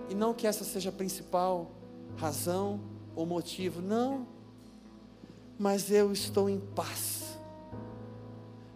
E 0.08 0.14
não 0.14 0.32
que 0.32 0.46
essa 0.46 0.64
seja 0.64 0.90
a 0.90 0.92
principal 0.92 1.72
razão 2.16 2.80
ou 3.14 3.26
motivo, 3.26 3.82
não 3.82 4.36
mas 5.58 5.90
eu 5.90 6.12
estou 6.12 6.48
em 6.48 6.60
paz. 6.60 7.38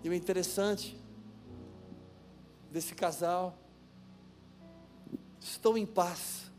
E 0.03 0.09
o 0.09 0.15
interessante 0.15 0.99
desse 2.71 2.95
casal, 2.95 3.59
estou 5.41 5.77
em 5.77 5.85
paz. 5.85 6.51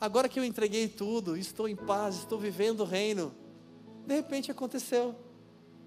Agora 0.00 0.28
que 0.28 0.38
eu 0.38 0.44
entreguei 0.44 0.86
tudo, 0.86 1.36
estou 1.36 1.68
em 1.68 1.74
paz, 1.74 2.16
estou 2.16 2.38
vivendo 2.38 2.80
o 2.80 2.84
reino. 2.84 3.34
De 4.06 4.14
repente 4.14 4.50
aconteceu. 4.50 5.16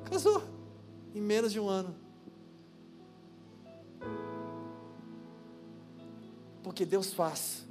Casou 0.10 0.58
em 1.14 1.22
menos 1.22 1.51
de 1.51 1.60
um 1.60 1.68
ano. 1.68 1.95
Porque 6.62 6.86
Deus 6.86 7.14
faz. 7.14 7.66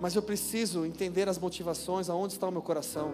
Mas 0.00 0.14
eu 0.14 0.22
preciso 0.22 0.86
entender 0.86 1.28
as 1.28 1.38
motivações, 1.38 2.08
aonde 2.08 2.34
está 2.34 2.46
o 2.46 2.52
meu 2.52 2.62
coração. 2.62 3.12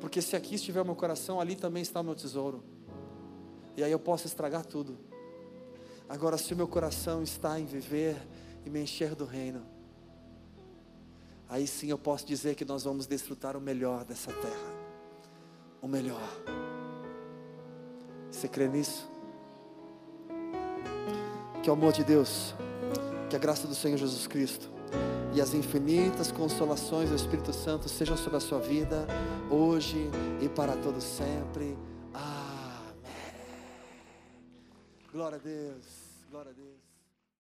Porque 0.00 0.22
se 0.22 0.36
aqui 0.36 0.54
estiver 0.54 0.80
o 0.80 0.84
meu 0.84 0.94
coração, 0.94 1.40
ali 1.40 1.54
também 1.54 1.82
está 1.82 2.00
o 2.00 2.04
meu 2.04 2.14
tesouro. 2.14 2.62
E 3.76 3.82
aí 3.82 3.90
eu 3.90 3.98
posso 3.98 4.26
estragar 4.26 4.64
tudo. 4.64 4.96
Agora, 6.08 6.38
se 6.38 6.52
o 6.52 6.56
meu 6.56 6.68
coração 6.68 7.22
está 7.22 7.58
em 7.58 7.64
viver 7.64 8.16
e 8.64 8.70
me 8.70 8.80
encher 8.80 9.14
do 9.14 9.24
reino, 9.24 9.62
aí 11.48 11.66
sim 11.66 11.88
eu 11.88 11.98
posso 11.98 12.24
dizer 12.26 12.54
que 12.54 12.64
nós 12.64 12.84
vamos 12.84 13.06
desfrutar 13.06 13.56
o 13.56 13.60
melhor 13.60 14.04
dessa 14.04 14.32
terra. 14.32 14.82
O 15.80 15.88
melhor. 15.88 16.61
Você 18.32 18.48
crê 18.48 18.66
nisso? 18.66 19.08
Que 21.62 21.70
o 21.70 21.74
amor 21.74 21.92
de 21.92 22.02
Deus, 22.02 22.54
que 23.28 23.36
a 23.36 23.38
graça 23.38 23.68
do 23.68 23.74
Senhor 23.74 23.96
Jesus 23.98 24.26
Cristo 24.26 24.68
e 25.34 25.40
as 25.40 25.54
infinitas 25.54 26.32
consolações 26.32 27.10
do 27.10 27.14
Espírito 27.14 27.52
Santo 27.52 27.88
sejam 27.88 28.16
sobre 28.16 28.38
a 28.38 28.40
sua 28.40 28.58
vida, 28.58 29.06
hoje 29.50 30.10
e 30.40 30.48
para 30.48 30.74
todo 30.76 31.00
sempre. 31.00 31.76
Amém. 32.12 33.02
Glória 35.12 35.36
a 35.36 35.40
Deus, 35.40 35.84
glória 36.30 36.50
a 36.50 36.54
Deus. 36.54 36.71